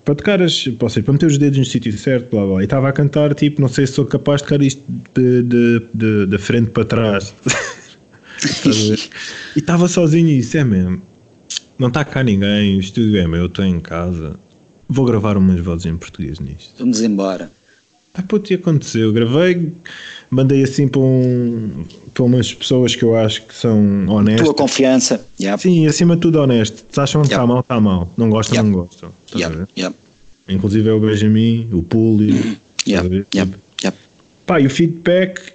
para 0.04 0.14
tocar 0.16 0.42
as. 0.42 0.64
Para, 0.64 0.88
seja, 0.88 1.04
para 1.04 1.12
meter 1.12 1.26
os 1.26 1.38
dedos 1.38 1.58
no 1.58 1.64
sítio 1.64 1.92
certo, 1.92 2.30
blá 2.32 2.44
blá. 2.44 2.60
E 2.62 2.64
estava 2.64 2.88
a 2.88 2.92
cantar 2.92 3.32
tipo, 3.32 3.60
não 3.60 3.68
sei 3.68 3.86
se 3.86 3.92
sou 3.92 4.04
capaz 4.04 4.42
de 4.42 4.48
tocar 4.48 4.60
isto 4.60 4.82
de, 5.14 5.42
de, 5.44 5.82
de, 5.94 6.26
de 6.26 6.38
frente 6.38 6.70
para 6.70 6.84
trás. 6.84 7.32
e 9.54 9.58
estava 9.60 9.86
sozinho 9.86 10.30
e 10.30 10.38
isso 10.38 10.58
é 10.58 10.64
mesmo. 10.64 11.00
Não 11.78 11.86
está 11.86 12.04
cá 12.04 12.24
ninguém, 12.24 12.76
o 12.76 12.80
estúdio 12.80 13.20
é 13.20 13.28
meu, 13.28 13.42
eu 13.42 13.46
estou 13.46 13.64
em 13.64 13.78
casa 13.78 14.34
Vou 14.88 15.04
gravar 15.04 15.36
umas 15.36 15.60
vozes 15.60 15.86
em 15.86 15.96
português 15.96 16.40
nisto. 16.40 16.72
Vamos 16.78 17.00
embora. 17.02 17.50
Ah, 18.14 18.22
pô, 18.22 18.38
te 18.38 18.54
aconteceu. 18.54 19.12
Gravei, 19.12 19.72
mandei 20.30 20.62
assim 20.64 20.88
para, 20.88 21.00
um, 21.00 21.84
para 22.14 22.24
umas 22.24 22.52
pessoas 22.52 22.96
que 22.96 23.04
eu 23.04 23.16
acho 23.16 23.46
que 23.46 23.54
são 23.54 24.06
honestas. 24.08 24.46
Tua 24.46 24.54
confiança. 24.54 25.24
Yep. 25.40 25.62
Sim, 25.62 25.86
acima 25.86 26.16
de 26.16 26.22
tudo 26.22 26.40
honesto. 26.40 26.84
Se 26.90 27.00
acham 27.00 27.22
que 27.22 27.28
está 27.28 27.46
mal, 27.46 27.60
está 27.60 27.80
mal. 27.80 28.10
Não 28.16 28.30
gostam, 28.30 28.56
yep. 28.56 28.68
não 28.68 28.80
gostam. 28.80 29.12
Yep. 29.36 29.66
Yep. 29.76 29.94
Inclusive 30.48 30.88
é 30.88 30.92
o 30.92 31.00
Benjamin, 31.00 31.68
o 31.72 31.82
Puli. 31.82 32.58
Yep. 32.86 33.26
Yep. 33.34 33.54
Yep. 33.84 33.98
Pá, 34.46 34.60
e 34.60 34.66
o 34.66 34.70
feedback 34.70 35.52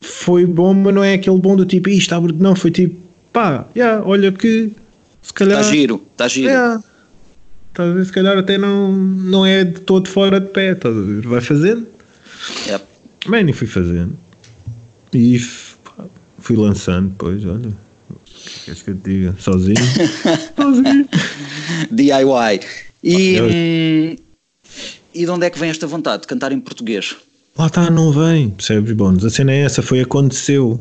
foi 0.00 0.44
bom, 0.44 0.74
mas 0.74 0.94
não 0.94 1.04
é 1.04 1.14
aquele 1.14 1.38
bom 1.38 1.56
do 1.56 1.64
tipo, 1.64 1.88
isto 1.88 2.12
está 2.12 2.20
Não, 2.20 2.56
foi 2.56 2.70
tipo, 2.70 3.00
pá, 3.32 3.66
yeah, 3.76 4.04
olha 4.04 4.30
que 4.32 4.72
se 5.22 5.32
calhar. 5.32 5.60
Está 5.60 5.72
giro, 5.72 6.02
está 6.12 6.28
giro. 6.28 6.48
Yeah, 6.48 6.82
Estás 7.74 7.90
a 7.90 7.92
ver? 7.92 8.06
Se 8.06 8.12
calhar 8.12 8.38
até 8.38 8.56
não, 8.56 8.92
não 8.92 9.44
é 9.44 9.64
de 9.64 9.80
todo 9.80 10.08
fora 10.08 10.38
de 10.38 10.46
pé, 10.46 10.74
estás 10.74 10.96
a 10.96 11.00
ver? 11.00 11.26
Vai 11.26 11.40
fazendo. 11.40 11.88
Yep. 12.68 12.84
Bem, 13.28 13.50
e 13.50 13.52
fui 13.52 13.66
fazendo. 13.66 14.16
E 15.12 15.40
pá, 15.82 16.04
fui 16.38 16.56
lançando 16.56 17.08
depois, 17.08 17.44
olha. 17.44 17.70
O 18.10 18.16
que 18.30 18.60
queres 18.66 18.80
que 18.80 18.90
eu 18.90 18.94
te 18.94 19.10
diga? 19.10 19.34
Sozinho? 19.40 19.74
Sozinho. 20.56 21.08
DIY. 21.90 22.60
E, 23.02 23.40
hum, 23.40 24.16
e 25.12 25.24
de 25.24 25.30
onde 25.30 25.46
é 25.46 25.50
que 25.50 25.58
vem 25.58 25.70
esta 25.70 25.88
vontade 25.88 26.22
de 26.22 26.28
cantar 26.28 26.52
em 26.52 26.60
português? 26.60 27.16
Lá 27.58 27.66
está, 27.66 27.90
não 27.90 28.12
vem, 28.12 28.50
percebes? 28.50 28.92
Bom, 28.92 29.16
a 29.16 29.30
cena 29.30 29.50
é 29.50 29.62
essa, 29.62 29.82
foi 29.82 30.00
aconteceu. 30.00 30.80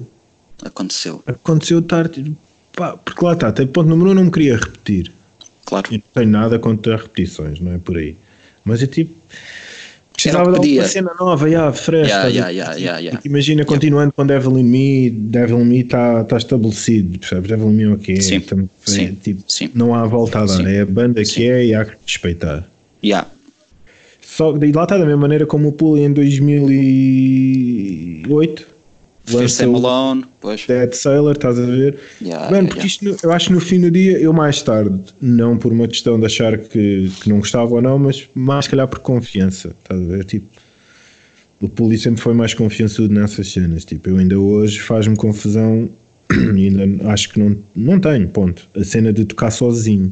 Aconteceu. 0.64 1.24
Aconteceu 1.26 1.82
tarde, 1.82 2.32
pá, 2.76 2.96
porque 2.98 3.26
lá 3.26 3.34
está, 3.34 3.48
até 3.48 3.66
ponto 3.66 3.90
número 3.90 4.12
um 4.12 4.14
não 4.14 4.26
me 4.26 4.32
queria 4.32 4.58
repetir. 4.58 5.12
Claro. 5.66 5.88
E 5.92 5.98
não 5.98 6.04
tenho 6.14 6.30
nada 6.30 6.60
contra 6.60 6.98
repetições, 6.98 7.60
não 7.60 7.74
é 7.74 7.78
por 7.78 7.98
aí. 7.98 8.16
Mas 8.64 8.82
eu 8.82 8.88
tipo. 8.88 9.14
Precisava 10.14 10.58
de 10.60 10.78
uma 10.78 10.88
cena 10.88 11.12
nova, 11.20 11.50
yeah, 11.50 11.74
fresca. 11.74 12.30
Yeah, 12.30 12.30
yeah, 12.30 12.76
yeah, 12.76 13.00
yeah, 13.00 13.20
Imagina 13.26 13.66
continuando 13.66 14.14
com 14.14 14.28
Devil 14.28 14.60
in 14.60 14.64
Me, 14.64 15.10
Devil 15.10 15.62
in 15.62 15.66
Me 15.66 15.80
está 15.80 16.24
tá 16.24 16.38
estabelecido, 16.38 17.18
percebes? 17.18 17.50
Devil 17.50 17.72
in 17.72 17.74
Me 17.74 17.84
é 17.84 17.90
o 17.90 17.98
que 17.98 18.12
é. 18.12 18.22
Sim, 18.22 18.36
então, 18.36 18.70
sim, 18.86 19.16
tipo, 19.16 19.44
sim. 19.48 19.72
Não 19.74 19.96
há 19.96 20.06
volta 20.06 20.38
a 20.40 20.46
dar, 20.46 20.58
sim. 20.58 20.68
é 20.68 20.82
a 20.82 20.86
banda 20.86 21.26
sim. 21.26 21.34
que 21.34 21.50
é 21.50 21.66
e 21.66 21.74
há 21.74 21.84
que 21.84 21.96
respeitar. 22.06 22.64
Yeah. 23.04 23.28
Só, 24.22 24.56
e 24.56 24.72
lá 24.72 24.84
está 24.84 25.00
da 25.00 25.06
mesma 25.06 25.22
maneira 25.22 25.48
como 25.48 25.70
o 25.70 25.72
Pool 25.72 25.98
em 25.98 26.14
2008 26.14 28.73
Fez 29.26 29.60
Malone, 29.62 30.26
pois. 30.42 30.66
Dead 30.68 30.94
Sailor, 30.94 31.32
estás 31.32 31.58
a 31.58 31.66
ver? 31.66 31.98
Yeah, 32.22 32.46
Mano, 32.46 32.56
yeah, 32.56 32.68
porque 32.68 32.88
isto, 32.88 33.18
eu 33.24 33.32
acho 33.32 33.48
que 33.48 33.54
no 33.54 33.62
fim 33.62 33.80
do 33.80 33.90
dia, 33.90 34.20
eu 34.20 34.34
mais 34.34 34.62
tarde, 34.62 35.02
não 35.22 35.58
por 35.58 35.72
uma 35.72 35.88
questão 35.88 36.20
de 36.20 36.26
achar 36.26 36.58
que, 36.58 37.10
que 37.22 37.30
não 37.30 37.40
gostava 37.40 37.74
ou 37.74 37.82
não, 37.82 37.98
mas 37.98 38.28
mais 38.36 38.68
calhar 38.68 38.88
por 38.88 39.00
confiança, 39.00 39.74
estás 39.80 40.02
a 40.02 40.06
ver? 40.06 40.26
Tipo, 40.26 40.48
o 41.62 41.70
Puli 41.70 41.98
sempre 41.98 42.22
foi 42.22 42.34
mais 42.34 42.54
confiançudo 42.54 43.14
nessas 43.14 43.50
cenas. 43.50 43.86
Tipo, 43.86 44.10
eu 44.10 44.18
ainda 44.18 44.38
hoje 44.38 44.80
faz-me 44.82 45.16
confusão 45.16 45.90
ainda 46.30 47.10
acho 47.10 47.30
que 47.30 47.40
não, 47.40 47.58
não 47.74 48.00
tenho, 48.00 48.28
ponto. 48.28 48.68
A 48.76 48.84
cena 48.84 49.14
de 49.14 49.24
tocar 49.24 49.52
sozinho, 49.52 50.12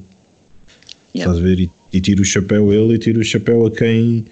yeah. 1.14 1.30
estás 1.32 1.38
a 1.38 1.42
ver? 1.42 1.60
E, 1.60 1.72
e 1.92 2.00
tiro 2.00 2.22
o 2.22 2.26
chapéu 2.26 2.70
a 2.70 2.76
ele 2.76 2.96
e 2.96 2.98
tiro 2.98 3.20
o 3.20 3.24
chapéu 3.24 3.66
a 3.66 3.72
quem 3.72 4.26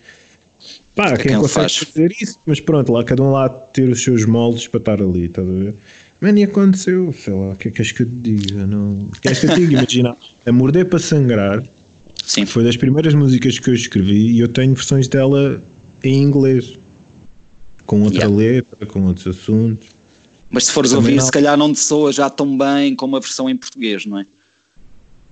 Pá, 1.00 1.16
quem, 1.16 1.28
quem 1.28 1.36
consegue 1.38 1.54
faz. 1.54 1.78
fazer 1.78 2.14
isso, 2.20 2.38
mas 2.46 2.60
pronto, 2.60 2.92
lá 2.92 3.06
cada 3.06 3.24
um 3.24 3.32
lá 3.32 3.48
ter 3.48 3.88
os 3.88 4.04
seus 4.04 4.26
moldes 4.26 4.68
para 4.68 4.80
estar 4.80 5.02
ali, 5.02 5.28
estás 5.28 5.48
a 5.48 5.52
ver? 5.52 5.76
Mas 6.20 6.34
nem 6.34 6.44
aconteceu, 6.44 7.14
sei 7.14 7.34
lá, 7.34 7.52
o 7.52 7.56
que 7.56 7.70
é 7.70 7.72
que 7.72 7.78
queres 7.78 7.92
que 7.94 8.04
eu 8.04 8.06
te 8.06 8.12
diga? 8.12 8.68
Não... 8.68 9.10
Queres 9.22 9.40
que 9.40 9.46
eu 9.46 9.54
te 9.54 9.60
diga? 9.62 9.74
Imagina, 9.78 10.18
a 10.46 10.52
Morder 10.52 10.86
para 10.86 11.00
Sangrar 11.00 11.64
Sim. 12.26 12.46
foi 12.46 12.66
das 12.66 12.76
primeiras 12.76 13.14
músicas 13.14 13.58
que 13.58 13.70
eu 13.70 13.74
escrevi 13.74 14.32
e 14.32 14.40
eu 14.42 14.50
tenho 14.50 14.74
versões 14.74 15.08
dela 15.08 15.64
em 16.04 16.22
inglês, 16.22 16.78
com 17.86 18.02
outra 18.02 18.26
yeah. 18.26 18.36
letra, 18.36 18.86
com 18.86 19.04
outros 19.04 19.26
assuntos. 19.26 19.88
Mas 20.50 20.66
se 20.66 20.74
fores 20.74 20.92
ouvir, 20.92 21.16
não... 21.16 21.24
se 21.24 21.32
calhar 21.32 21.56
não 21.56 21.72
te 21.72 21.80
soa 21.80 22.12
já 22.12 22.30
tão 22.30 22.58
bem 22.58 22.94
como 22.94 23.16
a 23.16 23.22
versão 23.22 23.50
em 23.50 23.56
português, 23.56 24.06
não 24.06 24.20
é? 24.20 24.26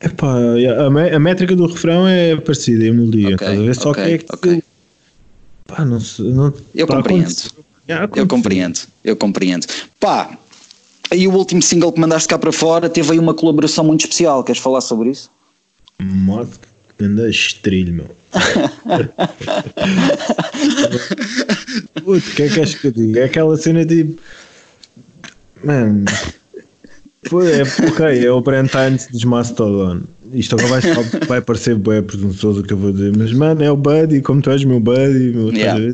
Epá, 0.02 0.34
a, 0.34 1.16
a 1.16 1.20
métrica 1.20 1.58
do 1.58 1.66
refrão 1.66 2.08
é 2.08 2.38
parecida, 2.38 2.88
é 2.88 2.92
melodia, 2.92 3.36
okay, 3.36 3.48
estás 3.48 3.60
a 3.60 3.64
ver? 3.64 3.76
Só 3.76 3.92
okay, 3.92 4.04
que 4.06 4.12
é 4.12 4.18
que 4.20 4.34
okay. 4.34 4.64
Pá, 5.68 5.86
não, 5.86 6.00
não 6.20 6.54
Eu 6.74 6.88
compreendo. 6.88 7.36
eu 8.16 8.28
compreendo, 8.28 8.80
eu 9.04 9.16
compreendo. 9.16 9.68
Pá, 10.00 10.36
e 11.14 11.28
o 11.28 11.34
último 11.34 11.62
single 11.62 11.92
que 11.92 12.00
mandaste 12.00 12.28
cá 12.28 12.40
para 12.40 12.52
fora 12.52 12.90
teve 12.90 13.12
aí 13.12 13.20
uma 13.20 13.34
colaboração 13.34 13.84
muito 13.84 14.02
especial. 14.02 14.44
Queres 14.44 14.62
falar 14.62 14.82
sobre 14.82 15.12
isso? 15.12 15.30
Modo 16.02 16.50
que 16.98 17.04
anda 17.04 17.30
estrilho, 17.30 17.94
meu. 17.94 18.16
Puto, 22.04 22.18
o 22.18 22.22
que 22.36 22.44
é 22.44 22.48
que 22.48 22.56
queres 22.56 22.76
que 22.76 22.88
eu 22.88 22.92
diga? 22.92 23.22
É 23.22 23.24
aquela 23.26 23.56
cena 23.58 23.86
de. 23.86 24.16
Mano. 25.64 26.06
É, 27.26 27.88
ok, 27.88 28.26
é 28.26 28.32
o 28.32 28.42
Brent 28.42 28.72
Hines 28.74 29.08
dos 29.08 29.24
Mastodon. 29.24 30.02
Isto 30.34 30.56
agora 30.56 30.82
vai, 30.82 30.82
vai 31.28 31.42
parecer 31.42 31.76
bem 31.76 32.02
presunçoso 32.02 32.62
o 32.62 32.64
que 32.64 32.74
eu 32.74 32.78
vou 32.78 32.92
dizer, 32.92 33.16
mas 33.18 33.32
mano, 33.34 33.64
é 33.64 33.72
o 33.72 33.78
Buddy, 33.78 34.22
como 34.22 34.42
tu 34.42 34.50
és 34.50 34.64
meu 34.64 34.80
Buddy, 34.80 35.34
meu, 35.34 35.52
yeah. 35.52 35.94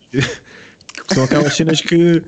são 1.13 1.24
aquelas 1.24 1.56
cenas 1.56 1.82
que. 1.82 2.24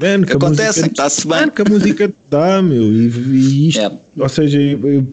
Man, 0.00 0.22
que 0.22 0.34
Acontece, 0.34 0.86
está-se 0.86 1.26
bem. 1.26 1.40
Man, 1.40 1.50
que 1.50 1.62
a 1.62 1.64
música 1.64 2.14
dá, 2.30 2.62
meu, 2.62 2.84
e, 2.84 3.08
e 3.08 3.68
isto, 3.68 3.78
yeah. 3.78 3.96
ou 4.16 4.28
seja, 4.28 4.58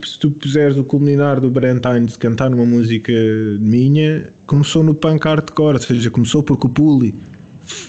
se 0.06 0.20
tu 0.20 0.30
puseres 0.30 0.78
o 0.78 0.84
culminar 0.84 1.40
do 1.40 1.50
Brent 1.50 1.84
Hines 1.86 2.16
cantar 2.18 2.54
uma 2.54 2.66
música 2.66 3.12
minha, 3.60 4.32
começou 4.46 4.84
no 4.84 4.94
punk 4.94 5.26
hardcore, 5.26 5.78
ou 5.78 5.82
seja, 5.82 6.12
começou 6.12 6.44
porque 6.44 6.68
o 6.68 6.70
Puli 6.70 7.16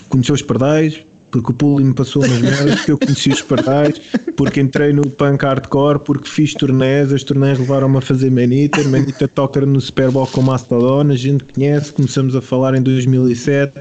conheceu 0.08 0.34
os 0.34 0.42
pardais, 0.42 1.05
porque 1.30 1.50
o 1.50 1.54
Puli 1.54 1.84
me 1.84 1.94
passou 1.94 2.24
umas 2.24 2.40
merdas, 2.40 2.76
porque 2.76 2.92
eu 2.92 2.98
conheci 2.98 3.30
os 3.30 3.42
pardais, 3.42 4.00
porque 4.36 4.60
entrei 4.60 4.92
no 4.92 5.08
punk 5.08 5.42
hardcore, 5.42 5.98
porque 5.98 6.28
fiz 6.28 6.54
turnés, 6.54 7.12
as 7.12 7.22
turnés 7.22 7.58
levaram-me 7.58 7.98
a 7.98 8.00
fazer 8.00 8.30
Manita, 8.30 8.82
Manita 8.84 9.28
toca 9.28 9.60
no 9.60 9.80
Super 9.80 10.10
Bowl 10.10 10.26
com 10.26 10.42
Mastodon, 10.42 11.10
a 11.10 11.16
gente 11.16 11.44
conhece, 11.44 11.92
começamos 11.92 12.34
a 12.36 12.40
falar 12.40 12.74
em 12.74 12.82
2007, 12.82 13.72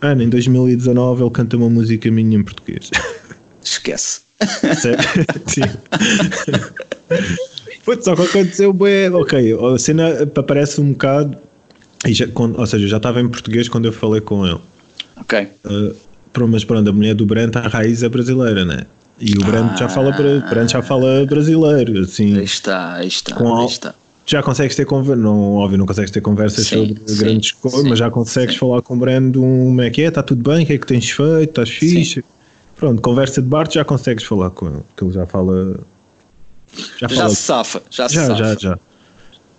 Ana, 0.00 0.24
em 0.24 0.28
2019 0.28 1.22
ele 1.22 1.30
canta 1.30 1.56
uma 1.56 1.70
música 1.70 2.10
minha 2.10 2.38
em 2.38 2.42
português. 2.42 2.90
Esquece. 3.62 4.20
Sim. 5.46 5.62
Putz, 7.84 8.04
só 8.04 8.14
que 8.14 8.22
aconteceu 8.22 8.72
bem, 8.72 9.10
ok, 9.10 9.56
a 9.74 9.78
cena 9.78 10.22
aparece 10.34 10.80
um 10.80 10.92
bocado, 10.92 11.36
já, 12.06 12.26
ou 12.34 12.66
seja, 12.66 12.86
já 12.86 12.96
estava 12.98 13.20
em 13.20 13.28
português 13.28 13.68
quando 13.68 13.86
eu 13.86 13.92
falei 13.92 14.20
com 14.20 14.46
ele. 14.46 14.60
Ok. 15.16 15.48
Uh, 15.64 15.94
mas 16.46 16.64
pronto, 16.64 16.88
a 16.90 16.92
mulher 16.92 17.14
do 17.14 17.24
Brent, 17.26 17.56
a 17.56 17.68
raiz 17.68 18.02
é 18.02 18.08
brasileira, 18.08 18.64
né? 18.64 18.82
E 19.18 19.32
o 19.38 19.40
ah, 19.44 19.76
já 19.76 19.88
fala 19.88 20.12
Brent 20.12 20.70
já 20.72 20.82
fala 20.82 21.24
brasileiro, 21.26 22.00
assim. 22.02 22.36
Aí 22.36 22.44
está, 22.44 22.94
aí 22.94 23.08
está, 23.08 23.34
com, 23.34 23.56
aí 23.56 23.66
está. 23.66 23.94
já 24.26 24.42
consegues 24.42 24.76
ter 24.76 24.84
conversas, 24.84 25.22
não, 25.24 25.54
óbvio, 25.54 25.78
não 25.78 25.86
consegues 25.86 26.10
ter 26.10 26.20
conversas 26.20 26.66
Sim, 26.66 26.88
sobre 26.88 27.02
sim, 27.06 27.16
grandes 27.24 27.52
coisas, 27.52 27.82
mas 27.84 27.98
já 27.98 28.10
consegues 28.10 28.54
sim. 28.54 28.60
falar 28.60 28.82
com 28.82 28.94
o 28.94 28.98
Brando 28.98 29.42
um, 29.42 29.66
como 29.66 29.82
é 29.82 29.90
que 29.90 30.02
é, 30.02 30.08
está 30.08 30.22
tudo 30.22 30.42
bem, 30.42 30.64
o 30.64 30.66
que 30.66 30.72
é 30.74 30.78
que 30.78 30.86
tens 30.86 31.10
feito, 31.10 31.48
estás 31.48 31.70
fixe. 31.70 32.24
Pronto, 32.76 33.00
conversa 33.00 33.40
de 33.40 33.48
Bart 33.48 33.72
já 33.72 33.84
consegues 33.84 34.24
falar 34.24 34.50
com 34.50 34.66
ele, 34.66 34.82
porque 34.88 35.04
ele 35.04 35.12
já 35.14 35.26
fala. 35.26 35.80
Já 36.98 37.08
Já 37.08 37.16
fala. 37.16 37.30
se 37.30 37.36
safa, 37.36 37.82
já 37.90 38.08
se 38.08 38.14
Já, 38.16 38.26
safa. 38.26 38.36
já, 38.36 38.54
já. 38.56 38.78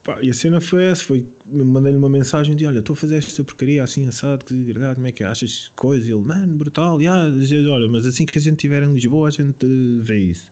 Pá, 0.03 0.19
e 0.21 0.29
a 0.29 0.33
cena 0.33 0.61
foi 0.61 0.85
essa, 0.85 1.03
foi, 1.03 1.25
mandei-lhe 1.45 1.97
uma 1.97 2.09
mensagem 2.09 2.55
de 2.55 2.65
olha, 2.65 2.79
estou 2.79 2.93
a 2.93 2.97
fazer 2.97 3.17
esta 3.17 3.43
porcaria 3.43 3.83
assim 3.83 4.07
assado, 4.07 4.45
que 4.45 4.53
verdade, 4.53 4.95
como 4.95 5.07
é 5.07 5.11
que 5.11 5.23
é? 5.23 5.27
achas 5.27 5.71
coisa? 5.75 6.07
E 6.07 6.13
ele, 6.13 6.23
mano, 6.23 6.55
brutal, 6.57 6.99
já, 7.01 7.25
olha, 7.69 7.89
mas 7.89 8.05
assim 8.05 8.25
que 8.25 8.37
a 8.37 8.41
gente 8.41 8.53
estiver 8.55 8.83
em 8.83 8.93
Lisboa 8.93 9.27
a 9.27 9.31
gente 9.31 9.65
eh, 9.65 10.01
vê 10.01 10.17
isso. 10.19 10.49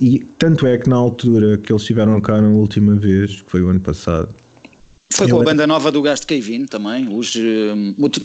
E 0.00 0.26
tanto 0.36 0.66
é 0.66 0.76
que 0.78 0.88
na 0.88 0.96
altura 0.96 1.58
que 1.58 1.70
eles 1.70 1.82
estiveram 1.82 2.20
cá 2.20 2.40
na 2.42 2.48
última 2.48 2.96
vez, 2.96 3.40
que 3.40 3.50
foi 3.50 3.62
o 3.62 3.68
ano 3.68 3.78
passado, 3.80 4.34
Foi 5.12 5.28
com 5.28 5.36
a 5.36 5.38
Ele- 5.40 5.44
banda 5.44 5.66
nova 5.66 5.92
do 5.92 6.02
Gasto 6.02 6.26
Kevin 6.26 6.66
também. 6.66 7.06
Os 7.08 7.34
uh, 7.36 7.76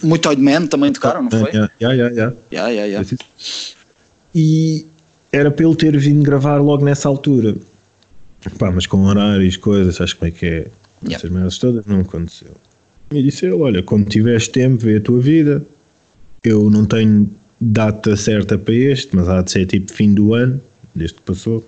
Mutoid 0.04 0.42
Man 0.42 0.66
também 0.68 0.92
tocaram, 0.92 1.24
não 1.24 1.30
foi? 1.30 1.52
Já, 1.52 1.70
já, 1.80 1.96
já, 1.96 2.10
já. 2.14 2.34
Yeah, 2.52 2.70
yeah, 2.72 2.86
yeah. 2.86 3.08
E 4.34 4.86
era 5.32 5.52
para 5.52 5.66
ele 5.66 5.76
ter 5.76 5.98
vindo 5.98 6.24
gravar 6.24 6.58
logo 6.58 6.86
nessa 6.86 7.08
altura. 7.10 7.56
Pá, 8.58 8.72
mas 8.72 8.86
com 8.86 9.06
horários, 9.06 9.58
coisas, 9.58 9.96
sabes 9.96 10.14
como 10.14 10.30
é 10.30 10.32
que 10.32 10.46
é? 10.46 10.50
Yeah. 10.50 11.16
Essas 11.16 11.30
merdas 11.30 11.58
todas 11.58 11.86
não 11.86 12.02
aconteceu. 12.02 12.52
E 13.12 13.22
disse 13.24 13.46
ele, 13.46 13.56
olha, 13.56 13.84
quando 13.84 14.10
tiveres 14.10 14.48
tempo, 14.48 14.84
vê 14.84 14.98
a 14.98 15.02
tua 15.02 15.20
vida. 15.20 15.66
Eu 16.44 16.70
não 16.70 16.86
tenho 16.86 17.30
data 17.60 18.16
certa 18.16 18.58
para 18.58 18.74
este, 18.74 19.16
mas 19.16 19.28
há 19.28 19.42
de 19.42 19.52
ser 19.52 19.66
tipo 19.66 19.92
fim 19.92 20.14
do 20.14 20.34
ano, 20.34 20.62
desde 20.94 21.16
que 21.16 21.22
passou. 21.22 21.68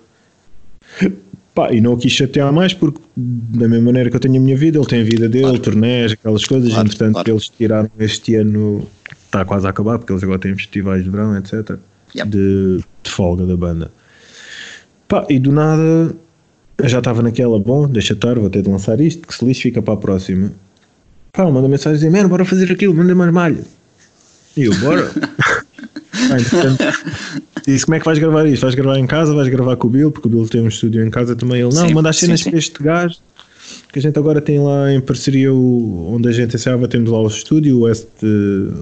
Pá, 1.54 1.72
e 1.72 1.80
não 1.80 1.94
o 1.94 1.96
quis 1.96 2.12
chatear 2.12 2.52
mais 2.52 2.72
porque 2.72 3.00
da 3.16 3.68
mesma 3.68 3.86
maneira 3.86 4.08
que 4.08 4.16
eu 4.16 4.20
tenho 4.20 4.36
a 4.36 4.40
minha 4.40 4.56
vida, 4.56 4.78
ele 4.78 4.86
tem 4.86 5.00
a 5.00 5.04
vida 5.04 5.28
dele, 5.28 5.44
Claro. 5.44 5.58
turnés, 5.58 6.12
aquelas 6.12 6.44
coisas, 6.44 6.70
Claro, 6.70 6.86
entretanto 6.86 7.14
claro. 7.14 7.30
eles 7.30 7.48
tiraram 7.48 7.90
este 7.98 8.34
ano, 8.36 8.86
está 9.24 9.44
quase 9.44 9.66
a 9.66 9.70
acabar, 9.70 9.98
porque 9.98 10.12
eles 10.12 10.22
agora 10.22 10.38
têm 10.38 10.54
festivais 10.54 11.02
de 11.04 11.10
verão, 11.10 11.36
etc. 11.36 11.76
Yep. 12.14 12.28
De, 12.30 12.78
de 13.02 13.10
folga 13.10 13.46
da 13.46 13.56
banda. 13.56 13.90
Pá, 15.08 15.26
e 15.28 15.38
do 15.40 15.50
nada 15.50 16.14
eu 16.82 16.88
já 16.88 16.98
estava 16.98 17.22
naquela, 17.22 17.58
bom, 17.58 17.86
deixa 17.88 18.12
estar, 18.12 18.38
vou 18.38 18.50
ter 18.50 18.62
de 18.62 18.70
lançar 18.70 19.00
isto, 19.00 19.26
que 19.26 19.34
se 19.34 19.44
lixe, 19.44 19.62
fica 19.62 19.82
para 19.82 19.94
a 19.94 19.96
próxima. 19.96 20.52
Pá, 21.32 21.50
manda 21.50 21.68
mensagem 21.68 21.98
dizer, 21.98 22.10
mano, 22.10 22.28
bora 22.28 22.44
fazer 22.44 22.70
aquilo, 22.72 22.94
manda 22.94 23.14
mais 23.14 23.32
malha. 23.32 23.64
E 24.56 24.64
eu, 24.64 24.74
bora. 24.80 25.10
Entretanto, 26.12 26.84
disse, 27.66 27.84
como 27.84 27.94
é 27.94 27.98
que 28.00 28.04
vais 28.04 28.18
gravar 28.18 28.46
isto? 28.46 28.62
Vais 28.62 28.74
gravar 28.74 28.98
em 28.98 29.06
casa, 29.06 29.32
vais 29.34 29.48
gravar 29.48 29.76
com 29.76 29.86
o 29.86 29.90
Bill, 29.90 30.10
porque 30.10 30.28
o 30.28 30.30
Bill 30.30 30.48
tem 30.48 30.60
um 30.60 30.68
estúdio 30.68 31.04
em 31.04 31.10
casa 31.10 31.36
também. 31.36 31.60
Ele, 31.62 31.74
não, 31.74 31.88
Sim, 31.88 31.94
manda 31.94 32.10
as 32.10 32.16
cenas 32.16 32.40
sim. 32.40 32.50
para 32.50 32.58
este 32.58 32.82
gajo, 32.82 33.16
que 33.92 33.98
a 33.98 34.02
gente 34.02 34.18
agora 34.18 34.40
tem 34.40 34.58
lá 34.58 34.92
em 34.92 35.00
parceria 35.00 35.52
o, 35.52 36.14
onde 36.14 36.28
a 36.28 36.32
gente 36.32 36.56
ensaiava, 36.56 36.88
temos 36.88 37.10
lá 37.10 37.20
o 37.20 37.26
estúdio, 37.28 37.78
o 37.78 37.80
West, 37.82 38.08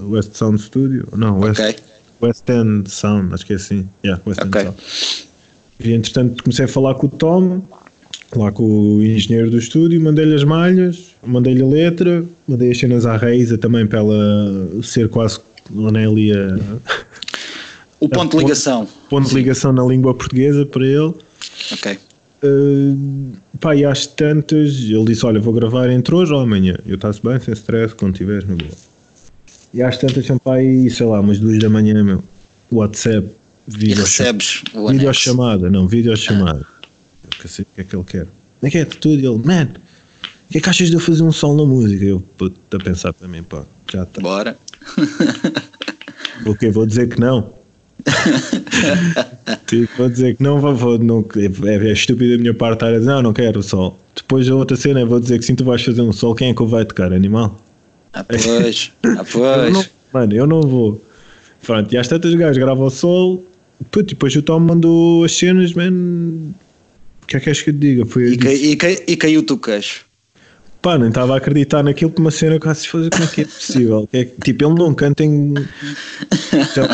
West 0.09 0.35
Sound 0.35 0.61
Studio. 0.61 1.07
Não, 1.15 1.39
West, 1.39 1.59
Ok. 1.59 1.75
West 2.21 2.49
End 2.49 2.89
Sound, 2.89 3.33
acho 3.33 3.45
que 3.45 3.53
é 3.53 3.55
assim. 3.55 3.87
Yeah, 4.03 4.21
West 4.25 4.41
End 4.41 4.49
Ok. 4.49 4.63
Sound. 4.63 4.77
E 5.79 5.93
entretanto 5.93 6.43
comecei 6.43 6.65
a 6.65 6.67
falar 6.67 6.95
com 6.95 7.07
o 7.07 7.09
Tom, 7.09 7.61
lá 8.35 8.51
com 8.51 8.63
o 8.63 9.03
engenheiro 9.03 9.49
do 9.49 9.57
estúdio, 9.57 10.01
mandei-lhe 10.01 10.35
as 10.35 10.43
malhas, 10.43 11.15
mandei-lhe 11.25 11.63
a 11.63 11.67
letra, 11.67 12.23
mandei 12.47 12.71
as 12.71 12.77
cenas 12.77 13.05
à 13.05 13.15
Raíza 13.17 13.57
também 13.57 13.85
para 13.87 13.99
ela 13.99 14.83
ser 14.83 15.09
quase 15.09 15.39
ali 16.05 16.31
a 16.33 16.57
O 17.99 18.07
ponto 18.07 18.37
de 18.37 18.43
ligação. 18.43 18.87
ponto 19.09 19.27
de 19.29 19.35
ligação 19.35 19.73
na 19.73 19.83
língua 19.83 20.13
portuguesa 20.13 20.65
para 20.65 20.85
ele. 20.85 21.13
Ok. 21.73 21.97
Uh, 22.41 22.97
pá, 23.59 23.75
e 23.75 23.83
às 23.83 24.07
tantas, 24.07 24.75
ele 24.79 25.05
disse: 25.05 25.25
Olha, 25.25 25.41
vou 25.41 25.53
gravar 25.53 25.89
entre 25.89 26.15
hoje 26.15 26.31
ou 26.31 26.39
amanhã. 26.39 26.77
Eu 26.87 26.95
está-se 26.95 27.21
bem, 27.21 27.37
sem 27.41 27.53
stress, 27.53 27.93
quando 27.93 28.15
tiveres 28.15 28.47
no 28.47 28.55
boa. 28.55 28.69
E 29.73 29.81
às 29.83 29.97
tantas, 29.97 30.25
sempre 30.25 30.49
aí, 30.51 30.89
sei 30.89 31.05
lá, 31.05 31.19
umas 31.19 31.37
duas 31.39 31.59
da 31.59 31.69
manhã, 31.69 32.01
meu, 32.01 32.23
WhatsApp, 32.71 33.27
E 33.67 33.77
vídeo 33.77 33.97
recebes 33.97 34.63
o 34.73 34.87
anexo. 34.87 34.93
videochamada, 34.93 35.69
não, 35.69 35.85
videochamada. 35.87 36.65
Eu 37.43 37.49
sei 37.49 37.63
o 37.63 37.67
que 37.75 37.81
é 37.81 37.83
que 37.83 37.95
ele 37.95 38.03
quer. 38.03 38.25
Como 38.25 38.67
é 38.67 38.69
que 38.69 38.77
é 38.77 38.85
tudo? 38.85 39.15
Ele, 39.15 39.45
man, 39.45 39.69
o 40.49 40.51
que 40.51 40.57
é 40.57 40.61
que 40.61 40.69
achas 40.69 40.89
de 40.89 40.95
eu 40.95 40.99
fazer 40.99 41.23
um 41.23 41.31
som 41.31 41.55
na 41.55 41.65
música? 41.65 42.03
Eu, 42.03 42.19
puto, 42.19 42.57
a 42.75 42.79
pensar 42.83 43.13
para 43.13 43.27
mim, 43.27 43.43
pá, 43.43 43.63
já 43.91 44.03
está. 44.03 44.21
Bora. 44.21 44.57
O 46.45 46.55
que 46.55 46.69
Vou 46.69 46.85
dizer 46.85 47.09
que 47.09 47.19
não. 47.19 47.53
tipo, 49.67 49.91
vou 49.97 50.09
dizer 50.09 50.37
que 50.37 50.43
não, 50.43 50.59
vou, 50.59 50.73
vou- 50.73 50.97
não 50.97 51.25
é, 51.65 51.75
é 51.75 51.91
estúpido 51.91 52.31
da 52.31 52.41
minha 52.41 52.53
parte 52.53 52.75
estar 52.75 52.87
a 52.87 52.97
dizer, 52.97 53.05
não, 53.05 53.21
não 53.21 53.33
quero 53.33 53.61
sol. 53.61 53.99
Depois 54.15 54.47
a 54.49 54.55
outra 54.55 54.77
cena 54.77 55.01
é 55.01 55.05
vou 55.05 55.19
dizer 55.19 55.37
que 55.39 55.45
sim, 55.45 55.55
tu 55.55 55.65
vais 55.65 55.83
fazer 55.83 56.01
um 56.01 56.11
sol, 56.13 56.33
quem 56.33 56.49
é 56.49 56.53
que 56.53 56.61
o 56.63 56.67
vai 56.67 56.85
tocar? 56.85 57.11
Animal? 57.11 57.59
Ah, 58.13 58.23
pois. 58.23 58.91
Ah, 59.03 59.07
não, 59.07 59.25
pois. 59.25 59.89
mano, 60.13 60.33
eu 60.33 60.47
não 60.47 60.61
vou. 60.61 61.03
Pronto, 61.61 61.93
e 61.93 61.97
às 61.97 62.07
tantas 62.07 62.33
gajos 62.35 62.57
gravam 62.57 62.85
o 62.85 62.89
sol, 62.89 63.43
puto, 63.91 64.09
depois 64.09 64.33
o 64.35 64.41
Tom 64.41 64.59
mandou 64.61 65.25
as 65.25 65.33
cenas, 65.33 65.73
man. 65.73 66.53
O 67.29 67.31
que 67.31 67.35
é 67.37 67.39
que 67.39 67.43
queres 67.45 67.61
que 67.61 67.69
eu 67.69 67.73
te 67.75 67.79
diga? 67.79 68.05
Foi, 68.07 68.31
E, 68.31 68.37
cai- 68.37 68.55
e, 68.55 68.75
cai- 68.75 69.03
e 69.07 69.15
caiu-te 69.15 69.53
o 69.53 69.57
queixo. 69.59 70.03
Pá, 70.81 70.97
nem 70.97 71.09
estava 71.09 71.35
a 71.35 71.37
acreditar 71.37 71.83
naquilo 71.83 72.09
que 72.09 72.19
uma 72.19 72.31
cena 72.31 72.59
que 72.59 72.73
se 72.73 72.87
fazer 72.87 73.11
como 73.11 73.23
é 73.23 73.27
que 73.27 73.41
é 73.41 73.45
possível. 73.45 74.09
É 74.11 74.23
tipo, 74.25 74.65
ele 74.65 74.73
não 74.73 74.95
canta 74.95 75.23
em. 75.23 75.53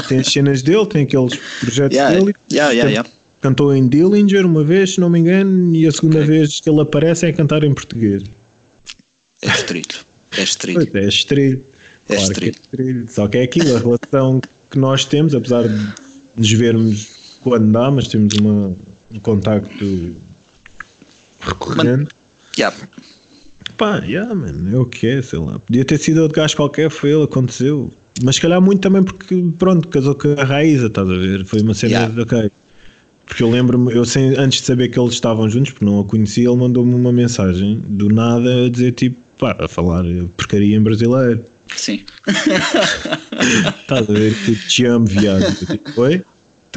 Tem 0.10 0.20
as 0.20 0.28
cenas 0.28 0.62
dele, 0.62 0.86
tem 0.88 1.04
aqueles 1.04 1.40
projetos 1.62 1.96
Yeah, 1.96 2.20
dele. 2.20 2.34
yeah, 2.52 2.72
yeah, 2.74 2.90
yeah. 2.92 3.10
Cantou 3.40 3.74
em 3.74 3.88
Dillinger 3.88 4.46
uma 4.46 4.62
vez, 4.64 4.96
se 4.96 5.00
não 5.00 5.10
me 5.10 5.20
engano, 5.20 5.74
e 5.74 5.88
a 5.88 5.92
segunda 5.94 6.18
Ok. 6.18 6.28
vez 6.28 6.60
que 6.60 6.70
ele 6.70 6.82
aparece 6.82 7.28
é 7.28 7.32
cantar 7.32 7.64
em 7.64 7.74
português. 7.74 8.24
É 9.42 9.48
estrito. 9.48 10.06
É 10.38 10.44
estrito. 10.44 10.98
É, 10.98 11.08
estrilho. 11.08 11.64
É 12.10 12.16
Claro 12.16 12.22
é 12.22 12.24
estrilho. 12.34 12.56
estrilho. 12.62 13.06
Só 13.10 13.28
que 13.30 13.38
é 13.38 13.44
aquilo, 13.44 13.74
a 13.76 13.80
relação 13.80 14.42
que 14.70 14.78
nós 14.78 15.06
temos, 15.06 15.34
apesar 15.34 15.64
de 15.68 15.94
nos 16.36 16.52
vermos 16.52 17.08
quando 17.42 17.72
dá, 17.72 17.90
mas 17.90 18.08
temos 18.10 18.34
uma, 18.34 18.76
um 19.14 19.20
contacto 19.22 20.16
recorrente. 21.46 22.12
Yeah. 22.58 22.76
Pá, 23.78 23.98
yeah, 24.00 24.34
man, 24.34 24.70
é 24.72 24.78
o 24.78 24.86
que 24.86 25.08
é, 25.08 25.22
sei 25.22 25.40
lá. 25.40 25.60
Podia 25.60 25.84
ter 25.84 25.98
sido 25.98 26.22
outro 26.22 26.36
gajo 26.42 26.56
qualquer, 26.56 26.90
foi 26.90 27.12
ele, 27.12 27.24
aconteceu. 27.24 27.92
Mas 28.24 28.36
se 28.36 28.42
calhar 28.42 28.62
muito 28.62 28.82
também 28.82 29.04
porque, 29.04 29.36
pronto, 29.60 29.88
casou 29.90 30.16
com 30.16 30.34
a 30.40 30.44
Raíza, 30.44 30.88
estás 30.88 31.10
a 31.10 31.14
ver? 31.14 31.46
Foi 31.46 31.62
uma 31.62 31.74
cena 31.74 31.92
Yeah. 31.92 32.14
de 32.14 32.22
ok. 32.22 32.52
Porque 33.26 33.44
eu 33.44 33.50
lembro-me, 33.50 33.92
eu 33.94 34.06
sem, 34.06 34.38
antes 34.38 34.62
de 34.62 34.68
saber 34.68 34.90
que 34.90 35.00
eles 35.00 35.14
estavam 35.14 35.50
juntos, 35.50 35.72
porque 35.72 35.84
não 35.84 36.00
a 36.00 36.06
conhecia, 36.06 36.48
ele 36.48 36.58
mandou-me 36.58 36.94
uma 36.94 37.12
mensagem 37.12 37.82
do 37.88 38.08
nada 38.08 38.66
a 38.66 38.70
dizer 38.70 38.92
tipo, 38.92 39.18
pá, 39.38 39.56
a 39.60 39.68
falar 39.68 40.04
porcaria 40.38 40.78
em 40.78 40.82
brasileiro. 40.82 41.44
Sim. 41.76 42.06
Estás 43.82 44.10
a 44.10 44.14
ver? 44.14 44.34
Tipo, 44.46 44.68
te 44.68 44.86
amo, 44.86 45.06
viado. 45.08 45.44
Tipo, 45.66 46.02
Oi? 46.02 46.24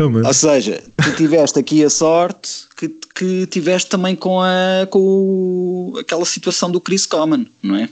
Mano. 0.05 0.27
Ou 0.27 0.35
seja, 0.35 0.83
tu 0.97 1.17
tiveste 1.17 1.59
aqui 1.59 1.85
a 1.85 1.91
sorte 1.91 2.51
que, 2.77 2.89
que 3.15 3.47
tiveste 3.47 3.89
também 3.91 4.15
com, 4.15 4.41
a, 4.41 4.87
com 4.91 4.99
o- 5.01 5.99
aquela 5.99 6.25
situação 6.25 6.71
do 6.71 6.81
Chris 6.81 7.07
Common, 7.07 7.47
não 7.63 7.77
é? 7.77 7.89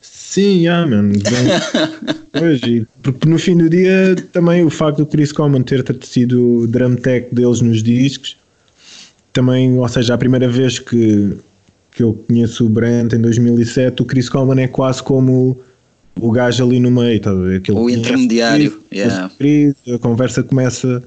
Sim, 0.00 0.58
yeah, 0.64 0.86
man. 0.86 1.08
Bem, 1.12 1.92
pois, 2.32 2.60
e, 2.62 2.86
porque 3.02 3.28
no 3.28 3.38
fim 3.38 3.56
do 3.56 3.70
dia 3.70 4.14
também 4.32 4.64
o 4.64 4.70
facto 4.70 4.98
do 4.98 5.06
Chris 5.06 5.32
Common 5.32 5.62
ter 5.62 5.84
sido 6.02 6.58
o 6.58 6.66
drum 6.66 6.94
tech 6.96 7.34
deles 7.34 7.60
nos 7.60 7.82
discos, 7.82 8.36
também, 9.32 9.78
ou 9.78 9.88
seja, 9.88 10.14
a 10.14 10.18
primeira 10.18 10.48
vez 10.48 10.78
que, 10.78 11.36
que 11.92 12.02
eu 12.02 12.12
conheço 12.26 12.66
o 12.66 12.68
Brent 12.68 13.12
em 13.14 13.20
2007, 13.20 14.02
o 14.02 14.04
Chris 14.04 14.28
Common 14.28 14.58
é 14.58 14.68
quase 14.68 15.02
como 15.02 15.58
o 16.18 16.30
gajo 16.30 16.64
ali 16.64 16.80
no 16.80 16.90
meio, 16.90 17.16
estás 17.16 17.36
a 17.36 17.40
ver? 17.40 17.58
Aquele 17.58 17.78
O 17.78 17.90
intermediário, 17.90 18.82
Chris, 19.38 19.74
yeah. 19.86 19.94
a 19.94 19.98
conversa 19.98 20.42
começa, 20.42 21.02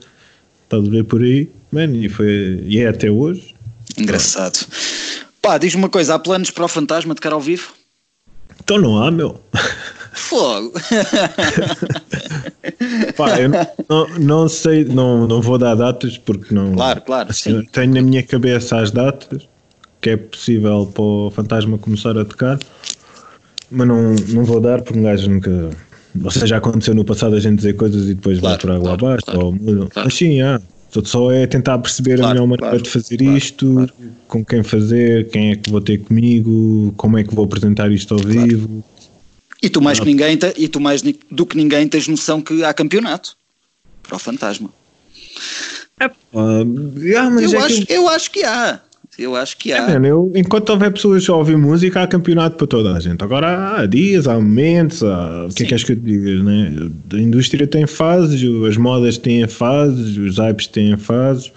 estás 0.63 0.85
a 0.85 0.89
ver 0.89 1.03
por 1.03 1.21
aí, 1.21 1.49
man, 1.71 1.91
e, 1.95 2.07
foi, 2.09 2.63
e 2.65 2.79
é 2.79 2.87
até 2.87 3.09
hoje. 3.09 3.55
Engraçado. 3.97 4.65
Pá, 5.41 5.57
diz-me 5.57 5.81
uma 5.81 5.89
coisa: 5.89 6.15
há 6.15 6.19
planos 6.19 6.51
para 6.51 6.65
o 6.65 6.67
fantasma 6.67 7.15
de 7.15 7.21
cara 7.21 7.35
ao 7.35 7.41
vivo? 7.41 7.73
Então 8.61 8.77
não 8.79 9.01
há, 9.01 9.09
meu. 9.09 9.41
Fogo! 10.13 10.73
Pá, 13.15 13.39
eu 13.39 13.49
não, 13.49 13.67
não, 13.89 14.19
não 14.19 14.49
sei, 14.49 14.83
não, 14.85 15.27
não 15.27 15.41
vou 15.41 15.57
dar 15.57 15.75
datas 15.75 16.17
porque 16.17 16.53
não. 16.53 16.73
Claro, 16.73 17.01
claro, 17.01 17.33
sim. 17.33 17.63
tenho 17.71 17.93
na 17.93 18.01
minha 18.01 18.21
cabeça 18.23 18.77
as 18.77 18.91
datas 18.91 19.47
que 20.01 20.11
é 20.11 20.17
possível 20.17 20.89
para 20.93 21.03
o 21.03 21.31
fantasma 21.31 21.77
começar 21.77 22.17
a 22.17 22.25
tocar, 22.25 22.57
mas 23.71 23.87
não, 23.87 24.15
não 24.29 24.43
vou 24.45 24.59
dar 24.59 24.81
porque 24.81 24.97
um 24.99 25.03
gajo 25.03 25.29
nunca. 25.29 25.69
Ou 26.23 26.31
seja, 26.31 26.47
já 26.47 26.57
aconteceu 26.57 26.93
no 26.95 27.05
passado 27.05 27.35
a 27.35 27.39
gente 27.39 27.57
dizer 27.57 27.73
coisas 27.73 28.09
e 28.09 28.13
depois 28.15 28.39
vai 28.39 28.57
Claro, 28.57 28.61
por 28.61 28.71
água 28.71 28.97
claro, 28.97 29.05
abaixo 29.05 29.25
claro, 29.25 29.39
ou 29.47 29.87
claro. 29.89 29.89
Mas 30.05 30.13
sim, 30.13 30.41
há. 30.41 30.59
Só- 30.91 31.03
Só 31.05 31.31
é 31.31 31.45
tentar 31.45 31.77
perceber 31.77 32.19
a 32.19 32.29
melhor 32.29 32.47
maneira 32.47 32.69
claro, 32.69 32.81
de 32.81 32.89
fazer 32.89 33.17
claro, 33.17 33.37
isto, 33.37 33.73
claro. 33.73 33.93
com 34.27 34.43
quem 34.43 34.63
fazer, 34.63 35.29
quem 35.29 35.51
é 35.51 35.55
que 35.55 35.69
vou 35.69 35.79
ter 35.81 35.99
comigo, 35.99 36.91
como 36.97 37.15
é 37.15 37.23
que 37.23 37.33
vou 37.35 37.45
apresentar 37.45 37.91
isto 37.91 38.15
ao 38.15 38.19
vivo. 38.19 38.83
E 39.61 39.69
tu 39.69 39.81
mais 39.83 39.99
que 39.99 40.05
ninguém, 40.07 40.35
e 40.57 40.67
tu 40.67 40.79
mais 40.79 41.03
do 41.03 41.45
que 41.45 41.55
ninguém 41.55 41.87
tens 41.87 42.07
noção 42.07 42.41
que 42.41 42.63
há 42.63 42.73
campeonato 42.73 43.35
para 44.01 44.15
o 44.15 44.19
fantasma. 44.19 44.71
Ah, 45.99 46.09
ah, 46.33 47.29
mas 47.29 47.53
Eu 47.53 47.59
é 47.59 47.63
acho, 47.63 47.85
que- 47.85 47.93
eu 47.93 48.07
acho 48.09 48.31
que 48.31 48.43
há. 48.43 48.79
Eu 49.19 49.35
acho 49.35 49.57
que 49.57 49.73
há. 49.73 49.77
É, 49.77 49.93
mano, 49.93 50.07
eu, 50.07 50.31
enquanto 50.33 50.69
houver 50.69 50.93
pessoas 50.93 51.27
a 51.29 51.35
ouvir 51.35 51.57
música, 51.57 52.01
há 52.01 52.07
campeonato 52.07 52.55
para 52.55 52.67
toda 52.67 52.93
a 52.93 52.99
gente. 53.01 53.21
Agora 53.21 53.75
há 53.75 53.85
dias, 53.85 54.27
há 54.27 54.35
momentos, 54.35 55.03
há... 55.03 55.45
o 55.45 55.53
que 55.53 55.63
é 55.63 55.65
que 55.65 55.73
és 55.73 55.83
que 55.83 55.91
eu 55.91 55.95
te 55.97 56.01
diga? 56.03 56.41
Né? 56.41 56.89
A 57.13 57.17
indústria 57.17 57.67
tem 57.67 57.85
fases, 57.85 58.41
as 58.65 58.77
modas 58.77 59.17
têm 59.17 59.45
fases, 59.45 60.17
os 60.17 60.37
hypes 60.37 60.67
têm 60.67 60.95
fases. 60.95 61.51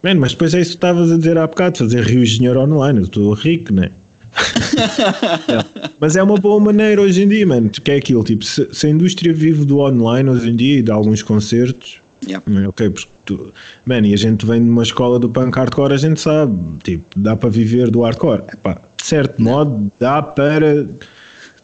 Mano, 0.00 0.20
mas 0.20 0.32
depois 0.32 0.54
é 0.54 0.60
isso 0.60 0.70
que 0.70 0.76
estavas 0.76 1.10
a 1.10 1.18
dizer 1.18 1.36
há 1.36 1.46
bocado, 1.46 1.78
fazer 1.78 2.04
rios 2.04 2.30
de 2.30 2.36
dinheiro 2.36 2.60
online. 2.60 3.00
Eu 3.00 3.04
estou 3.06 3.32
rico, 3.32 3.72
né? 3.72 3.90
é. 5.48 5.90
Mas 5.98 6.14
é 6.14 6.22
uma 6.22 6.36
boa 6.36 6.60
maneira 6.60 7.02
hoje 7.02 7.22
em 7.22 7.28
dia, 7.28 7.46
mano. 7.46 7.68
Que 7.68 7.90
é 7.90 7.96
aquilo, 7.96 8.22
tipo, 8.22 8.44
se, 8.44 8.68
se, 8.70 8.86
a 8.86 8.90
indústria 8.90 9.32
vive 9.32 9.64
do 9.64 9.80
online 9.80 10.30
hoje 10.30 10.50
em 10.50 10.54
dia 10.54 10.78
e 10.78 10.82
de 10.82 10.92
alguns 10.92 11.22
concertos, 11.22 12.00
yeah. 12.24 12.44
ok, 12.68 12.90
porque 12.90 13.15
tu, 13.26 13.52
man, 13.84 14.06
e 14.06 14.14
a 14.14 14.16
gente 14.16 14.46
vem 14.46 14.62
de 14.62 14.70
uma 14.70 14.82
escola 14.82 15.18
do 15.18 15.28
punk 15.28 15.54
hardcore, 15.54 15.92
a 15.92 15.96
gente 15.98 16.20
sabe, 16.20 16.56
tipo, 16.82 17.04
dá 17.16 17.36
para 17.36 17.50
viver 17.50 17.90
do 17.90 18.02
hardcore. 18.02 18.42
Epá, 18.52 18.80
de 18.96 19.06
certo 19.06 19.42
modo, 19.42 19.92
dá 20.00 20.22
para. 20.22 20.86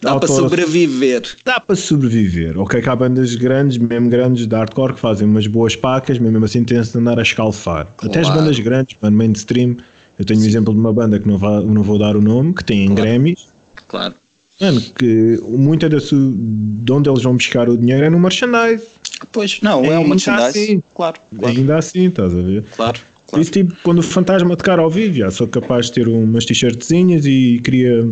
Dá 0.01 0.19
para 0.19 0.27
sobreviver. 0.27 1.23
Dá 1.45 1.61
para 1.61 1.77
sobreviver. 1.77 2.59
Ok, 2.59 2.83
que 2.83 2.89
há 2.89 2.97
bandas 2.97 3.37
grandes, 3.37 3.79
mesmo 3.79 4.11
grandes 4.11 4.49
de 4.49 4.55
hardcore, 4.55 4.95
que 4.95 5.01
fazem 5.01 5.29
umas 5.29 5.47
boas 5.47 5.77
pacas, 5.77 6.19
mesmo 6.19 6.45
assim 6.45 6.65
tem-se 6.65 6.93
de 6.93 6.99
andar 6.99 7.21
a 7.21 7.23
escalfar. 7.23 7.87
Claro. 7.97 8.11
Até 8.11 8.21
as 8.21 8.29
bandas 8.29 8.59
grandes, 8.59 8.97
mano, 9.01 9.17
mainstream. 9.17 9.77
Eu 10.19 10.25
tenho 10.25 10.41
o 10.41 10.43
um 10.43 10.47
exemplo 10.47 10.75
de 10.75 10.81
uma 10.81 10.93
banda 10.93 11.19
que 11.19 11.27
não, 11.27 11.39
vá, 11.39 11.61
não 11.61 11.83
vou 11.83 11.99
dar 11.99 12.17
o 12.17 12.21
nome, 12.21 12.53
que 12.53 12.65
tem 12.65 12.87
claro. 12.87 13.03
Grammys. 13.03 13.49
Claro. 13.87 14.15
Mano, 14.61 14.81
que 14.81 15.41
muita 15.49 15.89
de, 15.89 15.99
de 15.99 16.93
onde 16.93 17.09
eles 17.09 17.23
vão 17.23 17.35
buscar 17.35 17.69
o 17.69 17.77
dinheiro 17.77 18.05
é 18.05 18.11
no 18.11 18.19
merchandise. 18.19 18.87
Pois, 19.31 19.61
não, 19.61 19.85
é 19.85 19.99
um 19.99 20.09
merchandise. 20.09 20.59
Assim, 20.59 20.83
claro, 20.95 21.21
claro. 21.39 21.57
Ainda 21.57 21.79
assim, 21.79 22.07
estás 22.09 22.33
a 22.33 22.41
ver? 22.41 22.65
Claro. 22.75 23.01
claro. 23.27 23.43
Isso 23.43 23.53
tipo, 23.53 23.75
quando 23.83 23.99
o 23.99 24.03
fantasma 24.03 24.57
tocar 24.57 24.79
ao 24.79 24.91
vivo, 24.91 25.17
já 25.17 25.31
sou 25.31 25.47
capaz 25.47 25.87
de 25.87 25.93
ter 25.93 26.09
umas 26.09 26.45
t-shirtzinhas 26.45 27.25
e 27.27 27.61
queria. 27.63 28.09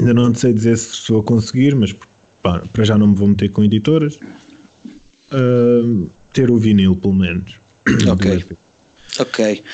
Ainda 0.00 0.14
não 0.14 0.34
sei 0.34 0.54
dizer 0.54 0.78
se 0.78 1.12
vou 1.12 1.22
conseguir, 1.22 1.74
mas 1.74 1.94
pá, 2.42 2.62
para 2.72 2.84
já 2.84 2.96
não 2.96 3.08
me 3.08 3.14
vou 3.14 3.28
meter 3.28 3.50
com 3.50 3.62
editoras. 3.62 4.18
Uh, 5.32 6.08
ter 6.32 6.50
o 6.50 6.56
vinil, 6.56 6.96
pelo 6.96 7.14
menos. 7.14 7.60
Ok. 8.10 8.44
ok. 9.18 9.64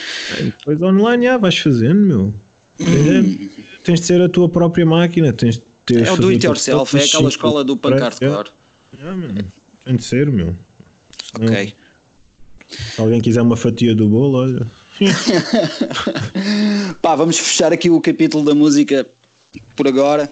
Depois 0.40 0.82
online, 0.82 1.26
já 1.26 1.38
vais 1.38 1.56
fazendo, 1.56 2.00
meu. 2.00 2.34
Hum. 2.80 3.48
Tens 3.84 4.00
de 4.00 4.06
ser 4.06 4.20
a 4.22 4.28
tua 4.28 4.48
própria 4.48 4.86
máquina, 4.86 5.32
tens 5.32 5.56
de 5.56 5.62
ter. 5.86 6.06
É 6.06 6.12
o 6.12 6.16
do 6.16 6.28
it 6.28 6.44
yourself, 6.44 6.96
é 6.96 7.04
aquela 7.04 7.28
escola 7.28 7.64
do 7.64 7.76
punk 7.76 8.00
hardcore. 8.00 8.50
É, 9.00 9.06
é, 9.06 9.44
tem 9.88 9.96
de 9.96 10.04
ser, 10.04 10.30
meu. 10.30 10.54
Senão, 11.32 11.50
ok. 11.50 11.74
Se 12.68 13.00
alguém 13.00 13.22
quiser 13.22 13.40
uma 13.40 13.56
fatia 13.56 13.94
do 13.94 14.06
bolo, 14.06 14.38
olha. 14.38 14.66
Pá, 17.00 17.16
vamos 17.16 17.38
fechar 17.38 17.72
aqui 17.72 17.88
o 17.88 17.98
capítulo 17.98 18.44
da 18.44 18.54
música 18.54 19.08
por 19.74 19.88
agora. 19.88 20.30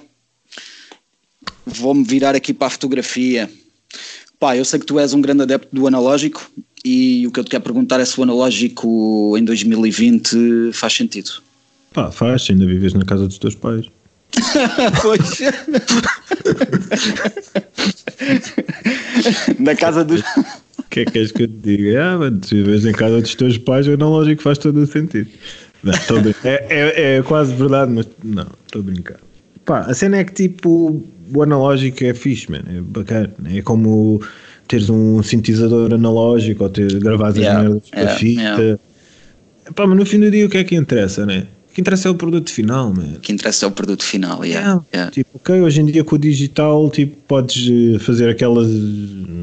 Vou-me 1.65 2.05
virar 2.05 2.37
aqui 2.37 2.53
para 2.53 2.67
a 2.67 2.71
fotografia. 2.71 3.51
Pá, 4.39 4.55
eu 4.55 4.65
sei 4.65 4.79
que 4.79 4.85
tu 4.85 5.01
és 5.01 5.15
um 5.15 5.23
grande 5.23 5.45
adepto 5.45 5.75
do 5.75 5.87
analógico 5.87 6.51
e 6.85 7.27
o 7.27 7.33
que 7.33 7.41
eu 7.41 7.45
te 7.45 7.51
quero 7.51 7.65
perguntar 7.65 7.99
é 7.99 8.05
se 8.05 8.21
o 8.21 8.23
analógico 8.23 9.35
em 9.39 9.45
2020 9.45 10.73
faz 10.75 10.93
sentido. 10.93 11.31
Pá, 11.95 12.11
faz, 12.11 12.47
ainda 12.51 12.67
vives 12.67 12.93
na 12.93 13.07
casa 13.07 13.27
dos 13.27 13.39
teus 13.39 13.55
pais. 13.55 13.87
pois. 15.03 15.41
na 19.59 19.75
casa 19.75 20.05
dos. 20.05 20.21
O 20.79 20.83
que 20.91 21.01
é 21.01 21.05
que 21.05 21.19
és 21.19 21.33
que 21.33 21.45
eu 21.45 21.49
te 21.49 21.55
diga? 21.55 22.03
Ah, 22.03 22.19
mas 22.19 22.49
se 22.49 22.55
vives 22.55 22.85
em 22.85 22.93
casa 22.93 23.21
dos 23.21 23.35
teus 23.35 23.59
pais, 23.59 23.87
o 23.89 23.95
analógico 23.95 24.43
faz 24.43 24.59
todo 24.59 24.79
o 24.79 24.87
sentido. 24.87 25.31
Não, 25.83 25.93
é, 26.45 26.67
é, 26.69 27.17
é, 27.17 27.23
quase 27.23 27.55
verdade, 27.55 27.93
mas 27.93 28.09
não, 28.25 28.47
estou 28.67 28.81
a 28.81 28.85
brincar. 28.85 29.17
Pá, 29.65 29.81
a 29.81 29.95
cena 29.95 30.19
é 30.19 30.25
que 30.25 30.33
tipo, 30.33 31.05
o 31.33 31.43
analógico 31.43 32.05
é 32.05 32.15
fixe, 32.15 32.51
man, 32.51 32.63
é 32.69 32.81
bacana. 32.81 33.35
É 33.53 33.63
como 33.63 34.21
teres 34.69 34.91
um 34.91 35.23
sintetizador 35.23 35.93
analógico 35.93 36.65
ou 36.65 36.71
ter 36.71 36.93
gravado 36.99 37.39
yeah, 37.39 37.61
as 37.61 37.65
merdas 37.65 37.89
yeah, 37.89 38.11
para 38.11 38.19
fita. 38.19 38.41
Yeah. 38.41 38.79
Pá, 39.75 39.87
mas 39.87 39.99
no 39.99 40.07
fim 40.07 40.21
do 40.21 40.31
dia 40.31 40.47
o 40.47 40.49
que 40.49 40.59
é 40.59 40.65
que 40.65 40.77
interessa, 40.77 41.27
né? 41.27 41.47
Que 41.77 41.83
interessa 41.83 42.09
é 42.09 42.11
o 42.11 42.15
produto 42.15 42.51
final, 42.51 42.91
man. 42.95 43.17
O 43.17 43.21
que 43.21 43.31
interessa 43.35 43.67
é 43.67 43.69
o 43.69 43.71
produto 43.71 44.03
final, 44.03 44.43
yeah, 44.43 44.81
yeah. 44.95 45.11
Tipo, 45.11 45.29
ok, 45.35 45.61
hoje 45.61 45.83
em 45.83 45.85
dia 45.85 46.03
com 46.03 46.17
o 46.17 46.19
digital, 46.19 46.89
tipo, 46.89 47.15
podes 47.29 47.69
eh, 47.71 47.99
fazer 47.99 48.31
aquelas, 48.31 48.67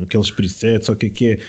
aqueles 0.02 0.32
presets 0.32 0.90
ou 0.90 0.96
o 0.96 0.98
que 0.98 1.06
é 1.06 1.10
que 1.12 1.28
é, 1.28 1.40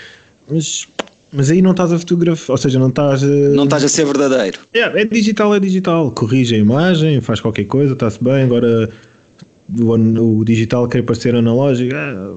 mas, 0.46 0.86
mas 1.32 1.50
aí 1.50 1.62
não 1.62 1.70
estás 1.70 1.90
a 1.90 1.98
fotografar, 1.98 2.50
ou 2.50 2.58
seja, 2.58 2.78
não 2.78 2.90
estás 2.90 3.24
a... 3.24 3.26
Não 3.26 3.64
estás 3.64 3.82
a 3.82 3.88
ser 3.88 4.04
verdadeiro. 4.04 4.60
Yeah, 4.76 5.00
é 5.00 5.06
digital, 5.06 5.54
é 5.54 5.58
digital, 5.58 6.10
corrige 6.10 6.54
a 6.54 6.58
imagem, 6.58 7.18
faz 7.22 7.40
qualquer 7.40 7.64
coisa, 7.64 7.94
está-se 7.94 8.22
bem, 8.22 8.42
agora 8.42 8.90
o, 9.80 10.40
o, 10.40 10.44
digital 10.44 10.86
quer 10.86 11.02
parecer 11.02 11.34
analógico, 11.34 11.94
ah, 11.94 12.34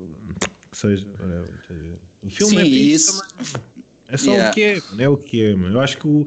que 0.71 0.77
seja, 0.77 1.05
o 2.23 2.29
filme 2.29 2.53
Sim, 2.53 2.59
é 2.59 2.65
isso. 2.65 3.21
é 4.07 4.15
só 4.15 4.31
o 4.31 4.51
que 4.53 4.61
é, 4.63 4.81
é 4.99 5.09
o 5.09 5.17
que 5.17 5.43
é, 5.43 5.53
mano. 5.53 5.75
eu 5.75 5.81
acho 5.81 5.97
que 5.97 6.07
o 6.07 6.25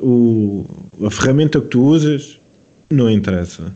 o, 0.00 0.66
a 1.04 1.10
ferramenta 1.10 1.60
que 1.60 1.68
tu 1.68 1.82
usas 1.82 2.38
não 2.90 3.10
interessa. 3.10 3.72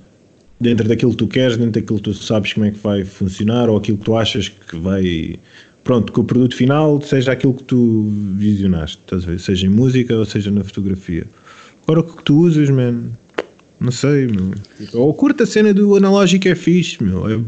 Dentro 0.61 0.89
daquilo 0.89 1.11
que 1.13 1.19
tu 1.19 1.29
queres, 1.29 1.57
dentro 1.57 1.81
daquilo 1.81 1.99
que 1.99 2.05
tu 2.05 2.15
sabes 2.15 2.53
como 2.53 2.67
é 2.67 2.71
que 2.71 2.79
vai 2.79 3.05
funcionar 3.05 3.69
ou 3.69 3.77
aquilo 3.77 3.99
que 3.99 4.05
tu 4.05 4.17
achas 4.17 4.49
que 4.49 4.77
vai. 4.77 5.37
Pronto, 5.83 6.13
que 6.13 6.21
o 6.21 6.25
produto 6.25 6.57
final 6.57 7.01
seja 7.03 7.33
aquilo 7.33 7.55
que 7.55 7.65
tu 7.65 8.09
visionaste, 8.37 8.99
seja 9.39 9.67
em 9.67 9.69
música 9.69 10.17
ou 10.17 10.25
seja 10.25 10.51
na 10.51 10.65
fotografia. 10.65 11.27
Agora 11.83 12.01
o 12.01 12.05
que 12.05 12.25
tu 12.25 12.39
usas, 12.39 12.71
man, 12.71 13.11
não 13.79 13.93
sei, 13.93 14.27
meu. 14.27 14.53
Ou 14.95 15.13
curta 15.13 15.45
a 15.45 15.47
cena 15.47 15.75
do 15.75 15.95
analógico 15.97 16.49
é 16.49 16.55
fixe, 16.55 17.03
meu. 17.03 17.29
Eu, 17.29 17.45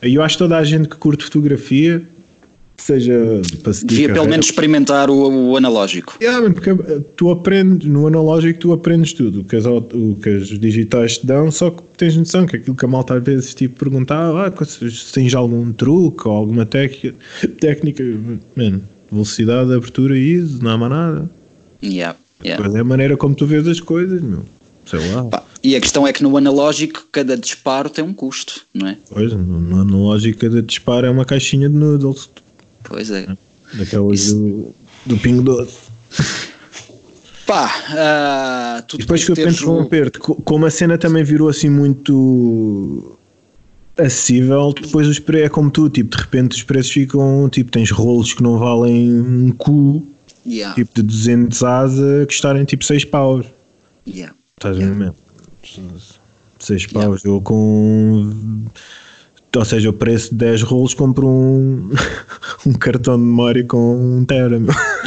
eu 0.00 0.22
acho 0.22 0.36
que 0.36 0.44
toda 0.44 0.56
a 0.56 0.64
gente 0.64 0.88
que 0.88 0.96
curte 0.96 1.24
fotografia 1.24 2.02
seja 2.84 3.40
para 3.62 3.72
Devia 3.84 4.12
pelo 4.12 4.28
menos 4.28 4.46
experimentar 4.46 5.08
o, 5.08 5.50
o 5.50 5.56
analógico. 5.56 6.18
Yeah, 6.20 6.50
porque 6.52 6.70
eh, 6.70 7.00
tu 7.16 7.30
aprendes, 7.30 7.88
no 7.88 8.06
analógico 8.06 8.58
tu 8.58 8.72
aprendes 8.72 9.14
tudo, 9.14 9.40
o 9.40 9.44
que, 9.44 9.56
as, 9.56 9.64
o 9.64 10.18
que 10.22 10.28
as 10.28 10.48
digitais 10.48 11.16
te 11.16 11.26
dão, 11.26 11.50
só 11.50 11.70
que 11.70 11.82
tens 11.96 12.16
noção 12.16 12.44
que 12.44 12.56
aquilo 12.56 12.76
que 12.76 12.84
a 12.84 12.88
malta 12.88 13.14
às 13.14 13.24
vezes 13.24 13.54
tipo 13.54 13.78
perguntava, 13.78 14.46
ah, 14.46 14.64
se 14.64 15.12
tens 15.12 15.34
algum 15.34 15.72
truque 15.72 16.28
ou 16.28 16.34
alguma 16.34 16.66
técnica, 16.66 17.14
velocidade, 19.10 19.72
abertura 19.72 20.18
isso, 20.18 20.62
não 20.62 20.72
há 20.72 20.78
mais 20.78 20.92
nada. 20.92 21.30
Yeah, 21.82 22.18
yeah. 22.44 22.62
Mas 22.62 22.74
é 22.74 22.80
a 22.80 22.84
maneira 22.84 23.16
como 23.16 23.34
tu 23.34 23.46
vês 23.46 23.66
as 23.66 23.80
coisas, 23.80 24.20
meu. 24.20 24.44
Sei 24.84 24.98
lá. 25.12 25.24
Pá, 25.24 25.42
e 25.62 25.74
a 25.74 25.80
questão 25.80 26.06
é 26.06 26.12
que 26.12 26.22
no 26.22 26.36
analógico 26.36 27.06
cada 27.10 27.38
disparo 27.38 27.88
tem 27.88 28.04
um 28.04 28.12
custo, 28.12 28.60
não 28.74 28.88
é? 28.88 28.98
Pois, 29.10 29.32
no 29.32 29.80
analógico 29.80 30.40
cada 30.40 30.60
disparo 30.60 31.06
é 31.06 31.10
uma 31.10 31.24
caixinha 31.24 31.70
de 31.70 31.74
noodles 31.74 32.28
Pois 32.84 33.10
é. 33.10 33.26
Daquelas 33.74 34.20
Isso... 34.20 34.36
do, 34.36 34.74
do 35.06 35.18
Pingo 35.18 35.42
Doce. 35.42 35.78
Pá, 37.46 38.80
uh, 38.80 38.96
depois 38.96 39.22
que 39.24 39.32
eu 39.32 39.36
penso 39.36 39.64
interromper-te, 39.64 40.18
como 40.18 40.64
a 40.64 40.70
cena 40.70 40.96
também 40.96 41.22
virou 41.22 41.48
assim 41.48 41.68
muito 41.68 43.18
acessível, 43.98 44.72
depois 44.72 45.06
os 45.06 45.18
preços 45.18 45.46
é 45.46 45.48
como 45.50 45.70
tu, 45.70 45.90
tipo, 45.90 46.16
de 46.16 46.22
repente 46.22 46.52
os 46.52 46.62
preços 46.62 46.90
ficam, 46.90 47.48
tipo, 47.50 47.70
tens 47.70 47.90
rolos 47.90 48.32
que 48.32 48.42
não 48.42 48.58
valem 48.58 49.12
um 49.12 49.50
cu, 49.52 50.06
yeah. 50.46 50.74
tipo 50.74 50.94
de 50.94 51.02
200 51.02 51.62
asa, 51.62 52.20
que 52.20 52.26
custarem 52.26 52.64
tipo 52.64 52.84
6 52.84 53.04
paus. 53.04 53.46
Yeah. 54.08 54.34
Estás 54.56 54.78
yeah. 54.78 54.96
mesmo? 54.96 55.16
6 56.58 56.86
paus, 56.86 57.22
yeah. 57.22 57.28
eu 57.28 57.40
com 57.42 58.64
ou 59.58 59.64
seja, 59.64 59.90
o 59.90 59.92
preço 59.92 60.30
de 60.30 60.36
10 60.36 60.62
rolos 60.62 60.94
compro 60.94 61.26
um, 61.26 61.90
um 62.66 62.72
cartão 62.72 63.16
de 63.16 63.22
memória 63.22 63.64
com 63.64 64.18
um 64.18 64.24
tera. 64.24 64.60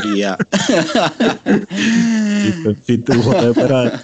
Yeah. 0.06 0.38
fita, 2.44 2.78
fita, 2.84 3.18
o 3.18 3.34
é 3.34 3.54
barato. 3.54 4.04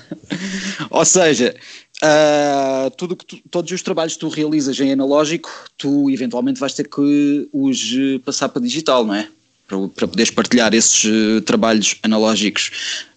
Ou 0.89 1.06
seja, 1.06 1.56
uh, 2.04 2.91
tudo 2.98 3.16
que 3.16 3.26
tu, 3.26 3.38
todos 3.50 3.72
os 3.72 3.82
trabalhos 3.82 4.14
que 4.14 4.20
tu 4.20 4.30
realizas 4.30 4.80
em 4.80 4.91
analógico, 4.91 5.50
tu 5.78 6.10
eventualmente 6.10 6.60
vais 6.60 6.74
ter 6.74 6.88
que 6.88 7.48
os 7.52 7.94
passar 8.26 8.50
para 8.50 8.62
digital, 8.62 9.06
não 9.06 9.16
é? 9.16 9.28
Para, 9.68 9.88
para 9.89 10.07
poderes 10.07 10.32
partilhar 10.32 10.74
esses 10.74 11.03
uh, 11.05 11.41
trabalhos 11.41 11.95
analógicos 12.03 12.72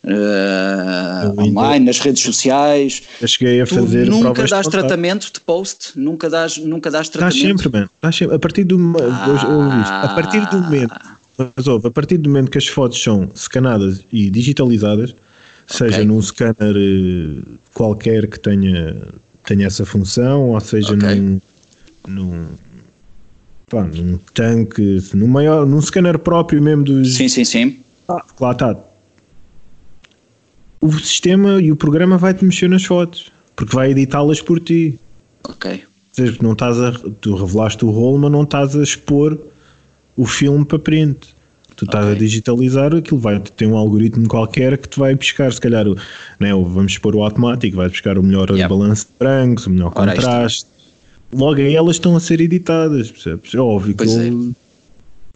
uh, 0.04 1.40
online, 1.40 1.86
nas 1.86 1.98
redes 1.98 2.22
sociais. 2.22 3.02
Eu 3.20 3.28
cheguei 3.28 3.60
a 3.60 3.66
fazer. 3.66 4.06
nunca 4.06 4.44
dás 4.44 4.66
tratamento 4.68 5.32
de 5.32 5.40
post, 5.40 5.92
nunca 5.96 6.30
dás, 6.30 6.56
nunca 6.56 6.90
dás 6.90 7.08
tratamento. 7.08 7.34
Dás 7.34 7.48
sempre, 7.48 7.68
man. 7.68 7.88
Dás 8.00 8.16
sempre. 8.16 8.36
A 8.36 8.38
partir 8.38 8.64
do 8.64 8.78
ah. 9.00 10.02
a 10.04 10.14
partir 10.14 10.48
do 10.50 10.62
momento, 10.62 10.94
mas 11.38 11.66
ouve, 11.66 11.88
a 11.88 11.90
partir 11.90 12.18
do 12.18 12.30
momento 12.30 12.50
que 12.50 12.58
as 12.58 12.66
fotos 12.66 13.02
são 13.02 13.28
scanadas 13.34 14.04
e 14.12 14.30
digitalizadas, 14.30 15.10
okay. 15.10 15.90
seja 15.90 16.04
num 16.04 16.20
scanner 16.22 16.74
eh, 16.76 17.42
qualquer 17.74 18.26
que 18.26 18.40
tenha, 18.40 18.96
tenha 19.44 19.66
essa 19.66 19.84
função, 19.84 20.50
ou 20.50 20.60
seja 20.60 20.94
okay. 20.94 21.14
num, 21.16 21.40
num 22.08 22.46
pá, 23.68 23.82
num 23.82 24.16
tanque, 24.32 25.02
num, 25.12 25.26
maior, 25.26 25.66
num 25.66 25.80
scanner 25.82 26.18
próprio 26.20 26.62
mesmo 26.62 26.84
dos. 26.84 27.16
Sim, 27.16 27.28
sim, 27.28 27.44
sim. 27.44 27.80
Ah, 28.08 28.24
lá 28.40 28.52
está. 28.52 28.76
o 30.80 30.92
sistema 30.92 31.60
e 31.60 31.72
o 31.72 31.76
programa 31.76 32.16
vai-te 32.16 32.44
mexer 32.44 32.68
nas 32.68 32.84
fotos, 32.84 33.32
porque 33.56 33.74
vai 33.74 33.90
editá-las 33.90 34.40
por 34.40 34.60
ti. 34.60 35.00
Ok. 35.48 35.72
Ou 35.72 35.80
seja, 36.12 36.38
não 36.40 36.52
estás 36.52 36.80
a, 36.80 36.92
tu 37.20 37.34
revelaste 37.34 37.84
o 37.84 37.90
rolo, 37.90 38.18
mas 38.18 38.30
não 38.30 38.44
estás 38.44 38.76
a 38.76 38.82
expor 38.84 39.36
o 40.16 40.24
filme 40.24 40.64
para 40.64 40.78
print. 40.78 41.34
Tu 41.74 41.84
estás 41.86 42.04
Ok. 42.06 42.14
a 42.14 42.18
digitalizar, 42.18 42.94
aquilo 42.94 43.18
vai 43.18 43.40
ter 43.40 43.66
um 43.66 43.76
algoritmo 43.76 44.28
qualquer 44.28 44.78
que 44.78 44.88
te 44.88 44.98
vai 44.98 45.14
buscar, 45.16 45.52
se 45.52 45.60
calhar, 45.60 45.86
o, 45.88 45.94
né, 46.38 46.52
vamos 46.54 46.96
pôr 46.98 47.16
o 47.16 47.22
automático, 47.24 47.76
vai 47.78 47.88
buscar 47.88 48.16
o 48.16 48.22
melhor 48.22 48.48
Yep. 48.50 48.68
balanço 48.70 49.06
de 49.06 49.12
brancos, 49.18 49.66
o 49.66 49.70
melhor 49.70 49.92
Ora, 49.96 50.12
isto- 50.14 50.22
contraste. 50.22 50.75
Logo 51.34 51.60
aí 51.60 51.74
elas 51.74 51.96
estão 51.96 52.16
a 52.16 52.20
ser 52.20 52.40
editadas, 52.40 53.10
percebes? 53.10 53.54
É 53.54 53.58
óbvio 53.58 53.94
que 53.94 54.04
Pois 54.04 54.16
é. 54.16 54.26
ele 54.28 54.52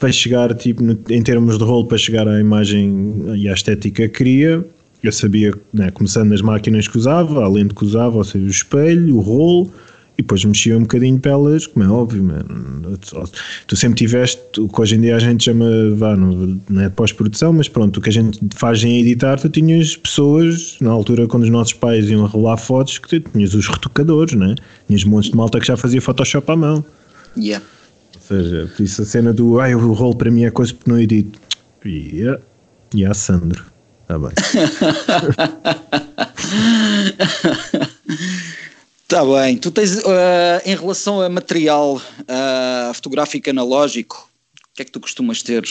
vai 0.00 0.12
chegar, 0.12 0.54
tipo, 0.54 0.82
no- 0.82 0.98
em 1.10 1.22
termos 1.22 1.58
de 1.58 1.64
rolo, 1.64 1.86
para 1.86 1.98
chegar 1.98 2.26
à 2.28 2.40
imagem 2.40 3.22
e 3.36 3.48
à 3.48 3.52
estética 3.52 4.08
que 4.08 4.16
queria. 4.18 4.64
Eu 5.02 5.12
sabia, 5.12 5.52
né, 5.72 5.90
começando 5.90 6.30
nas 6.30 6.42
máquinas 6.42 6.86
que 6.86 6.96
usava, 6.96 7.42
a 7.44 7.48
lente 7.48 7.74
que 7.74 7.84
usava, 7.84 8.16
ou 8.18 8.24
seja, 8.24 8.44
o 8.44 8.48
espelho, 8.48 9.16
o 9.16 9.20
rolo, 9.20 9.70
e 10.20 10.22
depois 10.22 10.44
mexia 10.44 10.76
um 10.76 10.82
bocadinho 10.82 11.18
para 11.18 11.32
elas, 11.32 11.66
como 11.66 11.84
é 11.84 11.88
óbvio, 11.88 12.22
mano. 12.22 12.98
Tu 13.66 13.76
sempre 13.76 13.96
tiveste 13.96 14.60
o 14.60 14.68
que 14.68 14.80
hoje 14.80 14.96
em 14.96 15.00
dia 15.00 15.16
a 15.16 15.18
gente 15.18 15.44
chama, 15.44 15.64
vá, 15.96 16.14
não, 16.14 16.60
não 16.68 16.82
é 16.82 16.88
de 16.88 16.94
pós-produção, 16.94 17.54
mas 17.54 17.68
pronto, 17.68 17.96
o 17.96 18.00
que 18.02 18.10
a 18.10 18.12
gente 18.12 18.38
faz 18.54 18.84
em 18.84 19.00
editar, 19.00 19.38
tu 19.38 19.48
tinhas 19.48 19.96
pessoas, 19.96 20.76
na 20.80 20.90
altura 20.90 21.26
quando 21.26 21.44
os 21.44 21.50
nossos 21.50 21.72
pais 21.72 22.08
iam 22.10 22.26
rolar 22.26 22.58
fotos, 22.58 22.98
que 22.98 23.08
tu 23.08 23.30
tinhas 23.30 23.54
os 23.54 23.66
retocadores, 23.66 24.34
né? 24.34 24.54
Tinhas 24.86 25.04
montes 25.04 25.30
de 25.30 25.36
malta 25.36 25.58
que 25.58 25.66
já 25.66 25.76
fazia 25.76 26.02
Photoshop 26.02 26.52
à 26.52 26.56
mão. 26.56 26.84
Yeah. 27.36 27.64
Ou 28.14 28.20
seja, 28.20 28.70
por 28.76 28.82
isso 28.82 29.00
a 29.00 29.04
cena 29.06 29.32
do 29.32 29.58
ai, 29.58 29.74
o 29.74 29.92
rolo 29.92 30.14
para 30.14 30.30
mim 30.30 30.44
é 30.44 30.50
coisa 30.50 30.74
porque 30.74 30.90
não 30.90 31.00
edito. 31.00 31.40
Yeah. 31.84 32.40
E 32.94 33.06
a 33.06 33.14
Sandro. 33.14 33.64
Está 34.02 34.18
bem. 34.18 34.32
Está 39.10 39.24
bem. 39.24 39.56
Tu 39.56 39.72
tens, 39.72 39.98
eh, 39.98 40.62
em 40.66 40.76
relação 40.76 41.20
a 41.20 41.28
material 41.28 42.00
eh, 42.28 42.92
fotográfico 42.94 43.50
analógico, 43.50 44.30
o 44.70 44.76
que 44.76 44.82
é 44.82 44.84
que 44.84 44.92
tu 44.92 45.00
costumas 45.00 45.42
ter 45.42 45.64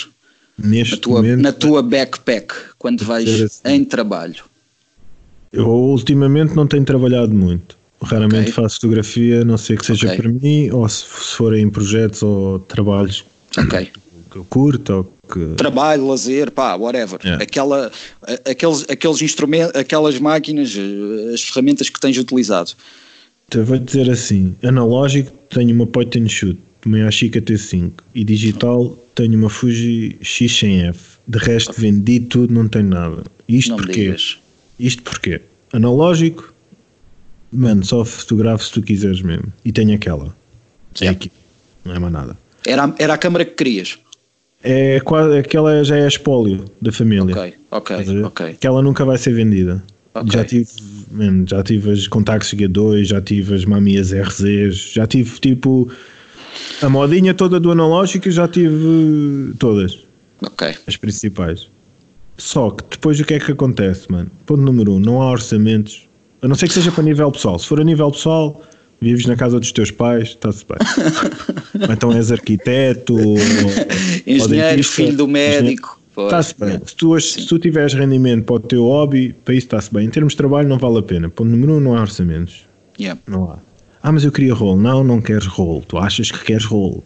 Neste 0.57 0.95
na 0.95 0.97
tua, 0.99 1.21
momento, 1.21 1.41
na 1.41 1.53
tua 1.53 1.81
backpack 1.81 2.53
quando 2.77 3.05
vais 3.05 3.29
assim. 3.41 3.61
em 3.63 3.85
trabalho? 3.85 4.43
eu 5.53 5.69
ultimamente 5.69 6.53
não 6.53 6.67
tenho 6.67 6.83
trabalhado 6.83 7.33
muito. 7.33 7.77
Raramente 8.01 8.51
Ok. 8.51 8.51
faço 8.51 8.75
fotografia, 8.75 9.45
não 9.45 9.57
sei 9.57 9.77
que 9.77 9.85
seja 9.85 10.07
Ok. 10.07 10.17
para 10.17 10.29
mim, 10.29 10.69
ou 10.71 10.87
se, 10.89 11.05
se 11.05 11.35
forem 11.37 11.69
projetos 11.69 12.21
ou 12.21 12.59
trabalhos 12.59 13.23
Ok. 13.57 13.89
que 14.29 14.35
eu 14.35 14.45
curto 14.49 14.93
ou 14.93 15.13
que. 15.31 15.55
Trabalho, 15.55 16.07
lazer, 16.07 16.51
pá, 16.51 16.75
whatever. 16.75 17.21
Yeah. 17.23 17.41
Aquela, 17.41 17.89
aqueles, 18.45 18.85
aqueles 18.89 19.21
instrumentos, 19.21 19.73
aquelas 19.79 20.19
máquinas, 20.19 20.75
eh, 20.75 21.33
as 21.33 21.41
ferramentas 21.41 21.87
que 21.89 22.01
tens 22.01 22.17
utilizado. 22.17 22.73
Então, 23.49 23.65
vou 23.65 23.79
dizer 23.79 24.09
assim: 24.11 24.55
analógico, 24.63 25.31
tenho 25.49 25.73
uma 25.73 25.87
point 25.87 26.19
and 26.19 26.29
shoot, 26.29 26.59
uma 26.85 26.99
Yashica 26.99 27.41
T5, 27.41 27.91
e 28.13 28.23
digital, 28.23 28.95
tenho 29.15 29.35
uma 29.37 29.49
Fuji 29.49 30.17
X100F. 30.21 30.95
De 31.27 31.39
resto, 31.39 31.73
vendi 31.75 32.19
tudo, 32.19 32.53
não 32.53 32.67
tenho 32.67 32.87
nada. 32.89 33.23
Isto 33.47 33.71
não 33.71 33.77
porquê? 33.77 34.15
Isto 34.79 35.01
porquê? 35.03 35.41
Analógico, 35.73 36.53
mano, 37.51 37.83
só 37.83 38.05
fotografo 38.05 38.63
se 38.63 38.71
tu 38.71 38.81
quiseres 38.83 39.21
mesmo. 39.23 39.51
E 39.65 39.71
tenho 39.71 39.95
aquela. 39.95 40.35
É 41.01 41.05
Yeah. 41.05 41.17
aqui. 41.17 41.31
Não 41.85 41.95
é 41.95 41.99
mais 41.99 42.13
nada. 42.13 42.37
Era, 42.67 42.85
a- 42.85 42.95
era 42.99 43.13
a 43.13 43.17
câmara 43.17 43.45
que 43.45 43.53
querias. 43.53 43.97
É 44.63 44.99
quase, 44.99 45.37
aquela 45.39 45.83
já 45.83 45.97
é 45.97 46.07
espólio 46.07 46.65
da 46.81 46.91
família. 46.91 47.33
Ok, 47.35 47.53
ok, 47.71 48.23
ok. 48.25 48.45
Aquela 48.47 48.81
nunca 48.83 49.05
vai 49.05 49.17
ser 49.17 49.33
vendida. 49.33 49.83
Ok. 50.13 50.31
Já 50.33 50.43
tive, 50.43 50.67
mano, 51.11 51.45
já 51.47 51.63
tive 51.63 51.91
as 51.91 52.07
Contax 52.07 52.53
G2, 52.53 53.05
já 53.05 53.21
tive 53.21 53.55
as 53.55 53.65
Mamias 53.65 54.11
RZs, 54.11 54.93
já 54.93 55.05
tive 55.07 55.39
tipo 55.39 55.89
a 56.81 56.89
modinha 56.89 57.33
toda 57.33 57.59
do 57.59 57.71
analógico, 57.71 58.29
já 58.29 58.47
tive 58.47 59.53
todas, 59.59 59.99
Ok. 60.41 60.75
as 60.87 60.95
principais. 60.97 61.67
Só 62.37 62.71
que 62.71 62.83
depois 62.91 63.19
o 63.19 63.25
que 63.25 63.33
é 63.33 63.39
que 63.39 63.51
acontece, 63.51 64.09
mano? 64.09 64.31
Ponto 64.45 64.61
número 64.61 64.93
um, 64.93 64.99
não 64.99 65.21
há 65.21 65.31
orçamentos, 65.31 66.07
a 66.41 66.47
não 66.47 66.55
ser 66.55 66.67
que 66.67 66.73
seja 66.73 66.91
para 66.91 67.03
nível 67.03 67.31
pessoal. 67.31 67.59
Se 67.59 67.67
for 67.67 67.81
a 67.81 67.83
nível 67.83 68.09
pessoal, 68.11 68.61
vives 69.01 69.25
na 69.25 69.35
casa 69.35 69.59
dos 69.59 69.71
teus 69.73 69.91
pais, 69.91 70.29
está-se 70.29 70.65
bem. 70.65 70.77
Ou 71.87 71.93
então 71.93 72.11
és 72.13 72.31
arquiteto, 72.31 73.13
ou, 73.13 73.31
ou 73.31 73.37
Engenheiro, 74.25 74.47
dentista, 74.47 74.95
filho 74.95 75.17
do 75.17 75.27
médico. 75.27 75.98
Está-se 76.17 76.55
bem. 76.59 76.81
Se 76.85 76.95
tu, 76.95 77.19
se 77.19 77.45
tu 77.47 77.59
tiveres 77.59 77.93
rendimento 77.93 78.45
para 78.45 78.55
o 78.55 78.59
teu 78.59 78.83
hobby, 78.83 79.33
para 79.45 79.53
isso 79.53 79.67
está-se 79.67 79.93
bem. 79.93 80.05
Em 80.05 80.09
termos 80.09 80.33
de 80.33 80.37
trabalho, 80.37 80.67
não 80.67 80.77
vale 80.77 80.99
a 80.99 81.03
pena. 81.03 81.29
Ponto 81.29 81.49
número 81.49 81.73
um, 81.73 81.79
não 81.79 81.95
há 81.95 82.01
orçamentos. 82.01 82.65
Yeah. 82.99 83.19
Não 83.27 83.51
há. 83.51 83.59
Ah, 84.01 84.11
mas 84.11 84.23
eu 84.23 84.31
queria 84.31 84.53
rolo. 84.53 84.79
Não, 84.79 85.03
não 85.03 85.21
queres 85.21 85.45
rolo. 85.45 85.83
Tu 85.87 85.97
achas 85.97 86.31
que 86.31 86.43
queres 86.43 86.65
rolo. 86.65 87.03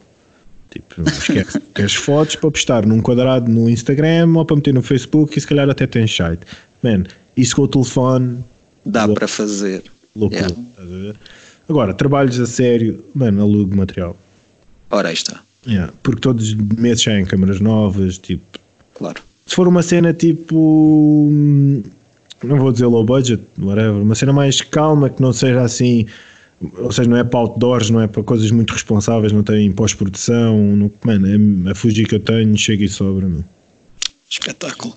Tipo, 0.71 1.01
esquece. 1.07 1.59
queres 1.75 1.93
fotos 1.93 2.35
para 2.35 2.49
postar 2.49 2.85
num 2.85 3.01
quadrado 3.01 3.51
no 3.51 3.69
Instagram 3.69 4.33
ou 4.35 4.45
para 4.45 4.55
meter 4.55 4.73
no 4.73 4.81
Facebook 4.81 5.37
e 5.37 5.41
se 5.41 5.47
calhar 5.47 5.69
até 5.69 5.85
tens 5.85 6.15
site. 6.15 6.41
Man, 6.81 7.03
isso 7.37 7.55
com 7.55 7.63
o 7.63 7.67
telefone, 7.67 8.43
Dá 8.85 9.07
para 9.07 9.27
fazer. 9.27 9.83
loucura. 10.15 10.47
Yeah. 10.79 11.19
Agora, 11.69 11.93
trabalhos 11.93 12.39
a 12.39 12.45
sério, 12.45 13.03
mano, 13.15 13.41
alugo 13.41 13.75
material. 13.75 14.17
Ora, 14.91 15.09
aí 15.09 15.13
está. 15.13 15.41
Yeah, 15.65 15.93
porque 16.03 16.19
todos 16.19 16.49
os 16.49 16.55
meses 16.55 17.03
saem 17.03 17.25
câmaras 17.25 17.59
novas, 17.61 18.17
tipo, 18.17 18.59
Claro. 18.95 19.21
se 19.47 19.55
for 19.55 19.67
uma 19.67 19.81
cena 19.83 20.13
tipo 20.13 20.55
hum, 21.29 21.83
não 22.43 22.57
vou 22.57 22.71
dizer 22.71 22.85
low 22.85 23.03
budget, 23.03 23.43
whatever, 23.59 24.01
uma 24.01 24.15
cena 24.15 24.33
mais 24.33 24.61
calma 24.61 25.09
que 25.09 25.21
não 25.21 25.31
seja 25.33 25.61
assim, 25.61 26.05
ou 26.77 26.91
seja, 26.91 27.09
não 27.09 27.17
é 27.17 27.23
para 27.23 27.39
outdoors, 27.39 27.89
não 27.89 28.01
é 28.01 28.07
para 28.07 28.21
coisas 28.23 28.51
muito 28.51 28.71
responsáveis, 28.73 29.31
não 29.31 29.43
tem 29.43 29.71
pós-produção, 29.71 30.57
não- 30.75 30.91
mano, 31.05 31.67
é 31.67 31.71
a 31.71 31.75
Fuji 31.75 32.05
que 32.05 32.15
eu 32.15 32.19
tenho, 32.19 32.57
chega 32.57 32.83
e 32.83 32.89
sobra, 32.89 33.27
meu. 33.27 33.43
Espetáculo. 34.29 34.95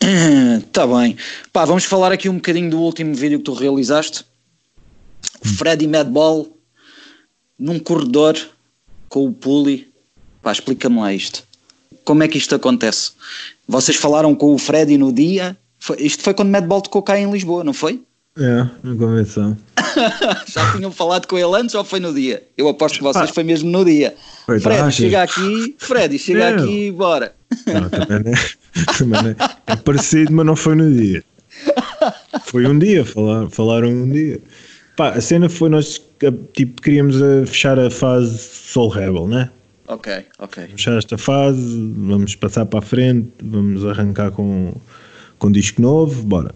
Está 0.00 0.86
bem. 0.86 1.16
Pá, 1.52 1.64
vamos 1.64 1.84
falar 1.84 2.12
aqui 2.12 2.28
um 2.28 2.36
bocadinho 2.36 2.70
do 2.70 2.78
último 2.80 3.14
vídeo 3.14 3.38
que 3.38 3.44
tu 3.44 3.52
realizaste. 3.52 4.24
Freddy 5.42 5.86
Madball 5.88 6.46
num 7.58 7.78
corredor 7.80 8.36
com 9.08 9.26
o 9.26 9.32
Puli. 9.32 9.88
Pá, 10.40 10.52
explica-me 10.52 10.98
lá 11.00 11.12
isto. 11.12 11.42
Como 12.08 12.22
é 12.22 12.28
que 12.28 12.38
isto 12.38 12.54
acontece? 12.54 13.10
Vocês 13.68 13.98
falaram 13.98 14.34
com 14.34 14.54
o 14.54 14.56
Freddy 14.58 14.96
no 14.96 15.12
dia? 15.12 15.54
Foi- 15.78 15.98
isto 16.00 16.22
foi 16.22 16.32
quando 16.32 16.48
Madball 16.48 16.80
tocou 16.80 17.02
cá 17.02 17.20
em 17.20 17.30
Lisboa, 17.30 17.62
não 17.62 17.74
foi? 17.74 18.00
É, 18.38 18.66
na 18.82 18.96
convenção. 18.96 19.54
Já 20.48 20.72
tinham 20.72 20.90
falado 20.90 21.26
com 21.26 21.36
ele 21.36 21.54
antes 21.54 21.74
ou 21.74 21.84
foi 21.84 22.00
no 22.00 22.14
dia? 22.14 22.42
Eu 22.56 22.66
aposto 22.66 22.96
que 22.96 23.02
vocês 23.04 23.28
Ah. 23.28 23.32
foi 23.34 23.44
mesmo 23.44 23.70
no 23.70 23.84
dia. 23.84 24.14
Foi, 24.46 24.58
Freddy, 24.58 24.80
achas? 24.80 24.94
chega 24.94 25.22
aqui, 25.22 25.76
Freddy, 25.76 26.18
chega 26.18 26.44
É. 26.44 26.54
aqui, 26.54 26.90
bora. 26.92 27.34
Não, 27.66 27.90
também 27.90 28.20
não 28.24 28.32
é, 28.32 28.34
também 28.96 29.22
não 29.22 29.30
é, 29.30 29.36
é 29.66 29.76
parecido, 29.76 30.32
mas 30.32 30.46
não 30.46 30.56
foi 30.56 30.76
no 30.76 30.90
dia. 30.96 31.22
Foi 32.46 32.66
um 32.66 32.78
dia, 32.78 33.04
falar, 33.04 33.50
falaram 33.50 33.88
um 33.90 34.10
dia. 34.10 34.40
Pá, 34.96 35.10
a 35.10 35.20
cena 35.20 35.50
foi 35.50 35.68
nós 35.68 36.00
tipo, 36.54 36.80
queríamos 36.80 37.20
eh, 37.20 37.44
fechar 37.44 37.78
a 37.78 37.90
fase 37.90 38.38
Soul 38.38 38.88
Rebel, 38.88 39.28
né? 39.28 39.50
Ok, 39.88 40.12
ok. 40.38 40.66
fechar 40.68 40.98
esta 40.98 41.16
fase, 41.16 41.92
vamos 41.96 42.36
passar 42.36 42.66
para 42.66 42.80
a 42.80 42.82
frente, 42.82 43.30
vamos 43.42 43.86
arrancar 43.86 44.30
com, 44.30 44.74
com 45.38 45.50
disco 45.50 45.80
novo, 45.80 46.22
bora. 46.22 46.54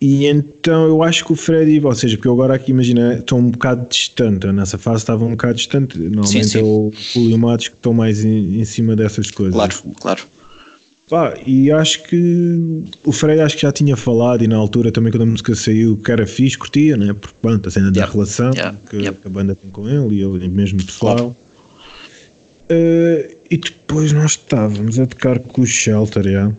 E 0.00 0.26
então 0.26 0.86
eu 0.86 1.02
acho 1.02 1.24
que 1.24 1.32
o 1.32 1.36
Freddy, 1.36 1.84
ou 1.84 1.94
seja, 1.94 2.16
porque 2.16 2.28
eu 2.28 2.32
agora 2.32 2.54
aqui 2.54 2.70
imagina, 2.70 3.14
estou 3.14 3.38
um 3.38 3.50
bocado 3.50 3.88
distante, 3.88 4.46
eu 4.46 4.52
nessa 4.52 4.76
fase 4.76 4.98
estava 4.98 5.24
um 5.24 5.30
bocado 5.30 5.54
distante, 5.54 5.98
normalmente 5.98 6.48
sim. 6.48 6.58
é 6.58 6.62
o 6.62 6.92
Julio 6.92 7.30
e 7.30 7.34
o 7.34 7.38
Matos 7.38 7.68
que 7.68 7.74
estão 7.74 7.94
mais 7.94 8.24
em, 8.24 8.60
em 8.60 8.64
cima 8.64 8.94
dessas 8.94 9.30
coisas. 9.30 9.54
Claro, 9.54 9.74
claro. 10.00 10.22
Pá, 11.08 11.34
e 11.46 11.70
acho 11.70 12.02
que 12.04 12.82
o 13.04 13.12
Freddy 13.12 13.42
acho 13.42 13.56
que 13.56 13.62
já 13.62 13.70
tinha 13.72 13.94
falado 13.94 14.42
e 14.42 14.48
na 14.48 14.56
altura 14.56 14.90
também 14.90 15.12
quando 15.12 15.22
a 15.22 15.26
música 15.26 15.54
saiu 15.54 15.98
que 15.98 16.10
era 16.10 16.26
fixe, 16.26 16.56
curtia, 16.56 16.96
né? 16.96 17.12
Porque 17.12 17.36
pronto, 17.42 17.68
a 17.68 17.70
cena 17.70 17.90
da 17.90 18.06
relação 18.06 18.52
yeah, 18.54 18.76
que, 18.88 18.96
yeah. 18.96 19.18
que 19.20 19.26
a 19.26 19.30
banda 19.30 19.54
tem 19.54 19.70
com 19.70 19.86
ele 19.88 20.16
e 20.16 20.22
ele 20.22 20.48
mesmo 20.48 20.82
pessoal. 20.82 21.16
Claro. 21.16 21.36
Eh, 22.70 23.36
e 23.50 23.58
depois 23.58 24.12
nós 24.12 24.32
estávamos 24.32 24.98
a 24.98 25.06
tocar 25.06 25.38
com 25.38 25.60
o 25.60 25.66
Shelter, 25.66 26.26
yeah. 26.26 26.54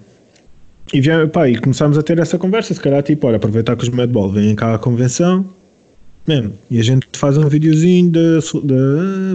e, 0.93 1.01
via- 1.01 1.27
pá, 1.27 1.49
e 1.49 1.57
começámos 1.57 1.97
a 1.97 2.03
ter 2.03 2.19
essa 2.19 2.37
conversa, 2.37 2.73
se 2.73 2.79
calhar 2.79 3.01
tipo, 3.01 3.25
olha, 3.25 3.37
aproveitar 3.37 3.75
que 3.75 3.83
os 3.83 3.89
Madball 3.89 4.31
vêm 4.31 4.53
cá 4.53 4.75
à 4.75 4.77
convenção, 4.77 5.49
mesmo, 6.27 6.53
e 6.69 6.79
a 6.79 6.83
gente 6.83 7.07
faz 7.13 7.35
um 7.37 7.47
videozinho 7.49 8.11
da, 8.11 8.39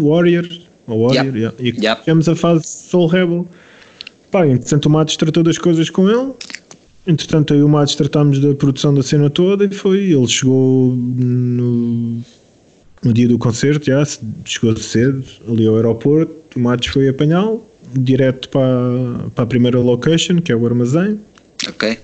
Warrior, 0.00 0.46
Warrior, 0.86 1.36
Yeah. 1.36 1.56
e 1.58 1.70
Yeah. 1.70 2.00
a 2.32 2.36
fase 2.36 2.64
Soul 2.66 3.08
Rebel. 3.08 3.48
Pá, 4.30 4.46
entretanto 4.46 4.86
o 4.86 4.90
Matos 4.90 5.16
tratou 5.16 5.42
das 5.42 5.58
coisas 5.58 5.90
com 5.90 6.08
ele, 6.08 6.32
entretanto 7.06 7.54
eu 7.54 7.60
e 7.60 7.62
o 7.62 7.68
Matos 7.68 7.94
tratámos 7.94 8.38
da 8.38 8.54
produção 8.54 8.94
da 8.94 9.02
cena 9.02 9.28
toda 9.28 9.64
e 9.64 9.74
foi, 9.74 10.12
ele 10.12 10.28
chegou 10.28 10.94
no, 10.94 12.20
no 13.02 13.12
dia 13.12 13.26
do 13.26 13.38
concerto, 13.38 13.86
já, 13.86 14.04
chegou 14.44 14.76
cedo 14.76 15.24
ali 15.48 15.66
ao 15.66 15.76
aeroporto, 15.76 16.32
o 16.54 16.60
Matos 16.60 16.88
foi 16.88 17.08
apanhá-lo, 17.08 17.64
direto 17.94 18.48
para, 18.50 19.30
para 19.34 19.44
a 19.44 19.46
primeira 19.46 19.80
location, 19.80 20.40
que 20.40 20.52
é 20.52 20.56
o 20.56 20.64
armazém, 20.64 21.18
Ok. 21.68 21.98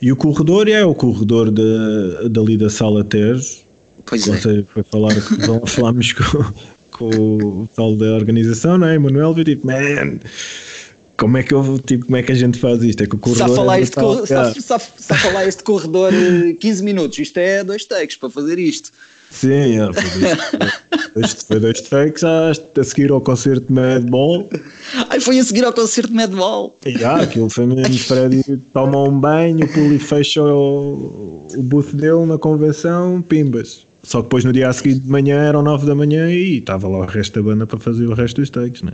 E 0.00 0.12
o 0.12 0.16
corredor 0.16 0.68
é 0.68 0.84
o 0.84 0.94
corredor 0.94 1.50
da, 1.50 2.28
dali 2.28 2.56
da 2.56 2.70
sala 2.70 3.02
Teres. 3.02 3.64
Pois 4.04 4.28
é. 4.28 4.38
Sei, 4.38 4.66
foi 4.72 4.82
falar, 4.84 5.14
falámos 5.66 6.12
com, 6.12 6.44
com 6.92 7.08
o 7.08 7.68
tal 7.74 7.96
da 7.96 8.14
organização, 8.14 8.78
não 8.78 8.86
é? 8.86 8.94
Emanuel, 8.94 9.34
e 9.38 9.44
tipo, 9.44 9.66
man, 9.66 10.20
como 11.16 11.36
é 11.36 11.42
que 11.42 11.54
eu, 11.54 11.78
tipo, 11.78 12.06
como 12.06 12.16
é 12.16 12.22
que 12.22 12.32
a 12.32 12.34
gente 12.34 12.58
faz 12.58 12.82
isto? 12.82 13.02
É 13.02 13.06
que 13.06 13.16
o 13.16 13.18
corredor. 13.18 13.48
Só 13.48 13.54
falar, 13.54 13.78
é 13.78 13.82
este, 13.82 13.96
cor, 13.96 14.24
este 15.46 15.62
corredor 15.62 16.12
15 16.60 16.82
minutos, 16.82 17.18
isto 17.18 17.38
é 17.38 17.64
dois 17.64 17.84
takes 17.84 18.16
para 18.16 18.30
fazer 18.30 18.58
isto. 18.58 18.90
Sim, 19.30 19.80
é, 19.80 19.92
foi, 19.92 21.12
dois, 21.14 21.32
foi 21.42 21.60
dois 21.60 21.80
takes 21.80 22.24
a, 22.24 22.50
a 22.50 22.84
seguir 22.84 23.10
ao 23.10 23.20
concerto 23.20 23.66
de 23.66 23.72
Madball. 23.72 24.48
Ai, 25.10 25.20
foi 25.20 25.38
a 25.38 25.44
seguir 25.44 25.64
ao 25.64 25.72
concerto 25.72 26.10
de 26.10 26.14
Madball. 26.14 26.78
E 26.86 27.04
ah, 27.04 27.16
aquilo 27.22 27.50
foi 27.50 27.66
mesmo. 27.66 27.98
Freddy 27.98 28.42
toma 28.72 29.02
um 29.02 29.18
banho, 29.18 29.66
o 29.66 29.68
Puli 29.72 29.98
fecha 29.98 30.42
o, 30.42 31.48
o 31.54 31.62
booth 31.62 31.92
dele 31.92 32.24
na 32.24 32.38
convenção, 32.38 33.20
pimbas. 33.20 33.84
Só 34.02 34.18
que 34.18 34.24
depois 34.24 34.44
no 34.44 34.52
dia 34.52 34.68
a 34.68 34.72
seguir 34.72 35.00
de 35.00 35.08
manhã 35.08 35.36
eram 35.42 35.62
9 35.62 35.84
da 35.84 35.94
manhã 35.94 36.30
e 36.30 36.58
estava 36.58 36.86
lá 36.86 36.98
o 36.98 37.06
resto 37.06 37.34
da 37.34 37.42
banda 37.42 37.66
para 37.66 37.80
fazer 37.80 38.06
o 38.06 38.14
resto 38.14 38.40
dos 38.40 38.50
takes, 38.50 38.82
né? 38.82 38.92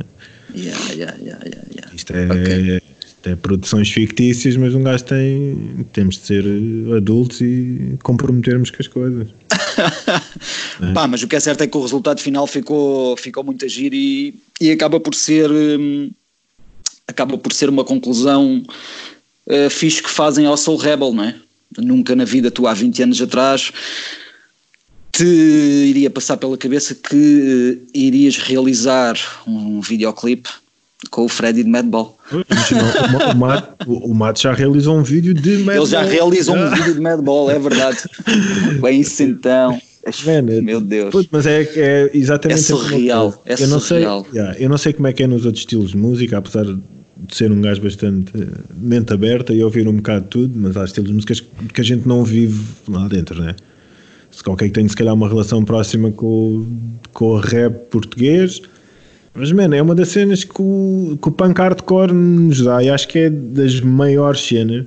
Yeah, 0.55 0.79
yeah, 0.93 1.17
yeah, 1.19 1.39
yeah, 1.45 1.63
yeah. 1.69 1.72
Isto 1.95 2.13
é, 2.15 2.25
okay. 2.27 2.81
isto 3.07 3.29
é 3.29 3.37
produções 3.37 3.91
fictícias, 3.91 4.57
mas 4.57 4.75
um 4.75 4.83
gajo 4.83 5.05
tem. 5.05 5.87
Temos 5.93 6.17
de 6.17 6.27
ser 6.27 6.45
adultos 6.97 7.41
e 7.41 7.97
comprometermos 8.03 8.71
com 8.71 8.79
as 8.81 8.89
coisas. 8.89 9.29
é. 10.83 10.93
Pá, 10.95 11.07
mas 11.07 11.23
o 11.23 11.29
que 11.29 11.37
é 11.37 11.41
certo 11.41 11.63
é 11.63 11.67
que 11.67 11.77
o 11.77 11.83
resultado 11.83 12.21
final 12.21 12.47
ficou, 12.47 13.17
ficou 13.17 13.45
muito 13.45 13.65
agir 13.65 13.93
e, 13.95 14.35
e 14.61 14.71
acaba 14.71 14.99
por 14.99 15.15
ser. 15.15 15.51
Hum, 15.51 16.11
acaba 17.07 17.37
por 17.37 17.53
ser 17.53 17.69
uma 17.69 17.85
conclusão 17.85 18.63
uh, 19.47 19.71
fixe 19.71 20.03
que 20.03 20.11
fazem 20.11 20.47
ao 20.47 20.57
Soul 20.57 20.79
Rebel, 20.79 21.13
não 21.13 21.25
é? 21.25 21.35
Nunca 21.79 22.15
na 22.15 22.25
vida, 22.25 22.51
tu 22.51 22.67
há 22.67 22.75
20 22.75 23.03
anos 23.03 23.23
atrás 23.23 23.73
te 25.13 25.25
iria 25.25 26.09
passar 26.09 26.39
pela 26.39 26.57
cabeça 26.57 26.95
que 26.95 27.15
uh, 27.15 27.91
irias 27.95 28.39
realizar 28.39 29.15
um 29.47 29.81
videoclipe 29.81 30.49
com 31.11 31.25
o 31.25 31.29
Freddy 31.29 31.65
de 31.65 31.71
Madball. 31.71 32.17
o, 32.33 33.37
Matt, 33.37 33.65
o 33.87 34.15
Matt 34.15 34.41
já 34.41 34.53
realizou 34.53 34.97
um 34.97 35.03
vídeo 35.03 35.35
de 35.35 35.59
Madball. 35.59 35.77
Ele 35.77 35.87
já 35.87 36.03
realizou 36.03 36.57
um 36.57 36.71
vídeo 36.71 36.95
de 36.95 37.01
Madball, 37.01 37.51
é 37.51 37.59
verdade. 37.59 37.99
Bem 38.81 39.01
isso 39.01 39.23
então. 39.23 39.81
Man, 40.27 40.63
Meu 40.63 40.81
Deus. 40.81 41.15
mas 41.31 41.47
é, 41.47 41.63
é 41.77 42.11
exatamente 42.13 42.59
é 42.59 42.63
surreal. 42.63 43.43
É 43.47 43.55
eu 43.55 43.69
não 43.69 43.79
surreal. 43.79 44.25
Sei, 44.25 44.41
yeah, 44.41 44.59
eu 44.59 44.69
não 44.69 44.77
sei 44.77 44.93
como 44.93 45.07
é 45.07 45.13
que 45.13 45.23
é 45.23 45.27
nos 45.29 45.47
outros 45.47 45.63
estilos 45.63 45.93
de 45.93 45.97
música, 45.97 46.39
apesar 46.39 46.65
de 46.65 46.83
ser 47.31 47.53
um 47.53 47.61
gajo 47.61 47.81
bastante 47.81 48.33
eh, 48.37 48.47
mente 48.75 49.13
aberta 49.13 49.53
e 49.53 49.63
ouvir 49.63 49.87
um 49.87 49.95
bocado 49.97 50.23
de 50.23 50.29
tudo, 50.29 50.59
mas 50.59 50.77
há 50.77 50.85
estilos 50.85 51.09
de 51.09 51.15
músicas 51.15 51.41
que 51.73 51.81
a 51.81 51.85
gente 51.85 52.07
não 52.07 52.25
vive 52.25 52.61
lá 52.89 53.07
dentro, 53.07 53.41
né? 53.41 53.55
Se 54.33 54.43
qualquer 54.43 54.67
que 54.67 54.73
tem 54.73 54.89
se 54.89 54.97
calhar 54.97 55.15
uma 55.15 55.29
relação 55.29 55.65
próxima 55.65 56.11
com, 56.11 56.67
com 57.13 57.27
o 57.27 57.37
rap 57.39 57.73
português, 57.91 58.61
mas, 59.35 59.51
mano, 59.53 59.75
é 59.75 59.81
uma 59.81 59.95
das 59.95 60.09
cenas 60.09 60.45
que 60.45 60.61
o, 60.61 61.19
que 61.21 61.29
o 61.29 61.33
punk 61.33 61.59
hardcore 61.59 62.13
nos 62.13 62.63
dá 62.63 62.83
e 62.83 62.91
acho 62.91 63.09
que 63.09 63.19
é 63.19 63.31
das 63.31 63.81
maiores 63.81 64.41
cenas 64.41 64.87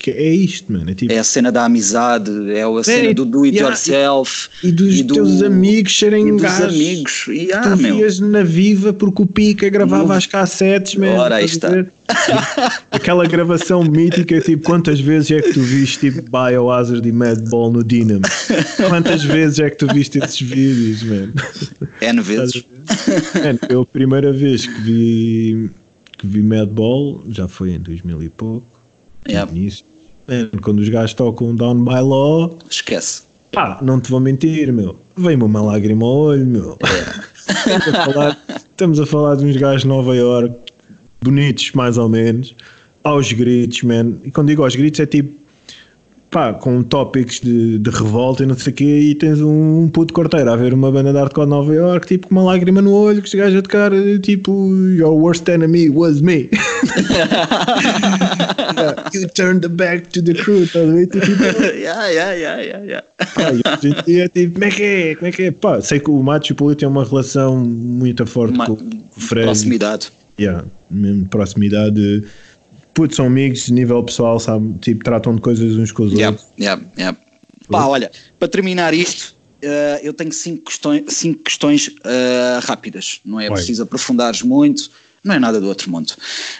que 0.00 0.10
é 0.10 0.32
isto, 0.32 0.72
mano. 0.72 0.90
É, 0.90 0.94
tipo... 0.94 1.12
é 1.12 1.18
a 1.18 1.24
cena 1.24 1.52
da 1.52 1.66
amizade, 1.66 2.30
é 2.50 2.62
a 2.62 2.82
cena 2.82 3.12
do 3.12 3.26
do 3.26 3.44
it 3.44 3.54
yeah, 3.54 3.68
yourself 3.68 4.48
e, 4.64 4.72
dos 4.72 4.98
e 4.98 5.02
do, 5.02 5.14
teus 5.14 5.42
amigos 5.42 5.98
serem 5.98 6.28
e 6.28 6.32
dos 6.32 6.60
amigos. 6.60 7.26
Yeah, 7.28 7.70
tu 7.70 7.76
vias 7.76 8.18
na 8.18 8.42
viva 8.42 8.94
porque 8.94 9.22
o 9.22 9.26
Pica 9.26 9.68
gravava 9.68 10.06
no... 10.06 10.12
as 10.12 10.24
cassetes, 10.24 10.94
mano. 10.94 11.18
Ora, 11.18 11.36
aí 11.36 11.44
está. 11.44 11.68
Aquela 12.90 13.26
gravação 13.26 13.84
mítica, 13.84 14.40
tipo, 14.40 14.64
quantas 14.64 14.98
vezes 15.00 15.32
é 15.32 15.42
que 15.42 15.52
tu 15.52 15.60
viste 15.60 16.10
tipo 16.10 16.22
Biohazard 16.30 17.06
e 17.06 17.12
Madball 17.12 17.70
no 17.70 17.84
Dynamo? 17.84 18.22
Quantas 18.88 19.22
vezes 19.22 19.58
é 19.58 19.68
que 19.68 19.76
tu 19.76 19.86
viste 19.92 20.18
esses 20.18 20.40
vídeos, 20.40 21.02
mano? 21.02 21.34
N 22.00 22.20
vezes. 22.22 22.64
Mano, 23.34 23.58
eu 23.68 23.82
a 23.82 23.86
primeira 23.86 24.32
vez 24.32 24.66
que 24.66 24.80
vi 24.80 25.70
que 26.16 26.26
vi 26.26 26.42
Madball 26.42 27.22
já 27.28 27.46
foi 27.46 27.72
em 27.72 27.78
2000 27.78 28.22
e 28.22 28.28
pouco. 28.30 28.80
Yeah. 29.28 29.50
Início 29.50 29.84
quando 30.62 30.80
os 30.80 30.88
gajos 30.88 31.14
tocam 31.14 31.54
Down 31.54 31.84
by 31.84 32.00
Law, 32.00 32.58
esquece. 32.70 33.22
Pá, 33.52 33.78
não 33.82 34.00
te 34.00 34.10
vou 34.10 34.20
mentir, 34.20 34.72
meu. 34.72 34.96
Vem-me 35.16 35.42
uma 35.42 35.60
lágrima 35.60 36.04
ao 36.04 36.12
olho, 36.12 36.46
meu. 36.46 36.78
É. 36.82 37.30
estamos, 37.50 37.88
a 37.88 38.04
falar, 38.04 38.38
estamos 38.48 39.00
a 39.00 39.06
falar 39.06 39.34
de 39.36 39.44
uns 39.44 39.56
gajos 39.56 39.82
de 39.82 39.88
Nova 39.88 40.14
York, 40.14 40.54
bonitos 41.22 41.72
mais 41.72 41.98
ou 41.98 42.08
menos, 42.08 42.54
aos 43.02 43.32
gritos, 43.32 43.82
man. 43.82 44.14
E 44.24 44.30
quando 44.30 44.48
digo 44.48 44.62
aos 44.62 44.76
gritos 44.76 45.00
é 45.00 45.06
tipo 45.06 45.40
pá, 46.30 46.54
com 46.54 46.82
tópicos 46.82 47.40
de, 47.40 47.78
de, 47.78 47.90
revolta 47.90 48.44
e 48.44 48.46
não 48.46 48.54
sei 48.56 48.72
o 48.72 48.76
quê, 48.76 48.84
e 48.84 49.14
tens 49.16 49.40
um, 49.40 49.82
um 49.82 49.88
puto 49.88 50.14
corteiro 50.14 50.50
a 50.50 50.56
ver 50.56 50.72
uma 50.72 50.90
banda 50.90 51.12
de 51.12 51.18
hardcore 51.18 51.46
de 51.46 51.50
Nova 51.50 51.74
York, 51.74 52.06
tipo 52.06 52.28
com 52.28 52.34
uma 52.34 52.44
lágrima 52.44 52.80
no 52.80 52.92
olho, 52.92 53.20
que 53.20 53.28
os 53.28 53.34
gajos 53.34 53.58
a 53.58 53.62
tocar, 53.62 53.90
tipo, 54.22 54.72
Your 54.94 55.12
worst 55.12 55.48
enemy 55.48 55.90
was 55.90 56.20
me. 56.20 56.48
Yeah, 58.76 59.10
you 59.12 59.28
turned 59.28 59.62
the 59.62 59.68
back 59.68 60.10
to 60.10 60.22
the 60.22 60.34
crew, 60.34 60.66
tá 60.66 60.80
Tipo, 60.80 61.42
yeah, 61.76 62.08
yeah, 62.08 62.32
yeah, 62.32 62.60
yeah, 62.60 62.84
yeah. 62.84 63.02
Pá, 63.34 63.52
e 64.06 64.20
é 64.20 64.28
tipo, 64.28 64.54
como 64.54 64.64
é 64.64 64.70
que 64.70 64.82
é? 64.82 65.14
Como 65.14 65.26
é 65.26 65.32
que 65.32 65.42
é? 65.42 65.50
Pá, 65.50 65.80
sei 65.80 66.00
que 66.00 66.10
o 66.10 66.22
Macho 66.22 66.52
e 66.52 66.54
o 66.54 66.56
Poli 66.56 66.74
têm 66.76 66.88
uma 66.88 67.04
relação 67.04 67.58
muito 67.58 68.26
forte 68.26 68.54
uma, 68.54 68.66
com 68.66 68.72
o 68.72 69.20
Fred. 69.20 69.46
Proximidade. 69.46 70.12
Yeah, 70.38 70.64
mesmo 70.90 71.28
proximidade 71.28 72.24
putz, 72.94 73.16
são 73.16 73.26
amigos, 73.26 73.68
nível 73.68 74.02
pessoal, 74.02 74.38
sabe? 74.38 74.78
Tipo, 74.80 75.04
tratam 75.04 75.34
de 75.34 75.40
coisas 75.40 75.76
uns 75.76 75.92
com 75.92 76.04
os 76.04 76.12
yeah, 76.12 76.30
outros. 76.30 76.48
Yeah, 76.58 76.82
yeah. 76.98 77.18
Pá, 77.68 77.86
olha, 77.86 78.10
para 78.38 78.48
terminar 78.48 78.92
isto, 78.94 79.36
uh, 79.64 80.00
eu 80.02 80.12
tenho 80.12 80.32
cinco 80.32 80.64
questões, 80.64 81.04
cinco 81.08 81.42
questões 81.44 81.88
uh, 81.88 82.60
rápidas, 82.62 83.20
não 83.24 83.40
é 83.40 83.44
Oi. 83.44 83.54
preciso 83.54 83.82
aprofundares 83.82 84.42
muito, 84.42 84.90
não 85.22 85.34
é 85.34 85.38
nada 85.38 85.60
do 85.60 85.68
outro 85.68 85.90
mundo. 85.90 86.12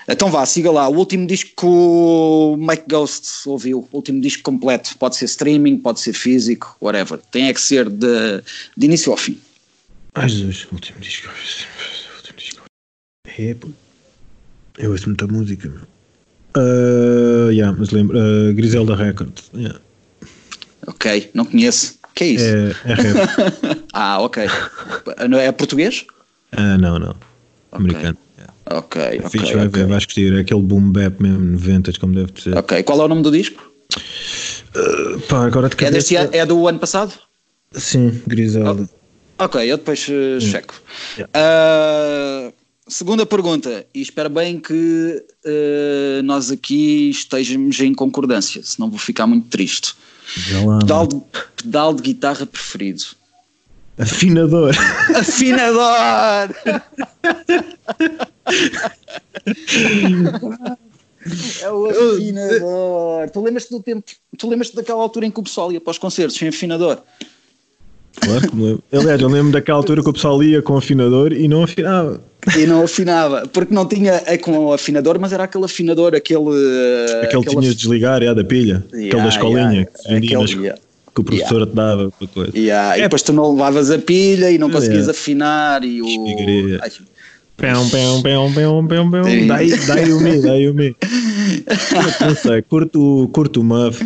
Então 0.07 0.31
vá, 0.31 0.45
siga 0.45 0.71
lá. 0.71 0.89
O 0.89 0.97
último 0.97 1.27
disco 1.27 1.51
que 1.57 1.67
o 1.67 2.57
Mike 2.59 2.85
Ghost 2.89 3.49
ouviu, 3.49 3.89
o 3.91 3.97
último 3.97 4.21
disco 4.21 4.43
completo, 4.43 4.97
pode 4.99 5.17
ser 5.17 5.25
streaming, 5.25 5.79
pode 5.79 6.01
ser 6.01 6.13
físico, 6.13 6.77
whatever. 6.81 7.19
Tem 7.31 7.49
é 7.49 7.55
que 7.55 7.61
ser 7.61 7.89
de, 7.89 8.43
de 8.77 8.87
início 8.87 9.11
ao 9.13 9.19
fim. 9.19 9.39
Ai 10.15 10.29
Jesus, 10.29 10.67
o 10.71 10.75
último 10.75 11.01
disco. 11.01 11.29
O 11.29 12.17
último 12.17 12.39
disco. 12.39 12.63
É, 13.39 13.57
eu 14.79 14.91
ouço 14.91 15.07
muita 15.07 15.27
música, 15.27 15.69
meu. 15.69 15.83
Uh, 16.57 17.51
yeah, 17.51 17.77
mas 17.79 17.91
lembro. 17.91 18.19
Uh, 18.19 18.53
Griselda 18.55 18.97
Records. 18.97 19.51
Yeah. 19.55 19.81
Ok, 20.87 21.31
não 21.35 21.45
conheço. 21.45 21.99
que 22.15 22.25
é 22.25 22.27
isso? 22.27 22.45
É, 22.45 22.75
é 22.85 22.95
rap. 22.95 23.85
ah, 23.93 24.21
ok. 24.21 24.45
É 25.41 25.53
português? 25.53 26.05
Uh, 26.53 26.79
não, 26.81 26.99
não. 26.99 27.15
Americano. 27.73 28.19
Ok, 28.71 29.03
ok. 29.03 29.31
Fixe, 29.31 29.55
vai 29.55 29.67
okay. 29.67 29.83
ver, 29.83 29.89
vais 29.89 30.07
curtir. 30.07 30.35
É 30.35 30.41
aquele 30.41 30.63
boom 30.63 30.91
bap 30.93 31.21
mesmo, 31.21 31.41
90 31.53 31.93
como 31.99 32.15
deve 32.15 32.33
ser. 32.41 32.57
Ok, 32.57 32.83
qual 32.85 33.01
é 33.01 33.05
o 33.05 33.09
nome 33.09 33.23
do 33.23 33.31
disco? 33.31 33.71
Uh, 34.77 35.21
pá, 35.23 35.47
agora 35.47 35.69
de 35.69 35.85
é, 35.85 35.91
deste, 35.91 36.17
é 36.17 36.47
do 36.47 36.69
ano 36.69 36.79
passado? 36.79 37.13
Sim, 37.73 38.23
Griselda. 38.27 38.89
Oh, 39.39 39.45
ok, 39.45 39.71
eu 39.71 39.77
depois 39.77 40.07
uh, 40.09 40.41
checo. 40.41 40.81
Yeah. 41.19 41.33
Uh, 41.37 42.61
Segunda 42.91 43.25
pergunta, 43.25 43.87
e 43.95 44.03
espero 44.03 44.29
bem 44.29 44.59
que 44.59 45.25
uh, 45.47 46.23
nós 46.25 46.51
aqui 46.51 47.09
estejamos 47.11 47.79
em 47.79 47.95
concordância, 47.95 48.63
senão 48.65 48.91
vou 48.91 48.99
ficar 48.99 49.29
muito 49.29 49.47
triste. 49.47 49.95
Pedal 50.81 51.07
de, 51.07 51.23
pedal 51.57 51.95
de 51.95 52.03
guitarra 52.03 52.45
preferido. 52.45 53.05
Afinador. 53.99 54.75
Afinador! 55.15 56.51
é 61.63 61.71
o 61.71 61.87
afinador. 61.87 63.31
Tu 63.31 63.43
lembras-te 63.43 63.71
do 63.71 63.83
tempo, 63.83 64.05
tu 64.39 64.49
lembras-te 64.49 64.77
daquela 64.77 65.03
altura 65.03 65.27
em 65.27 65.31
que 65.31 65.41
o 65.41 65.43
pessoal 65.43 65.71
ia 65.73 65.81
para 65.81 65.91
os 65.91 65.99
concertos 65.99 66.37
sem 66.37 66.49
afinador? 66.49 66.99
Claro 68.21 68.49
que 68.49 68.57
me 68.57 68.65
lembro. 68.65 68.83
Aliás, 68.93 69.21
eu 69.21 69.29
lembro 69.29 69.53
daquela 69.53 69.79
altura 69.79 70.03
que 70.03 70.09
o 70.09 70.13
pessoal 70.13 70.43
ia 70.43 70.61
com 70.63 70.77
afinador 70.77 71.33
e 71.33 71.47
não 71.47 71.63
afinava. 71.63 72.21
E 72.57 72.67
não 72.67 72.83
afinava, 72.83 73.47
porque 73.49 73.73
não 73.73 73.87
tinha 73.87 74.23
é 74.27 74.39
com 74.39 74.67
o 74.67 74.73
afinador, 74.73 75.19
mas 75.21 75.33
era 75.33 75.45
aquele 75.45 75.65
afinador, 75.65 76.15
aquele. 76.15 76.41
Aquele 77.23 77.45
que 77.45 77.51
tinhas 77.51 77.67
de 77.67 77.75
desligar, 77.75 78.23
é, 78.23 78.35
da 78.35 78.43
pilha, 78.43 78.85
yeah, 78.93 79.09
aquele 79.09 79.23
da 79.23 79.29
escolinha 79.29 79.71
yeah, 79.71 79.91
que, 80.21 80.35
aquele, 80.35 80.63
yeah. 80.63 80.81
Que 81.15 81.21
o 81.21 81.25
professor 81.25 81.55
yeah. 81.55 81.71
te 81.71 81.75
dava. 81.75 82.13
Coisa. 82.33 82.53
Yeah, 82.57 82.97
é. 82.97 82.99
E 82.99 83.03
depois 83.03 83.23
tu 83.23 83.33
não 83.33 83.53
levavas 83.53 83.91
a 83.91 83.99
pilha 83.99 84.51
e 84.51 84.59
não 84.59 84.71
conseguias 84.71 85.09
afinar 85.09 85.85
e 85.85 86.01
o. 86.03 86.07
Pão, 87.57 87.91
pão, 87.91 88.23
pão, 88.23 88.53
pão, 88.55 88.87
pão, 88.87 89.11
pão. 89.11 89.47
Dai, 89.47 89.69
dai 89.69 90.11
o 90.13 90.21
me, 90.21 90.41
dai 90.41 90.67
o 90.67 90.75
me. 90.75 90.97
Não 92.21 92.35
sei, 92.35 92.63
curto, 92.63 93.29
curto 93.35 93.61
o 93.61 93.65
muff. 93.65 94.03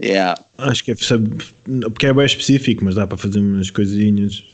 Yeah. 0.00 0.40
Acho 0.58 0.84
que 0.84 0.92
é, 0.92 0.94
porque 1.90 2.06
é 2.06 2.12
bem 2.12 2.24
específico, 2.24 2.84
mas 2.84 2.94
dá 2.94 3.06
para 3.06 3.18
fazer 3.18 3.40
umas 3.40 3.70
coisinhas. 3.70 4.44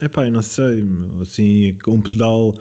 É 0.00 0.08
pá, 0.08 0.26
eu 0.26 0.32
não 0.32 0.42
sei, 0.42 0.84
assim, 1.22 1.78
com 1.82 1.92
um 1.92 2.00
pedal. 2.02 2.54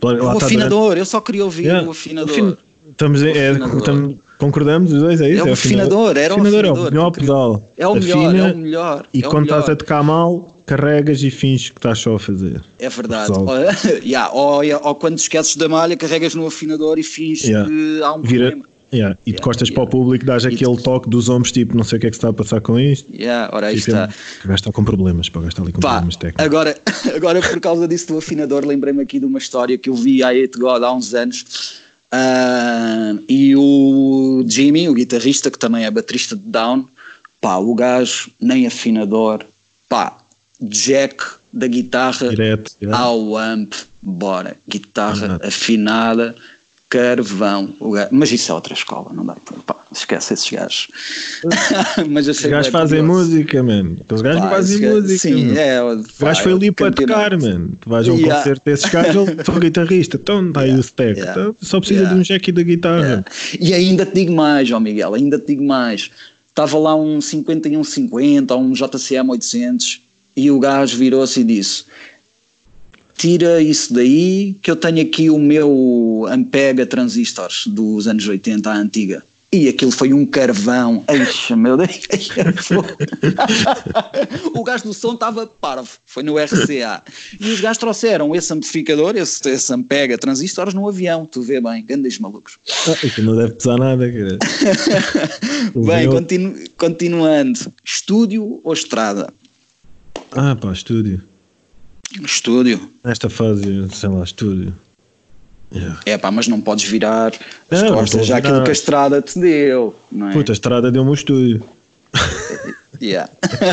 O 0.00 0.28
afinador, 0.28 0.80
durante... 0.82 0.98
eu 0.98 1.06
só 1.06 1.20
queria 1.20 1.44
ouvir 1.44 1.64
yeah. 1.64 1.86
o 1.86 1.90
afinador. 1.90 2.56
Estamos, 2.88 3.22
é, 3.22 3.52
estamos, 3.52 4.18
concordamos 4.38 4.92
os 4.92 5.00
dois, 5.00 5.20
é 5.20 5.30
isso? 5.30 5.46
É 5.46 5.50
o 5.50 5.52
afinador, 5.52 6.16
era 6.16 6.34
o 6.34 6.40
afinador. 6.40 6.64
É 6.64 6.70
o 6.72 6.84
melhor 6.84 7.10
pedal. 7.10 7.70
É 7.76 7.86
o 7.88 7.94
melhor, 7.94 8.34
é 8.34 8.52
o 8.52 8.56
melhor. 8.56 9.06
E 9.14 9.18
é 9.18 9.22
quando 9.22 9.44
melhor. 9.44 9.60
estás 9.60 9.74
a 9.74 9.76
tocar 9.76 10.02
mal, 10.02 10.56
carregas 10.66 11.22
e 11.22 11.30
finges 11.30 11.70
que 11.70 11.78
estás 11.78 11.98
só 11.98 12.14
a 12.16 12.18
fazer. 12.18 12.62
É 12.78 12.88
verdade. 12.88 13.32
Ou, 13.32 13.48
yeah, 14.04 14.30
ou, 14.32 14.62
ou, 14.82 14.94
quando 14.94 15.18
esqueces 15.18 15.56
da 15.56 15.68
malha, 15.68 15.96
carregas 15.96 16.34
no 16.34 16.46
afinador 16.46 16.98
e 16.98 17.02
finges 17.02 17.44
Yeah. 17.44 17.68
que 17.68 18.02
há 18.02 18.12
um 18.14 18.22
Vira, 18.22 18.46
problema. 18.50 18.68
yeah, 18.92 19.18
E 19.26 19.32
te 19.32 19.40
costas 19.40 19.70
para 19.70 19.82
o 19.84 19.86
público, 19.86 20.24
dás 20.24 20.44
E 20.44 20.48
aquele 20.48 20.76
toque 20.82 21.08
dos 21.08 21.28
ombros, 21.28 21.52
tipo, 21.52 21.76
não 21.76 21.84
sei 21.84 21.98
o 21.98 22.00
que 22.00 22.06
é 22.08 22.10
que 22.10 22.16
se 22.16 22.18
está 22.18 22.28
a 22.30 22.32
passar 22.32 22.60
com 22.60 22.78
isto. 22.78 23.10
Yeah, 23.14 23.48
ora 23.54 23.68
aí 23.68 23.76
Tipo, 23.76 23.90
está. 23.90 24.04
O 24.44 24.48
gajo 24.48 24.54
está 24.54 24.72
com 24.72 24.84
problemas, 24.84 25.28
para 25.28 25.46
está 25.46 25.62
ali 25.62 25.72
com 25.72 25.80
Pá, 25.80 25.88
problemas 25.92 26.16
técnicos. 26.16 26.44
agora, 26.44 26.76
agora 27.14 27.40
por 27.40 27.60
causa 27.60 27.86
disso 27.86 28.08
do 28.08 28.18
afinador, 28.18 28.64
lembrei-me 28.66 29.02
aqui 29.02 29.18
de 29.20 29.24
uma 29.26 29.38
história 29.38 29.78
que 29.78 29.88
eu 29.88 29.94
vi 29.94 30.22
a 30.22 30.28
It 30.28 30.58
God 30.58 30.82
há 30.82 30.92
uns 30.92 31.14
anos. 31.14 31.44
Ah, 32.10 33.14
e 33.28 33.54
o 33.56 34.44
Jimmy, 34.48 34.88
o 34.88 34.94
guitarrista, 34.94 35.50
que 35.50 35.58
também 35.58 35.84
é 35.84 35.90
baterista 35.90 36.36
de 36.36 36.42
Down, 36.42 36.86
pá, 37.40 37.56
o 37.56 37.74
gajo 37.74 38.30
nem 38.40 38.66
afinador, 38.66 39.44
pá, 39.88 40.18
jack 40.60 41.22
da 41.52 41.66
guitarra 41.66 42.28
Direto. 42.28 42.72
ao 42.92 43.36
amp, 43.36 43.72
bora, 44.02 44.56
guitarra 44.68 45.38
afinada, 45.42 46.34
carvão. 46.88 47.74
O 47.80 47.94
mas 48.10 48.30
isso 48.32 48.50
é 48.52 48.54
outra 48.54 48.72
escola, 48.74 49.10
não 49.12 49.24
dá 49.26 49.34
para. 49.34 49.56
Pá, 49.66 49.76
esquece 49.92 50.34
esses 50.34 50.50
gajos. 50.50 50.88
mas 52.10 52.28
Os 52.28 52.40
gajos 52.40 52.70
bué 52.70 52.80
fazem 52.80 53.00
curioso. 53.00 53.30
música, 53.30 53.62
mano. 53.62 53.96
Os 54.10 54.22
gajos 54.22 54.40
Pá, 54.42 54.50
fazem 54.50 54.90
música. 54.90 55.18
Sim, 55.18 55.46
mano. 55.46 55.58
é. 55.58 55.82
O 55.82 56.02
gajo 56.20 56.42
foi 56.42 56.52
ali 56.52 56.70
para 56.70 56.90
tocar, 56.92 57.36
mano. 57.38 57.72
Tu 57.80 57.88
vais 57.90 58.08
a 58.08 58.12
um 58.12 58.16
Yeah. 58.16 58.36
concerto 58.38 58.62
desses 58.64 58.90
gajos, 58.90 59.28
ele 59.28 59.42
sou 59.44 59.54
guitarrista, 59.58 60.16
então 60.16 60.46
está 60.48 60.60
aí 60.60 60.72
o 60.74 60.82
spec. 60.82 61.18
Yeah. 61.18 61.40
Então, 61.40 61.56
só 61.60 61.78
precisa 61.80 62.00
Yeah. 62.00 62.14
de 62.14 62.20
um 62.20 62.22
jack 62.22 62.52
da 62.52 62.62
guitarra. 62.62 63.02
Yeah. 63.04 63.24
E 63.60 63.74
ainda 63.74 64.06
te 64.06 64.14
digo 64.14 64.32
mais, 64.34 64.68
João 64.68 64.80
Miguel, 64.80 65.14
ainda 65.14 65.38
te 65.38 65.46
digo 65.48 65.64
mais. 65.64 66.10
Estava 66.48 66.78
lá 66.78 66.94
um 66.96 67.20
5150 67.20 68.54
ou 68.54 68.62
um 68.62 68.72
JCM 68.72 69.30
800 69.30 70.00
e 70.36 70.50
o 70.50 70.58
gajo 70.58 70.96
virou-se 70.96 71.40
e 71.40 71.44
disse: 71.44 71.84
Tira 73.16 73.62
isso 73.62 73.94
daí, 73.94 74.58
que 74.62 74.70
eu 74.70 74.76
tenho 74.76 75.00
aqui 75.00 75.30
o 75.30 75.38
meu 75.38 76.26
Ampega 76.28 76.84
transistors 76.84 77.66
dos 77.66 78.06
anos 78.06 78.28
80 78.28 78.70
à 78.70 78.76
antiga. 78.76 79.22
E 79.52 79.68
aquilo 79.68 79.92
foi 79.92 80.12
um 80.12 80.26
carvão. 80.26 81.04
Eixa, 81.08 81.56
meu 81.56 81.76
Deus. 81.76 82.00
o 84.52 84.64
gajo 84.64 84.84
do 84.84 84.92
som 84.92 85.14
estava 85.14 85.46
parvo. 85.46 85.88
Foi 86.04 86.22
no 86.22 86.36
RCA. 86.36 87.02
E 87.40 87.50
os 87.50 87.60
gajos 87.60 87.78
trouxeram 87.78 88.34
esse 88.34 88.52
amplificador, 88.52 89.16
esse, 89.16 89.48
esse 89.48 89.72
Ampega 89.72 90.18
transistores 90.18 90.74
no 90.74 90.86
avião. 90.86 91.24
Tu 91.24 91.40
vê 91.40 91.60
bem, 91.60 91.82
grandes 91.84 92.18
malucos. 92.18 92.58
Ah, 92.88 92.92
aquilo 92.92 93.30
não 93.30 93.36
deve 93.38 93.54
pesar 93.54 93.78
nada, 93.78 94.12
cara. 94.12 94.36
Bem, 95.74 96.10
continu- 96.10 96.56
continuando. 96.76 97.58
Estúdio 97.84 98.60
ou 98.62 98.72
estrada? 98.72 99.32
Ah, 100.32 100.56
pá, 100.56 100.72
estúdio. 100.72 101.22
Estúdio. 102.24 102.90
Nesta 103.04 103.28
fase, 103.28 103.88
sei 103.90 104.08
lá, 104.08 104.22
estúdio. 104.24 104.74
Yeah. 105.74 106.00
É 106.06 106.16
pá, 106.16 106.30
mas 106.30 106.46
não 106.46 106.60
podes 106.60 106.84
virar 106.84 107.32
as 107.70 107.82
Não, 107.82 107.94
costas 107.94 108.26
já 108.26 108.36
aquilo 108.38 108.62
que 108.62 108.70
a 108.70 108.72
estrada 108.72 109.20
te 109.20 109.38
deu, 109.38 109.94
não 110.12 110.30
é? 110.30 110.32
Puta, 110.32 110.52
a 110.52 110.54
estrada 110.54 110.92
deu-me 110.92 111.10
um 111.10 111.14
estúdio. 111.14 111.62
Yeah. 113.00 113.30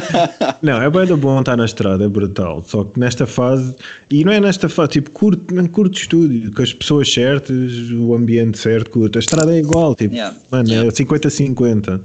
Não, 0.62 0.82
é 0.82 0.90
bem 0.90 1.06
da 1.06 1.16
bom 1.16 1.40
estar 1.40 1.56
na 1.56 1.64
estrada, 1.64 2.04
é 2.04 2.08
brutal. 2.10 2.62
Só 2.68 2.84
que 2.84 3.00
nesta 3.00 3.26
fase, 3.26 3.74
e 4.12 4.26
não 4.26 4.34
é 4.34 4.40
nesta 4.42 4.68
fase, 4.68 4.92
tipo, 4.92 5.12
curto, 5.12 5.70
curto 5.70 5.98
estúdio, 5.98 6.52
com 6.52 6.62
as 6.62 6.74
pessoas 6.74 7.14
certas, 7.14 7.72
o 7.92 8.14
ambiente 8.14 8.58
certo, 8.58 8.90
curto. 8.90 9.18
A 9.18 9.22
estrada 9.22 9.54
é 9.54 9.60
igual, 9.60 9.96
tipo, 9.96 10.14
Yeah. 10.14 10.36
mano, 10.52 10.68
Yeah. 10.68 10.90
é 10.90 10.92
50-50. 10.92 12.02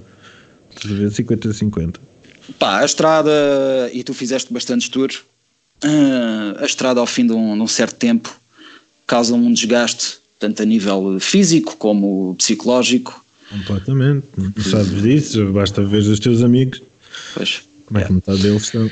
Estás 0.70 0.94
a 0.94 0.96
ver? 0.96 1.10
50-50. 1.10 1.96
Pá, 2.56 2.78
a 2.78 2.84
estrada, 2.84 3.32
e 3.92 4.04
tu 4.04 4.14
fizeste 4.14 4.52
bastantes 4.52 4.88
tours, 4.88 5.22
a 6.60 6.64
estrada 6.64 7.00
ao 7.00 7.06
fim 7.06 7.26
de 7.26 7.32
um, 7.32 7.54
de 7.54 7.62
um 7.62 7.68
certo 7.68 7.96
tempo 7.96 8.34
causa 9.06 9.34
um 9.34 9.52
desgaste, 9.52 10.18
tanto 10.38 10.62
a 10.62 10.66
nível 10.66 11.18
físico 11.20 11.76
como 11.76 12.34
psicológico. 12.36 13.24
Completamente. 13.50 14.26
Não 14.36 14.64
sabes 14.64 15.02
disso, 15.02 15.52
basta 15.52 15.82
ver 15.82 16.02
os 16.02 16.20
teus 16.20 16.42
amigos. 16.42 16.82
Pois, 17.34 17.62
Como 17.86 17.98
é 17.98 18.04
que 18.04 18.12
metade 18.12 18.42
deles 18.42 18.64
estão? 18.64 18.90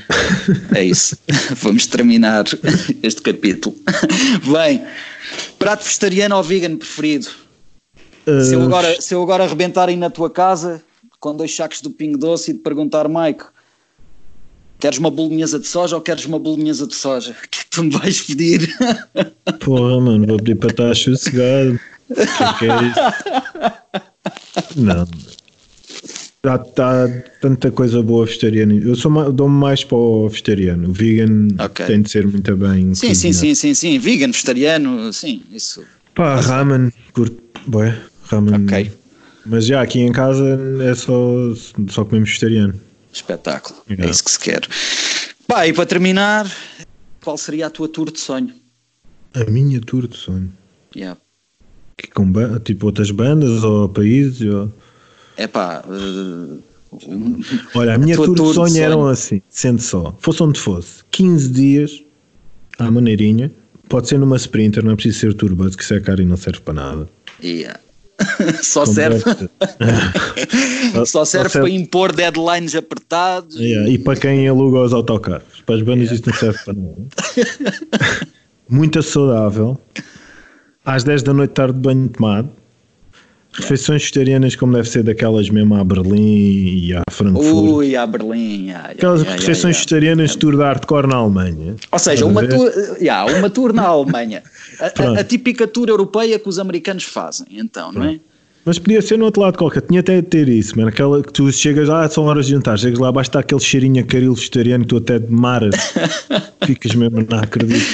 É 0.74 0.84
isso. 0.84 1.16
Vamos 1.60 1.86
terminar 1.86 2.44
este 3.02 3.20
capítulo. 3.20 3.76
Bem, 4.50 4.82
prato 5.58 5.84
vegetariano 5.84 6.36
ou 6.36 6.42
vegan 6.42 6.76
preferido? 6.76 7.28
Se 8.26 8.54
eu 8.54 8.62
Ah, 8.62 8.64
agora, 8.64 9.00
se 9.00 9.14
eu 9.14 9.22
agora 9.22 9.44
arrebentar 9.44 9.88
aí 9.88 9.96
na 9.96 10.10
tua 10.10 10.30
casa 10.30 10.82
com 11.20 11.36
dois 11.36 11.54
sacos 11.54 11.80
do 11.80 11.90
Pingo 11.90 12.18
Doce 12.18 12.50
e 12.50 12.54
te 12.54 12.60
perguntar, 12.60 13.08
Mike, 13.08 13.44
queres 14.86 14.98
uma 15.00 15.10
bolonhesa 15.10 15.58
de 15.58 15.66
soja 15.66 15.96
ou 15.96 16.02
queres 16.02 16.26
uma 16.26 16.38
bolonhesa 16.38 16.86
de 16.86 16.94
soja? 16.94 17.32
O 17.32 17.48
que 17.48 17.58
é 17.58 17.62
que 17.64 17.70
tu 17.70 17.82
me 17.82 17.90
vais 17.90 18.20
pedir? 18.20 18.72
Porra, 19.58 20.00
mano, 20.00 20.24
vou 20.28 20.36
pedir 20.36 20.54
para 20.54 20.70
estar 20.70 20.94
sossegado. 20.94 21.80
Que 22.58 22.66
é 22.66 22.68
é? 22.68 23.72
Não. 24.76 25.08
Há, 26.44 26.54
há 26.54 27.08
tanta 27.40 27.72
coisa 27.72 28.00
boa 28.00 28.26
vegetariana. 28.26 28.74
Eu 28.74 28.94
sou 28.94 29.32
dou-me 29.32 29.56
mais 29.56 29.82
para 29.82 29.98
o 29.98 30.28
vegetariano. 30.28 30.90
O 30.90 30.92
vegan 30.92 31.48
Ok. 31.58 31.84
tem 31.84 32.02
de 32.02 32.08
ser 32.08 32.24
muito 32.24 32.56
bem. 32.56 32.94
sim, 32.94 33.12
sim, 33.12 33.32
sim, 33.32 33.56
sim, 33.56 33.74
sim. 33.74 33.98
Vegan, 33.98 34.30
vegetariano, 34.30 35.12
sim, 35.12 35.42
isso. 35.50 35.82
Pá, 36.14 36.36
ramen, 36.36 36.92
curto. 37.12 37.42
Bué, 37.66 37.98
ramen. 38.28 38.64
Ok. 38.64 38.92
Mas 39.44 39.66
já 39.66 39.82
aqui 39.82 39.98
em 39.98 40.12
casa 40.12 40.56
é 40.80 40.94
só, 40.94 41.52
só 41.88 42.04
comemos 42.04 42.28
vegetariano. 42.28 42.85
Espetáculo. 43.16 43.78
É 43.88 43.92
Yeah. 43.94 44.10
isso 44.10 44.24
que 44.24 44.30
se 44.30 44.38
quer. 44.38 44.62
Pá, 45.46 45.66
e 45.66 45.72
para 45.72 45.86
terminar, 45.86 46.50
qual 47.22 47.36
seria 47.38 47.66
a 47.66 47.70
tua 47.70 47.88
tour 47.88 48.10
de 48.10 48.20
sonho? 48.20 48.54
A 49.34 49.44
minha 49.50 49.80
tour 49.80 50.06
de 50.06 50.16
sonho. 50.16 50.52
Yeah. 50.94 51.18
Que 51.96 52.08
com 52.08 52.30
tipo 52.60 52.86
outras 52.86 53.10
bandas 53.10 53.62
ou 53.64 53.88
países. 53.88 54.42
Ou... 54.52 54.72
É 55.36 55.46
pá, 55.46 55.82
eh, 55.88 56.58
Olha, 57.74 57.94
a 57.94 57.98
minha 57.98 58.16
tua 58.16 58.26
tour 58.26 58.36
de 58.36 58.42
tour 58.42 58.54
de 58.54 58.54
sonho 58.54 58.68
sonho. 58.70 58.84
eram 58.84 59.06
assim, 59.08 59.42
sendo 59.50 59.80
só, 59.82 60.14
fosse 60.18 60.42
onde 60.42 60.58
fosse, 60.60 61.02
15 61.10 61.48
dias 61.50 62.02
à 62.78 62.90
maneirinha, 62.90 63.52
pode 63.88 64.08
ser 64.08 64.18
numa 64.18 64.36
Sprinter, 64.36 64.84
não 64.84 64.92
é 64.92 64.94
preciso 64.96 65.18
ser 65.20 65.34
turbante, 65.34 65.76
que 65.76 65.82
isso 65.82 65.94
é 65.94 66.00
caro 66.00 66.22
e 66.22 66.24
não 66.26 66.36
serve 66.36 66.60
para 66.60 66.74
nada. 66.74 67.08
yeah. 67.42 67.78
só 68.62 68.86
serve, 68.86 69.22
só 71.04 71.24
serve 71.24 71.50
para 71.58 71.68
impor 71.68 72.12
deadlines 72.12 72.74
apertados. 72.74 73.56
Yeah, 73.56 73.88
e 73.90 73.98
para 73.98 74.18
quem 74.18 74.46
aluga 74.48 74.78
os 74.80 74.92
autocarros, 74.94 75.62
para 75.66 75.74
as 75.74 75.82
bandas 75.82 76.10
isso 76.12 76.22
não 76.26 76.34
serve 76.34 76.58
para 76.64 76.74
nada. 76.74 78.26
Muito 78.68 79.02
saudável, 79.02 79.78
às 80.84 81.04
10 81.04 81.22
da 81.22 81.32
noite 81.32 81.50
tarde 81.52 81.74
de 81.74 81.80
banho 81.80 82.08
tomado, 82.08 82.50
refeições 83.52 84.02
vegetarianas 84.02 84.56
como 84.56 84.72
deve 84.74 84.88
ser 84.88 85.02
daquelas 85.04 85.48
mesmo 85.48 85.76
à 85.76 85.84
Berlim 85.84 86.78
e 86.88 86.94
à 86.94 87.02
Frankfurt. 87.10 87.46
Ui, 87.54 87.96
a 87.96 88.04
Berlim. 88.06 88.66
yeah, 88.66 88.66
yeah, 88.66 88.90
Aquelas 88.92 89.20
yeah, 89.22 89.36
refeições 89.40 89.76
yeah, 89.76 89.78
yeah. 89.78 89.78
vegetarianas 89.78 90.36
tour 90.36 90.56
de 90.56 90.62
hardcore 90.62 91.06
na 91.06 91.16
Alemanha. 91.16 91.76
Ou 91.92 91.98
seja, 91.98 92.26
uma 92.26 92.46
tour, 92.46 92.72
yeah, 93.00 93.38
uma 93.38 93.48
tour 93.48 93.72
na 93.72 93.84
Alemanha. 93.84 94.42
A- 94.80 94.86
A, 94.86 94.90
Pronto. 94.90 95.20
a 95.20 95.24
típica 95.24 95.66
tour 95.66 95.88
europeia 95.88 96.38
que 96.38 96.48
os 96.48 96.58
americanos 96.58 97.04
fazem, 97.04 97.46
então, 97.52 97.92
não 97.92 98.04
é? 98.04 98.20
Mas 98.66 98.80
podia 98.80 99.00
ser 99.00 99.16
no 99.16 99.26
outro 99.26 99.42
lado 99.42 99.56
qualquer, 99.56 99.80
tinha 99.82 100.00
até 100.00 100.20
de 100.20 100.26
ter 100.26 100.48
isso, 100.48 100.76
mano. 100.76 100.88
Aquela 100.88 101.22
que 101.22 101.32
tu 101.32 101.52
chegas 101.52 101.88
lá, 101.88 102.08
são 102.08 102.24
horas 102.24 102.46
de 102.46 102.52
jantar, 102.52 102.76
chegas 102.76 102.98
lá, 102.98 103.12
basta 103.12 103.38
aquele 103.38 103.60
cheirinho 103.60 104.02
a 104.02 104.04
caril 104.04 104.34
vegetariano 104.34 104.82
que 104.82 104.88
tu 104.88 104.96
até 104.96 105.20
demaras, 105.20 105.76
ficas 106.66 106.96
mesmo, 106.96 107.24
não 107.30 107.38
acredito. 107.38 107.78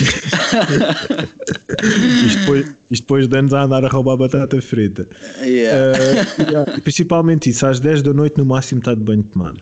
isto, 2.27 2.39
depois, 2.41 2.67
isto 2.91 3.03
depois 3.03 3.29
de 3.29 3.37
anos 3.37 3.53
a 3.53 3.65
andar 3.65 3.85
a 3.85 3.89
roubar 3.89 4.17
batata 4.17 4.63
frita. 4.63 5.07
Yeah. 5.43 5.99
Eh, 5.99 6.25
yeah, 6.51 6.81
principalmente 6.81 7.51
isso, 7.51 7.67
às 7.67 7.79
10 7.79 8.01
da 8.03 8.15
noite 8.15 8.39
no 8.39 8.47
máximo 8.47 8.79
está 8.79 8.95
de 8.95 9.03
banho 9.03 9.23
tomado. 9.25 9.61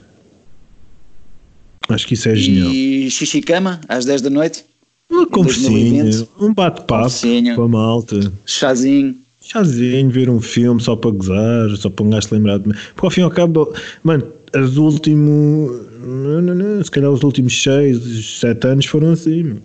Acho 1.89 2.07
que 2.07 2.15
isso 2.15 2.29
é 2.29 2.37
genial. 2.37 2.71
e 2.73 3.11
xixicama, 3.11 3.81
às 3.89 4.05
10 4.05 4.23
da 4.23 4.31
noite, 4.31 4.65
Uma 5.11 5.27
conversinha, 5.27 6.05
2020. 6.05 6.29
um 6.41 6.55
bate-papo 6.55 7.11
com 7.57 7.63
a 7.63 7.69
malta. 7.69 8.33
chazinho. 8.47 9.17
Chazinho, 9.51 10.11
ver 10.11 10.31
um 10.31 10.41
filme 10.41 10.81
só 10.81 10.95
para 10.95 11.11
gozar, 11.11 11.71
só 11.77 11.91
para 11.91 12.07
um 12.07 12.11
gajo 12.11 12.29
se 12.29 12.35
lembrar 12.35 12.59
de 12.59 12.69
mim. 12.69 12.75
Porque 12.95 13.07
ao 13.07 13.11
fim 13.11 13.21
e 13.21 13.25
ao 13.25 13.31
cabo, 13.31 13.75
mano, 14.05 14.25
os 14.57 14.77
últimos, 14.77 15.87
não, 16.01 16.41
não, 16.41 16.55
não, 16.55 16.85
se 16.85 16.91
calhar 16.91 17.11
os 17.11 17.23
últimos 17.23 17.61
6, 17.63 18.39
7 18.41 18.67
anos 18.67 18.87
foram 18.87 19.13
assim. 19.13 19.57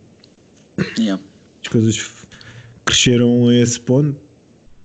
Yeah. 0.98 1.22
As 1.62 1.68
coisas 1.68 2.26
cresceram 2.84 3.48
a 3.48 3.54
esse 3.54 3.80
ponto 3.80 4.18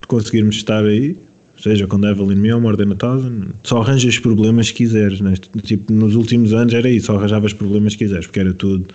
de 0.00 0.06
conseguirmos 0.06 0.56
estar 0.56 0.84
aí. 0.84 1.16
Seja 1.58 1.86
com 1.86 2.04
Evelyn 2.04 2.50
ou 2.50 2.60
Morden 2.60 2.90
Thousand, 2.96 3.50
só 3.62 3.82
arranjas 3.82 4.18
problemas 4.18 4.70
que 4.72 4.78
quiseres. 4.78 5.20
Né? 5.20 5.34
Tipo, 5.62 5.92
nos 5.92 6.16
últimos 6.16 6.52
anos 6.52 6.74
era 6.74 6.90
isso, 6.90 7.06
só 7.06 7.16
arranjavas 7.16 7.52
problemas 7.52 7.94
que 7.94 8.04
quiseres, 8.04 8.26
porque 8.26 8.40
era 8.40 8.52
tudo 8.52 8.86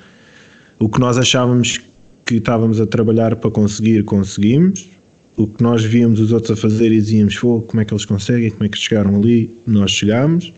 o 0.79 0.89
que 0.89 0.99
nós 0.99 1.17
achávamos 1.17 1.79
que 2.25 2.35
estávamos 2.35 2.81
a 2.81 2.85
trabalhar 2.85 3.37
para 3.37 3.49
conseguir, 3.49 4.03
conseguimos. 4.03 4.96
O 5.37 5.45
que 5.47 5.61
nós 5.61 5.83
víamos 5.83 6.19
os 6.19 6.31
outros 6.31 6.51
a 6.51 6.61
fazer 6.61 6.91
e 6.91 6.95
dizíamos, 6.95 7.37
Pô, 7.37 7.61
como 7.61 7.79
é 7.79 7.85
que 7.85 7.93
eles 7.93 8.05
conseguem, 8.05 8.49
como 8.49 8.65
é 8.65 8.69
que 8.69 8.77
chegaram 8.77 9.15
ali, 9.15 9.49
nós 9.65 9.91
chegámos. 9.91 10.51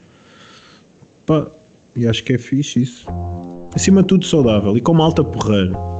Pá, 1.26 1.48
e 1.96 2.08
acho 2.08 2.24
que 2.24 2.34
é 2.34 2.38
fixe 2.38 2.82
isso. 2.82 3.06
Acima 3.76 4.02
de 4.02 4.08
tudo 4.08 4.26
saudável 4.26 4.76
e 4.78 4.82
com 4.82 4.94
uma 4.94 5.04
alta 5.04 5.24
porreira. 5.24 5.99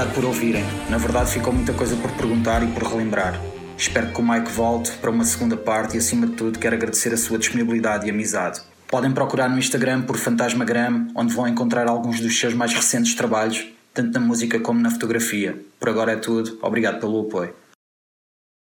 Obrigado 0.00 0.14
por 0.14 0.24
ouvirem. 0.24 0.64
Na 0.88 0.96
verdade, 0.96 1.30
ficou 1.30 1.52
muita 1.52 1.74
coisa 1.74 1.94
por 1.94 2.10
perguntar 2.12 2.62
e 2.62 2.68
por 2.68 2.84
relembrar. 2.84 3.38
Espero 3.76 4.10
que 4.10 4.18
o 4.18 4.24
Mike 4.24 4.50
volte 4.50 4.92
para 4.92 5.10
uma 5.10 5.26
segunda 5.26 5.58
parte 5.58 5.94
e, 5.94 5.98
acima 5.98 6.26
de 6.26 6.32
tudo, 6.36 6.58
quero 6.58 6.74
agradecer 6.74 7.12
a 7.12 7.18
sua 7.18 7.36
disponibilidade 7.36 8.06
e 8.06 8.10
amizade. 8.10 8.62
Podem 8.88 9.12
procurar 9.12 9.50
no 9.50 9.58
Instagram 9.58 10.00
por 10.00 10.16
Fantasmagram, 10.16 11.08
onde 11.14 11.34
vão 11.34 11.46
encontrar 11.46 11.86
alguns 11.86 12.18
dos 12.18 12.40
seus 12.40 12.54
mais 12.54 12.72
recentes 12.72 13.14
trabalhos, 13.14 13.66
tanto 13.92 14.18
na 14.18 14.24
música 14.24 14.58
como 14.58 14.80
na 14.80 14.90
fotografia. 14.90 15.60
Por 15.78 15.90
agora 15.90 16.12
é 16.12 16.16
tudo. 16.16 16.58
Obrigado 16.62 16.98
pelo 16.98 17.20
apoio. 17.20 17.52